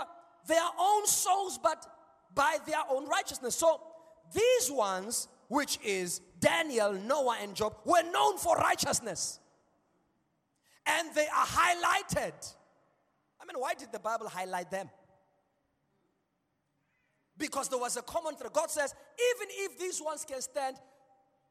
their 0.47 0.65
own 0.79 1.07
souls, 1.07 1.59
but 1.63 1.87
by 2.35 2.59
their 2.67 2.83
own 2.91 3.09
righteousness. 3.09 3.55
So 3.55 3.81
these 4.33 4.71
ones, 4.71 5.29
which 5.49 5.79
is 5.85 6.21
Daniel, 6.41 6.93
Noah, 6.93 7.39
and 7.43 7.55
Job, 7.55 7.77
were 7.85 8.03
known 8.03 8.39
for 8.39 8.57
righteousness. 8.57 9.41
And 10.87 11.15
they 11.15 11.27
are 11.27 11.47
highlighted. 11.47 12.55
I 13.41 13.47
mean, 13.47 13.61
why 13.61 13.75
did 13.75 13.93
the 13.93 13.99
Bible 13.99 14.29
highlight 14.29 14.71
them? 14.71 14.91
Because 17.37 17.69
there 17.69 17.79
was 17.79 17.97
a 17.97 18.03
common 18.03 18.37
thread. 18.37 18.53
God 18.53 18.71
says, 18.71 18.95
even 19.33 19.49
if 19.51 19.79
these 19.79 20.01
ones 20.01 20.25
can 20.25 20.41
stand, 20.41 20.77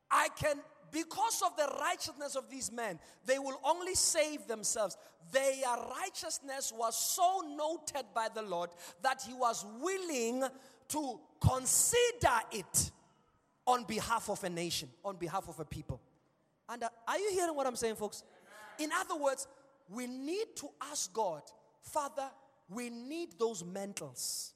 I 0.09 0.29
can 0.39 0.57
because 0.93 1.41
of 1.43 1.57
the 1.57 1.67
righteousness 1.81 2.35
of 2.35 2.49
these 2.49 2.71
men, 2.71 2.99
they 3.25 3.39
will 3.39 3.59
only 3.65 3.95
save 3.95 4.47
themselves. 4.47 4.95
Their 5.31 5.65
righteousness 5.99 6.71
was 6.77 6.95
so 6.95 7.41
noted 7.57 8.05
by 8.13 8.27
the 8.33 8.43
Lord 8.43 8.69
that 9.01 9.21
He 9.27 9.33
was 9.33 9.65
willing 9.81 10.43
to 10.89 11.19
consider 11.41 12.39
it 12.51 12.91
on 13.65 13.85
behalf 13.85 14.29
of 14.29 14.43
a 14.43 14.49
nation, 14.49 14.87
on 15.03 15.15
behalf 15.15 15.49
of 15.49 15.59
a 15.59 15.65
people. 15.65 15.99
And 16.69 16.83
uh, 16.83 16.89
are 17.07 17.17
you 17.17 17.31
hearing 17.31 17.55
what 17.55 17.65
I'm 17.65 17.75
saying, 17.75 17.95
folks? 17.95 18.23
In 18.77 18.91
other 18.93 19.15
words, 19.15 19.47
we 19.89 20.05
need 20.05 20.55
to 20.57 20.69
ask 20.91 21.11
God, 21.11 21.41
Father, 21.81 22.29
we 22.69 22.89
need 22.89 23.29
those 23.39 23.63
mantles 23.63 24.53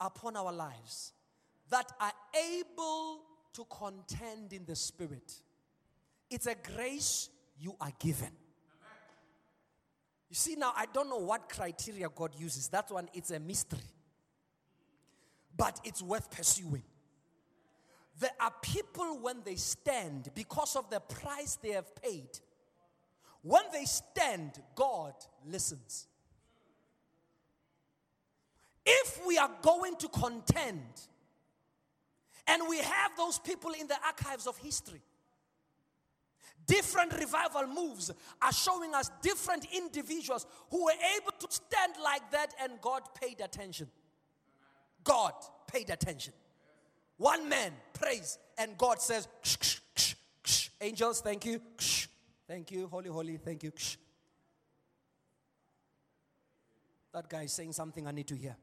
upon 0.00 0.36
our 0.36 0.52
lives 0.52 1.12
that 1.68 1.92
are 2.00 2.12
able 2.34 3.20
to 3.52 3.66
contend 3.70 4.52
in 4.52 4.64
the 4.64 4.74
spirit 4.74 5.34
it's 6.30 6.46
a 6.46 6.54
grace 6.54 7.28
you 7.58 7.74
are 7.80 7.92
given. 7.98 8.30
You 10.28 10.36
see, 10.36 10.54
now 10.54 10.72
I 10.76 10.86
don't 10.92 11.10
know 11.10 11.18
what 11.18 11.48
criteria 11.48 12.08
God 12.08 12.30
uses. 12.38 12.68
That 12.68 12.90
one, 12.90 13.08
it's 13.12 13.32
a 13.32 13.40
mystery. 13.40 13.80
But 15.56 15.80
it's 15.84 16.00
worth 16.00 16.30
pursuing. 16.30 16.84
There 18.20 18.30
are 18.38 18.52
people 18.62 19.18
when 19.20 19.42
they 19.44 19.56
stand, 19.56 20.30
because 20.34 20.76
of 20.76 20.88
the 20.88 21.00
price 21.00 21.58
they 21.60 21.70
have 21.70 21.94
paid, 21.96 22.28
when 23.42 23.62
they 23.72 23.86
stand, 23.86 24.60
God 24.74 25.14
listens. 25.46 26.06
If 28.86 29.26
we 29.26 29.36
are 29.38 29.50
going 29.62 29.96
to 29.96 30.08
contend, 30.08 30.82
and 32.46 32.62
we 32.68 32.78
have 32.78 33.16
those 33.16 33.38
people 33.38 33.72
in 33.72 33.86
the 33.86 33.96
archives 34.04 34.46
of 34.46 34.56
history, 34.58 35.02
different 36.70 37.12
revival 37.18 37.66
moves 37.66 38.12
are 38.40 38.52
showing 38.52 38.94
us 38.94 39.10
different 39.22 39.66
individuals 39.74 40.46
who 40.70 40.84
were 40.84 41.00
able 41.16 41.32
to 41.32 41.46
stand 41.50 41.94
like 42.02 42.30
that 42.30 42.54
and 42.62 42.80
God 42.80 43.02
paid 43.20 43.40
attention. 43.40 43.88
God 45.02 45.32
paid 45.66 45.90
attention. 45.90 46.32
One 47.16 47.48
man 47.48 47.72
prays 47.92 48.38
and 48.56 48.78
God 48.78 49.00
says, 49.02 49.26
ksh, 49.42 49.56
ksh, 49.56 49.80
ksh, 49.96 50.14
ksh. 50.44 50.68
Angels, 50.80 51.20
thank 51.20 51.44
you. 51.44 51.60
Ksh, 51.76 52.06
thank 52.46 52.70
you. 52.70 52.86
Holy, 52.86 53.10
holy, 53.10 53.36
thank 53.36 53.64
you. 53.64 53.72
Ksh. 53.72 53.96
That 57.12 57.28
guy 57.28 57.42
is 57.42 57.52
saying 57.52 57.72
something 57.72 58.06
I 58.06 58.12
need 58.12 58.28
to 58.28 58.36
hear. 58.36 58.56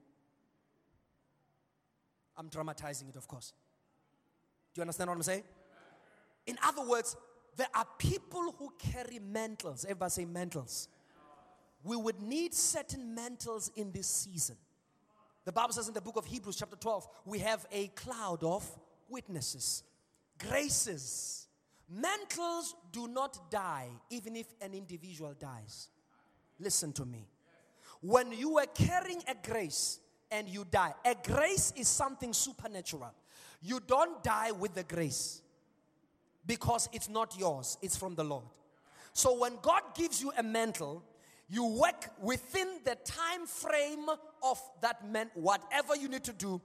I'm 2.38 2.48
dramatizing 2.48 3.10
it, 3.10 3.18
of 3.18 3.28
course. 3.28 3.52
Do 4.74 4.80
you 4.80 4.84
understand 4.84 5.10
what 5.10 5.18
I'm 5.18 5.24
saying? 5.24 5.44
In 6.46 6.58
other 6.64 6.88
words, 6.88 7.18
there 7.58 7.68
are 7.74 7.86
people 7.98 8.56
who 8.60 8.72
carry 8.78 9.20
mantles. 9.20 9.84
Everybody 9.84 10.12
say 10.12 10.26
mantles. 10.26 10.88
We 11.84 11.98
would 11.98 12.22
need 12.22 12.54
certain 12.54 13.16
mantles 13.16 13.72
in 13.76 13.92
this 13.92 14.08
season. 14.08 14.56
The 15.44 15.52
Bible 15.52 15.74
says 15.74 15.88
in 15.88 15.94
the 15.94 16.02
book 16.02 16.18
of 16.18 16.26
Hebrews, 16.26 16.58
chapter 16.58 16.76
12, 16.76 17.08
we 17.26 17.40
have 17.40 17.66
a 17.72 17.88
cloud 17.90 18.44
of 18.44 18.70
witnesses, 19.10 19.84
graces. 20.38 21.48
Mantles 21.90 22.76
do 22.92 23.08
not 23.08 23.50
die, 23.50 23.88
even 24.10 24.36
if 24.36 24.48
an 24.62 24.74
individual 24.74 25.34
dies. 25.40 25.90
Listen 26.60 26.92
to 26.94 27.06
me. 27.06 27.28
When 28.02 28.34
you 28.34 28.60
are 28.60 28.66
carrying 28.68 29.24
a 29.28 29.36
grace 29.48 30.00
and 30.30 30.48
you 30.48 30.66
die, 30.70 30.94
a 31.06 31.16
grace 31.24 31.74
is 31.76 31.88
something 31.88 32.34
supernatural. 32.34 33.14
You 33.62 33.80
don't 33.80 34.22
die 34.22 34.52
with 34.52 34.76
the 34.76 34.84
grace 34.84 35.42
because 36.48 36.90
it's 36.94 37.10
not 37.10 37.38
yours, 37.38 37.78
it's 37.84 37.96
from 37.96 38.16
the 38.16 38.24
Lord. 38.24 38.46
So 39.14 39.38
when 39.38 39.54
God 39.62 39.82
gives 39.96 40.22
you 40.22 40.32
a 40.38 40.44
mantle, 40.44 41.04
You 41.50 41.66
work 41.66 42.10
within 42.22 42.68
the 42.84 42.96
time 43.06 43.46
frame 43.46 44.06
of 44.44 44.62
that 44.82 45.08
man, 45.08 45.32
whatever 45.34 45.96
you 45.96 46.10
need 46.10 46.26
to 46.26 46.34
do. 46.34 46.62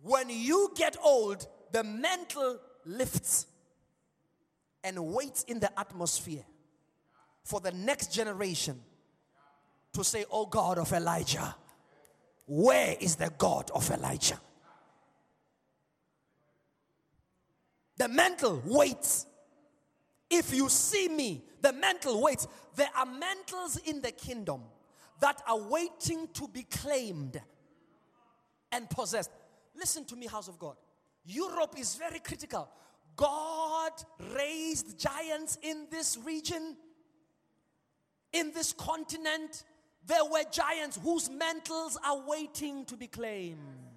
When 0.00 0.30
you 0.30 0.70
get 0.76 0.96
old, 1.02 1.46
the 1.72 1.82
mantle 1.82 2.60
lifts 2.84 3.46
and 4.84 5.06
waits 5.06 5.42
in 5.44 5.58
the 5.58 5.78
atmosphere 5.78 6.44
for 7.44 7.60
the 7.60 7.72
next 7.72 8.12
generation 8.12 8.80
to 9.92 10.04
say, 10.04 10.24
Oh 10.30 10.46
God 10.46 10.78
of 10.78 10.92
Elijah, 10.92 11.54
where 12.46 12.96
is 13.00 13.16
the 13.16 13.30
God 13.38 13.70
of 13.74 13.90
Elijah? 13.90 14.38
The 18.02 18.08
mantle 18.08 18.60
waits. 18.66 19.26
If 20.28 20.52
you 20.52 20.68
see 20.68 21.06
me, 21.06 21.40
the 21.60 21.72
mental 21.72 22.20
waits. 22.20 22.48
There 22.74 22.90
are 22.96 23.06
mantles 23.06 23.76
in 23.76 24.02
the 24.02 24.10
kingdom 24.10 24.62
that 25.20 25.40
are 25.46 25.60
waiting 25.68 26.26
to 26.32 26.48
be 26.48 26.64
claimed 26.64 27.40
and 28.72 28.90
possessed. 28.90 29.30
Listen 29.76 30.04
to 30.06 30.16
me, 30.16 30.26
house 30.26 30.48
of 30.48 30.58
God. 30.58 30.74
Europe 31.24 31.76
is 31.78 31.94
very 31.94 32.18
critical. 32.18 32.68
God 33.14 33.92
raised 34.36 34.98
giants 34.98 35.58
in 35.62 35.86
this 35.88 36.18
region, 36.24 36.76
in 38.32 38.50
this 38.52 38.72
continent. 38.72 39.62
There 40.04 40.24
were 40.24 40.42
giants 40.50 40.98
whose 41.00 41.30
mantles 41.30 41.96
are 42.04 42.20
waiting 42.26 42.84
to 42.86 42.96
be 42.96 43.06
claimed. 43.06 43.91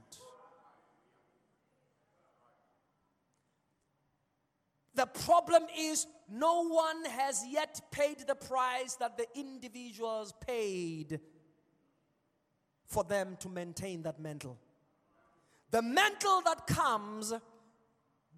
The 4.96 5.06
problem 5.06 5.64
is 5.78 6.08
no 6.30 6.68
one 6.68 7.04
has 7.06 7.44
yet 7.50 7.82
paid 7.92 8.20
the 8.26 8.36
price 8.36 8.96
that 8.96 9.18
the 9.18 9.28
individuals 9.36 10.34
paid 10.46 11.20
for 12.88 13.04
them 13.04 13.36
to 13.42 13.50
maintain 13.50 14.04
that 14.04 14.20
mantle. 14.20 14.58
The 15.72 15.82
mantle 15.82 16.42
that 16.46 16.66
comes, 16.66 17.34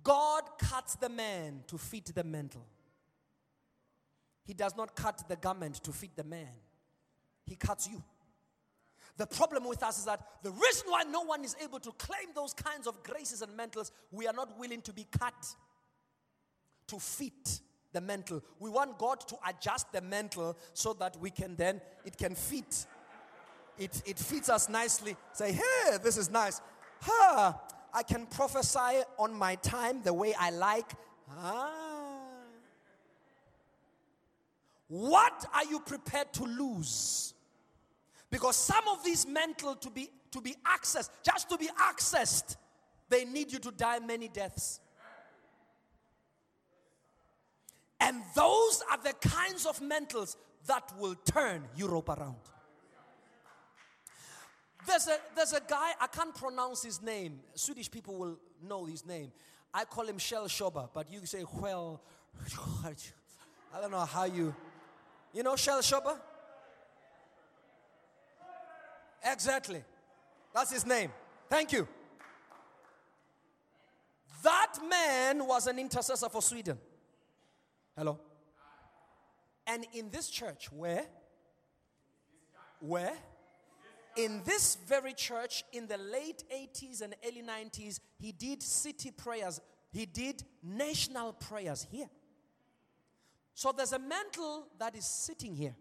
God 0.03 0.43
cuts 0.57 0.95
the 0.95 1.09
man 1.09 1.63
to 1.67 1.77
fit 1.77 2.13
the 2.15 2.23
mantle. 2.23 2.65
He 4.43 4.53
does 4.53 4.75
not 4.75 4.95
cut 4.95 5.23
the 5.27 5.35
garment 5.35 5.75
to 5.83 5.91
fit 5.91 6.15
the 6.15 6.23
man, 6.23 6.47
He 7.45 7.55
cuts 7.55 7.87
you. 7.87 8.01
The 9.17 9.27
problem 9.27 9.67
with 9.67 9.83
us 9.83 9.99
is 9.99 10.05
that 10.05 10.21
the 10.43 10.51
reason 10.51 10.85
why 10.87 11.03
no 11.03 11.21
one 11.21 11.43
is 11.43 11.55
able 11.63 11.79
to 11.79 11.91
claim 11.93 12.29
those 12.35 12.53
kinds 12.53 12.87
of 12.87 13.01
graces 13.03 13.41
and 13.41 13.55
mantles, 13.57 13.91
we 14.11 14.27
are 14.27 14.33
not 14.33 14.57
willing 14.59 14.81
to 14.83 14.93
be 14.93 15.07
cut 15.11 15.55
to 16.87 16.99
fit 16.99 17.61
the 17.93 18.01
mantle. 18.01 18.43
We 18.59 18.69
want 18.69 18.97
God 18.97 19.21
to 19.27 19.37
adjust 19.47 19.91
the 19.91 20.01
mantle 20.01 20.57
so 20.73 20.93
that 20.93 21.17
we 21.19 21.29
can 21.29 21.55
then, 21.55 21.81
it 22.05 22.17
can 22.17 22.35
fit. 22.35 22.85
It, 23.77 24.01
it 24.05 24.17
fits 24.17 24.49
us 24.49 24.69
nicely. 24.69 25.15
Say, 25.33 25.53
hey, 25.53 25.97
this 26.03 26.17
is 26.17 26.29
nice. 26.29 26.61
Huh, 27.01 27.53
I 27.93 28.03
can 28.03 28.25
prophesy 28.25 29.03
on 29.17 29.33
my 29.33 29.55
time 29.55 30.01
the 30.03 30.13
way 30.13 30.33
I 30.37 30.49
like. 30.49 30.91
Ah. 31.37 31.71
What 34.87 35.45
are 35.53 35.65
you 35.65 35.79
prepared 35.79 36.31
to 36.33 36.43
lose? 36.43 37.33
Because 38.29 38.55
some 38.55 38.87
of 38.87 39.03
these 39.03 39.27
mental 39.27 39.75
to 39.75 39.89
be 39.89 40.09
to 40.31 40.41
be 40.41 40.55
accessed, 40.65 41.09
just 41.23 41.49
to 41.49 41.57
be 41.57 41.67
accessed, 41.79 42.57
they 43.09 43.25
need 43.25 43.51
you 43.51 43.59
to 43.59 43.71
die 43.71 43.99
many 43.99 44.27
deaths. 44.27 44.79
And 47.99 48.21
those 48.35 48.83
are 48.91 48.97
the 49.03 49.13
kinds 49.13 49.65
of 49.65 49.79
mentals 49.79 50.35
that 50.67 50.91
will 50.99 51.15
turn 51.15 51.63
Europe 51.75 52.09
around. 52.09 52.35
There's 54.85 55.07
a, 55.07 55.17
there's 55.35 55.53
a 55.53 55.61
guy, 55.67 55.91
I 55.99 56.07
can't 56.07 56.33
pronounce 56.33 56.83
his 56.83 57.01
name. 57.01 57.39
Swedish 57.55 57.91
people 57.91 58.15
will 58.17 58.39
know 58.63 58.85
his 58.85 59.05
name. 59.05 59.31
I 59.73 59.83
call 59.83 60.05
him 60.05 60.17
Shell 60.17 60.45
Shoba, 60.45 60.89
but 60.93 61.11
you 61.11 61.25
say, 61.25 61.43
well, 61.59 62.01
I 63.75 63.81
don't 63.81 63.91
know 63.91 63.99
how 63.99 64.23
you, 64.23 64.55
you 65.33 65.43
know 65.43 65.55
Shell 65.55 65.81
Shoba? 65.81 66.17
Exactly. 69.25 69.83
That's 70.53 70.71
his 70.71 70.85
name. 70.85 71.11
Thank 71.49 71.73
you. 71.73 71.87
That 74.43 74.75
man 74.89 75.45
was 75.45 75.67
an 75.67 75.79
intercessor 75.79 76.29
for 76.29 76.41
Sweden. 76.41 76.77
Hello? 77.97 78.19
And 79.65 79.87
in 79.93 80.11
this 80.11 80.29
church, 80.29 80.71
where? 80.71 81.05
Where? 82.79 83.13
In 84.15 84.41
this 84.45 84.77
very 84.87 85.13
church, 85.13 85.63
in 85.73 85.87
the 85.87 85.97
late 85.97 86.43
80s 86.53 87.01
and 87.01 87.15
early 87.25 87.41
90s, 87.41 87.99
he 88.19 88.31
did 88.31 88.61
city 88.61 89.09
prayers, 89.09 89.59
he 89.91 90.05
did 90.05 90.43
national 90.63 91.33
prayers 91.33 91.87
here. 91.89 92.09
So 93.55 93.73
there's 93.75 93.93
a 93.93 93.99
mantle 93.99 94.67
that 94.77 94.95
is 94.95 95.05
sitting 95.05 95.55
here. 95.55 95.75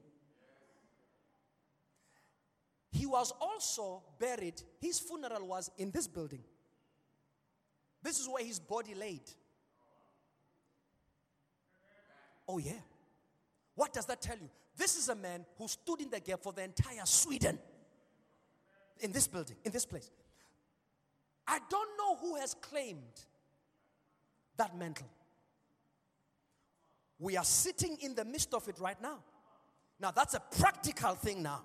He 2.93 3.05
was 3.05 3.33
also 3.39 4.03
buried, 4.19 4.63
his 4.81 4.99
funeral 4.99 5.47
was 5.47 5.71
in 5.77 5.91
this 5.91 6.07
building. 6.07 6.43
This 8.03 8.19
is 8.19 8.27
where 8.27 8.45
his 8.45 8.59
body 8.59 8.95
laid. 8.95 9.21
Oh, 12.49 12.59
yeah. 12.59 12.73
What 13.75 13.93
does 13.93 14.07
that 14.07 14.23
tell 14.23 14.37
you? 14.37 14.49
This 14.77 14.97
is 14.97 15.09
a 15.09 15.15
man 15.15 15.45
who 15.59 15.69
stood 15.69 16.01
in 16.01 16.11
the 16.11 16.21
gap 16.21 16.43
for 16.43 16.53
the 16.53 16.63
entire 16.63 17.05
Sweden 17.05 17.59
in 19.01 19.13
this 19.13 19.27
building, 19.27 19.57
in 19.65 19.73
this 19.73 19.87
place. 19.87 20.11
I 21.47 21.59
don't 21.71 21.91
know 21.99 22.17
who 22.17 22.37
has 22.37 22.55
claimed 22.55 23.21
that 24.57 24.77
mantle. 24.77 25.09
We 27.19 27.37
are 27.37 27.45
sitting 27.45 27.97
in 28.03 28.15
the 28.15 28.25
midst 28.25 28.53
of 28.53 28.69
it 28.69 28.79
right 28.79 29.01
now. 29.01 29.19
Now, 29.99 30.11
that's 30.11 30.35
a 30.35 30.41
practical 30.59 31.15
thing 31.15 31.43
now. 31.43 31.63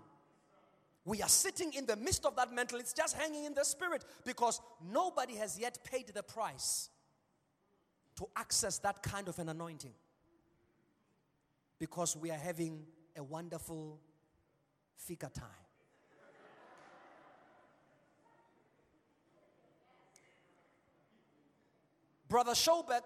We 1.04 1.22
are 1.22 1.30
sitting 1.30 1.74
in 1.74 1.86
the 1.86 1.96
midst 1.96 2.26
of 2.26 2.36
that 2.36 2.54
mantle. 2.54 2.80
It's 2.80 2.94
just 2.94 3.18
hanging 3.18 3.46
in 3.46 3.54
the 3.54 3.66
spirit 3.66 4.06
because 4.24 4.62
nobody 4.92 5.36
has 5.36 5.60
yet 5.60 5.80
paid 5.84 6.08
the 6.14 6.24
price 6.24 6.90
to 8.18 8.28
access 8.36 8.78
that 8.80 9.02
kind 9.02 9.28
of 9.28 9.40
an 9.40 9.50
anointing 9.50 9.94
because 11.82 12.16
we 12.16 12.30
are 12.30 12.38
having 12.38 12.84
a 13.18 13.24
wonderful 13.24 14.00
fika 14.98 15.32
time. 15.34 15.48
Brother 22.30 22.52
Schobek 22.52 23.02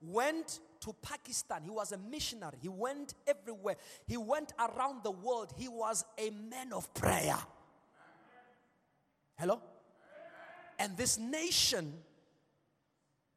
went 0.00 0.60
to 0.80 0.94
Pakistan. 1.02 1.64
He 1.64 1.70
was 1.70 1.92
a 1.92 1.98
missionary. 1.98 2.56
He 2.62 2.70
went 2.70 3.12
everywhere. 3.26 3.76
He 4.06 4.16
went 4.16 4.54
around 4.58 5.04
the 5.04 5.10
world. 5.10 5.52
He 5.58 5.68
was 5.68 6.06
a 6.16 6.30
man 6.30 6.72
of 6.72 6.94
prayer. 6.94 7.36
Hello? 9.38 9.60
And 10.78 10.96
this 10.96 11.18
nation 11.18 11.92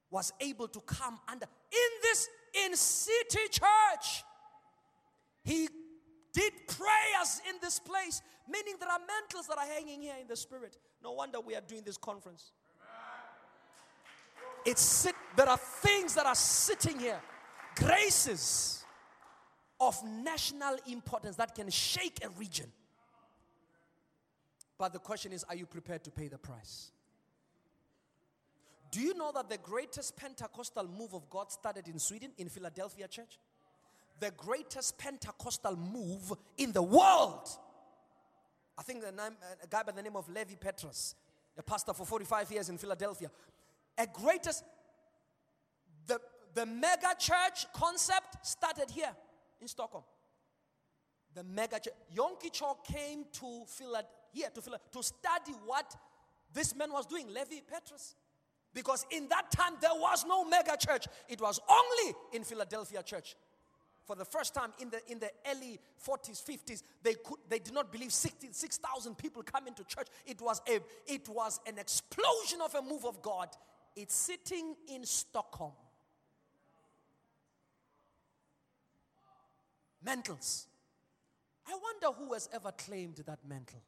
was 0.09 0.31
able 0.39 0.69
to 0.69 0.79
come 0.79 1.19
under 1.27 1.45
in 1.73 2.01
this 2.01 2.29
in 2.65 2.73
city 2.77 3.49
church 3.51 4.23
he 5.47 5.69
did 6.33 6.51
prayers 6.67 7.41
in 7.49 7.55
this 7.61 7.79
place, 7.79 8.21
meaning 8.49 8.75
there 8.81 8.89
are 8.89 8.99
mantles 8.99 9.47
that 9.47 9.57
are 9.57 9.65
hanging 9.65 10.01
here 10.01 10.15
in 10.19 10.27
the 10.27 10.35
spirit. 10.35 10.77
No 11.01 11.13
wonder 11.13 11.39
we 11.39 11.55
are 11.55 11.61
doing 11.61 11.83
this 11.85 11.95
conference. 11.95 12.51
It's 14.65 14.81
sit, 14.81 15.15
there 15.37 15.47
are 15.47 15.57
things 15.57 16.15
that 16.15 16.25
are 16.25 16.35
sitting 16.35 16.99
here, 16.99 17.21
graces 17.75 18.83
of 19.79 19.95
national 20.03 20.75
importance 20.87 21.37
that 21.37 21.55
can 21.55 21.69
shake 21.69 22.19
a 22.25 22.29
region. 22.31 22.69
But 24.77 24.91
the 24.91 24.99
question 24.99 25.31
is, 25.31 25.45
are 25.45 25.55
you 25.55 25.65
prepared 25.65 26.03
to 26.03 26.11
pay 26.11 26.27
the 26.27 26.37
price? 26.37 26.91
Do 28.91 28.99
you 28.99 29.13
know 29.13 29.31
that 29.33 29.49
the 29.49 29.59
greatest 29.59 30.17
Pentecostal 30.17 30.89
move 30.89 31.13
of 31.13 31.29
God 31.29 31.53
started 31.53 31.87
in 31.87 31.99
Sweden, 31.99 32.31
in 32.37 32.49
Philadelphia 32.49 33.07
church? 33.07 33.39
The 34.19 34.31
greatest 34.31 34.97
Pentecostal 34.97 35.75
move 35.75 36.33
in 36.57 36.71
the 36.71 36.81
world. 36.81 37.47
I 38.77 38.83
think 38.83 39.01
the 39.01 39.11
name, 39.11 39.19
uh, 39.41 39.63
a 39.63 39.67
guy 39.67 39.83
by 39.83 39.91
the 39.91 40.01
name 40.01 40.15
of 40.15 40.27
Lewi 40.27 40.59
Pethrus, 40.59 41.15
a 41.57 41.63
pastor 41.63 41.93
for 41.93 42.05
45 42.05 42.51
years 42.51 42.69
in 42.69 42.77
Philadelphia. 42.77 43.29
A 43.97 44.05
greatest, 44.07 44.63
the, 46.05 46.19
the 46.53 46.65
mega 46.65 47.15
church 47.17 47.65
concept 47.73 48.45
started 48.45 48.89
here 48.91 49.15
in 49.59 49.67
Stockholm. 49.67 50.03
The 51.33 51.43
mega 51.43 51.79
church. 51.79 51.93
Yonggi 52.15 52.51
Cho 52.51 52.77
came 52.83 53.25
to 53.33 53.63
Philadelphia, 53.67 54.09
here 54.31 54.49
to 54.53 54.61
to 54.91 55.03
study 55.03 55.53
what 55.65 55.95
this 56.53 56.75
man 56.75 56.91
was 56.91 57.05
doing, 57.05 57.27
Lewi 57.27 57.61
Pethrus. 57.67 58.15
Because 58.73 59.05
in 59.09 59.27
that 59.29 59.49
time 59.51 59.73
there 59.81 59.95
was 59.95 60.25
no 60.27 60.45
mega 60.45 60.77
church. 60.77 61.07
It 61.27 61.41
was 61.41 61.59
only 61.67 62.15
in 62.33 62.43
Philadelphia 62.43 63.01
church 63.01 63.35
for 64.07 64.15
the 64.15 64.25
first 64.25 64.55
time 64.55 64.71
in 64.79 64.89
the 64.89 64.99
in 65.11 65.19
the 65.19 65.29
early 65.51 65.79
40s 66.03 66.43
50s 66.43 66.81
they 67.03 67.13
could 67.13 67.37
they 67.49 67.59
did 67.59 67.73
not 67.73 67.91
believe 67.91 68.11
6,000 68.11 69.17
people 69.17 69.43
come 69.43 69.67
into 69.67 69.83
church 69.83 70.07
it 70.25 70.41
was 70.41 70.61
a 70.67 70.79
it 71.05 71.27
was 71.29 71.59
an 71.67 71.77
explosion 71.77 72.61
of 72.63 72.73
a 72.73 72.81
move 72.81 73.05
of 73.05 73.21
God 73.21 73.49
it's 73.95 74.15
sitting 74.15 74.75
in 74.87 75.05
Stockholm 75.05 75.73
Mantles. 80.07 80.67
I 81.67 81.77
wonder 81.81 82.17
who 82.17 82.33
has 82.33 82.47
ever 82.53 82.71
claimed 82.71 83.17
that 83.25 83.39
mantle. 83.45 83.81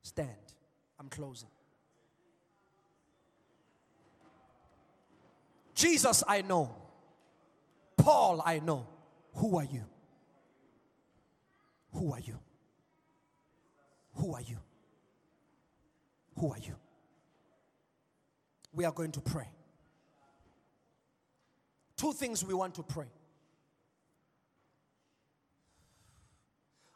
Stand. 0.00 0.30
I'm 0.98 1.10
closing. 1.10 1.50
Jesus, 5.74 6.24
I 6.26 6.40
know. 6.40 6.74
Paul, 7.96 8.42
I 8.44 8.58
know. 8.60 8.86
Who 9.34 9.58
are 9.58 9.64
you? 9.64 9.84
Who 11.92 12.12
are 12.12 12.20
you? 12.20 12.38
Who 14.14 14.34
are 14.34 14.40
you? 14.40 14.58
Who 16.38 16.52
are 16.52 16.58
you? 16.58 16.74
We 18.72 18.84
are 18.84 18.92
going 18.92 19.12
to 19.12 19.20
pray. 19.20 19.48
Two 21.96 22.12
things 22.12 22.44
we 22.44 22.54
want 22.54 22.74
to 22.74 22.82
pray. 22.82 23.06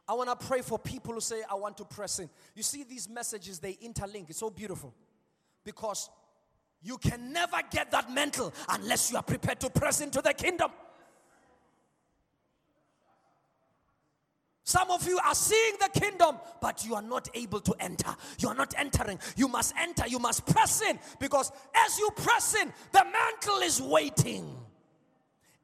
I 0.07 0.12
want 0.14 0.28
to 0.28 0.46
pray 0.46 0.61
for 0.61 0.78
people 0.78 1.14
who 1.14 1.20
say, 1.20 1.42
I 1.48 1.55
want 1.55 1.76
to 1.78 1.84
press 1.84 2.18
in. 2.18 2.28
You 2.55 2.62
see, 2.62 2.82
these 2.82 3.09
messages, 3.09 3.61
they 3.61 3.74
interlink. 3.74 4.28
It's 4.28 4.40
so 4.40 4.51
beautiful 4.51 4.92
because 5.64 6.11
you 6.82 6.98
can 6.98 7.32
never 7.32 7.59
get 7.70 7.90
that 7.92 8.11
mental 8.11 8.53
unless 8.68 9.11
you 9.11 9.16
are 9.18 9.22
prepared 9.22 9.61
to 9.61 9.70
press 9.70 10.01
into 10.01 10.20
the 10.20 10.34
kingdom. 10.34 10.70
Some 14.70 14.92
of 14.92 15.04
you 15.04 15.18
are 15.18 15.34
seeing 15.34 15.74
the 15.80 16.00
kingdom, 16.00 16.36
but 16.60 16.84
you 16.84 16.94
are 16.94 17.02
not 17.02 17.28
able 17.34 17.58
to 17.58 17.74
enter. 17.80 18.14
You 18.38 18.50
are 18.50 18.54
not 18.54 18.72
entering. 18.78 19.18
You 19.34 19.48
must 19.48 19.74
enter. 19.76 20.06
You 20.06 20.20
must 20.20 20.46
press 20.46 20.80
in 20.80 20.96
because 21.18 21.50
as 21.74 21.98
you 21.98 22.08
press 22.14 22.54
in, 22.54 22.72
the 22.92 23.04
mantle 23.04 23.62
is 23.62 23.82
waiting. 23.82 24.56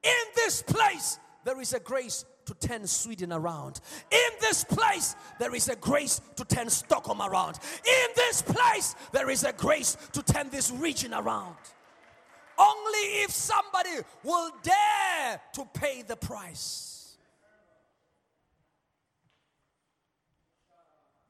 In 0.03 0.25
this 0.35 0.61
place, 0.61 1.19
there 1.45 1.61
is 1.61 1.71
a 1.71 1.79
grace 1.79 2.25
to 2.47 2.53
turn 2.55 2.85
Sweden 2.85 3.31
around. 3.31 3.79
In 4.11 4.31
this 4.41 4.65
place, 4.65 5.15
there 5.39 5.55
is 5.55 5.69
a 5.69 5.77
grace 5.77 6.19
to 6.35 6.43
turn 6.43 6.69
Stockholm 6.69 7.21
around. 7.21 7.59
In 7.85 8.07
this 8.17 8.41
place, 8.41 8.93
there 9.13 9.29
is 9.29 9.45
a 9.45 9.53
grace 9.53 9.95
to 10.11 10.21
turn 10.21 10.49
this 10.49 10.69
region 10.69 11.13
around. 11.13 11.55
Only 12.57 13.23
if 13.23 13.31
somebody 13.31 14.01
will 14.25 14.51
dare 14.63 15.39
to 15.53 15.65
pay 15.73 16.01
the 16.01 16.17
price. 16.17 16.96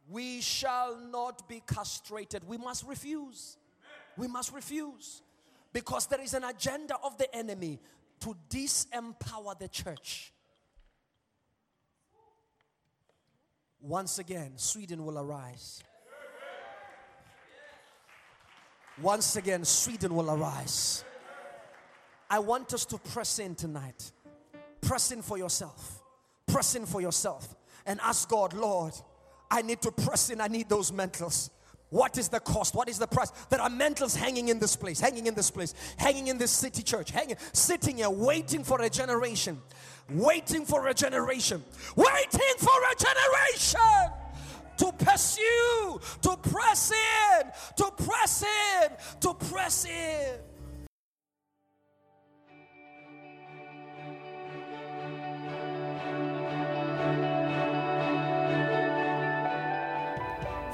We 0.10 0.42
shall 0.42 0.98
not 0.98 1.48
be 1.50 1.62
castrated. 1.66 2.48
We 2.48 2.58
must 2.58 2.86
refuse. 2.88 3.58
We 4.16 4.28
must 4.28 4.54
refuse. 4.54 5.22
Because 5.74 6.08
there 6.08 6.22
is 6.22 6.34
an 6.34 6.44
agenda 6.44 6.96
of 7.04 7.18
the 7.18 7.34
enemy 7.36 7.80
to 8.22 8.36
disempower 8.50 9.60
the 9.60 9.68
church 9.68 10.32
Once 13.88 14.20
again, 14.20 14.52
Sweden 14.58 15.06
will 15.06 15.20
arise. 15.20 15.84
Once 19.02 19.36
again, 19.36 19.64
Sweden 19.64 20.16
will 20.16 20.32
arise. 20.32 21.06
I 22.30 22.40
want 22.40 22.74
us 22.74 22.84
to 22.86 22.98
press 22.98 23.40
in 23.40 23.56
tonight. 23.56 24.12
Press 24.82 25.12
in 25.12 25.22
for 25.22 25.38
yourself. 25.38 26.02
Press 26.48 26.76
in 26.76 26.86
for 26.86 27.00
yourself. 27.00 27.56
And 27.86 28.02
ask 28.02 28.28
God, 28.28 28.54
Lord, 28.54 28.94
I 29.50 29.62
need 29.62 29.82
to 29.82 29.92
press 29.92 30.30
in. 30.30 30.42
I 30.42 30.48
need 30.48 30.70
those 30.70 30.92
mantles. 30.92 31.50
What 31.90 32.18
is 32.18 32.28
the 32.28 32.42
cost? 32.42 32.76
What 32.76 32.90
is 32.90 33.00
the 33.00 33.08
price? 33.08 33.32
There 33.50 33.62
are 33.62 33.70
mantles 33.70 34.14
hanging 34.16 34.50
in 34.50 34.60
this 34.60 34.76
place, 34.76 35.00
hanging 35.00 35.26
in 35.26 35.34
this 35.36 35.50
place, 35.50 35.74
hanging 35.98 36.28
in 36.28 36.38
this 36.38 36.52
city 36.52 36.84
church, 36.84 37.12
hanging, 37.12 37.38
sitting 37.54 37.98
here, 37.98 38.10
waiting 38.10 38.64
for 38.64 38.82
a 38.82 38.90
generation, 38.90 39.62
waiting 40.10 40.66
for 40.66 40.88
a 40.88 40.94
generation, 40.94 41.64
waiting 41.96 42.58
for 42.58 42.78
a 42.92 42.96
generation 42.96 44.12
to 44.78 44.92
pursue, 44.92 46.00
to 46.22 46.38
press 46.50 46.92
in, 46.92 47.52
to 47.78 47.92
press 48.04 48.44
in, 48.44 48.90
to 49.22 49.34
press 49.34 49.86
in. 49.86 50.40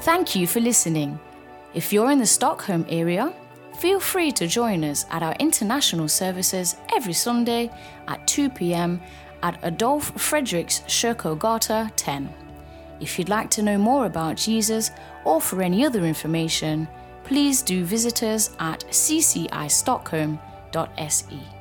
Thank 0.04 0.36
you 0.36 0.46
for 0.46 0.60
listening. 0.60 1.18
If 1.72 1.90
you're 1.90 2.10
in 2.10 2.18
the 2.18 2.26
Stockholm 2.26 2.84
area, 2.90 3.32
feel 3.78 3.98
free 3.98 4.30
to 4.32 4.46
join 4.46 4.84
us 4.84 5.06
at 5.10 5.22
our 5.22 5.34
international 5.40 6.08
services 6.08 6.76
every 6.94 7.14
Sunday 7.14 7.70
at 8.06 8.26
2 8.26 8.50
pm 8.50 9.00
at 9.42 9.58
Adolf 9.64 10.12
Fredriks 10.16 10.84
Kyrkogata 10.84 11.90
10. 11.96 12.28
If 13.00 13.18
you'd 13.18 13.30
like 13.30 13.48
to 13.52 13.62
know 13.62 13.78
more 13.78 14.04
about 14.04 14.36
Jesus 14.36 14.90
or 15.24 15.40
for 15.40 15.62
any 15.62 15.86
other 15.86 16.04
information, 16.04 16.86
please 17.24 17.62
do 17.62 17.82
visit 17.82 18.22
us 18.22 18.50
at 18.58 18.84
ccistockholm.se. 18.90 21.53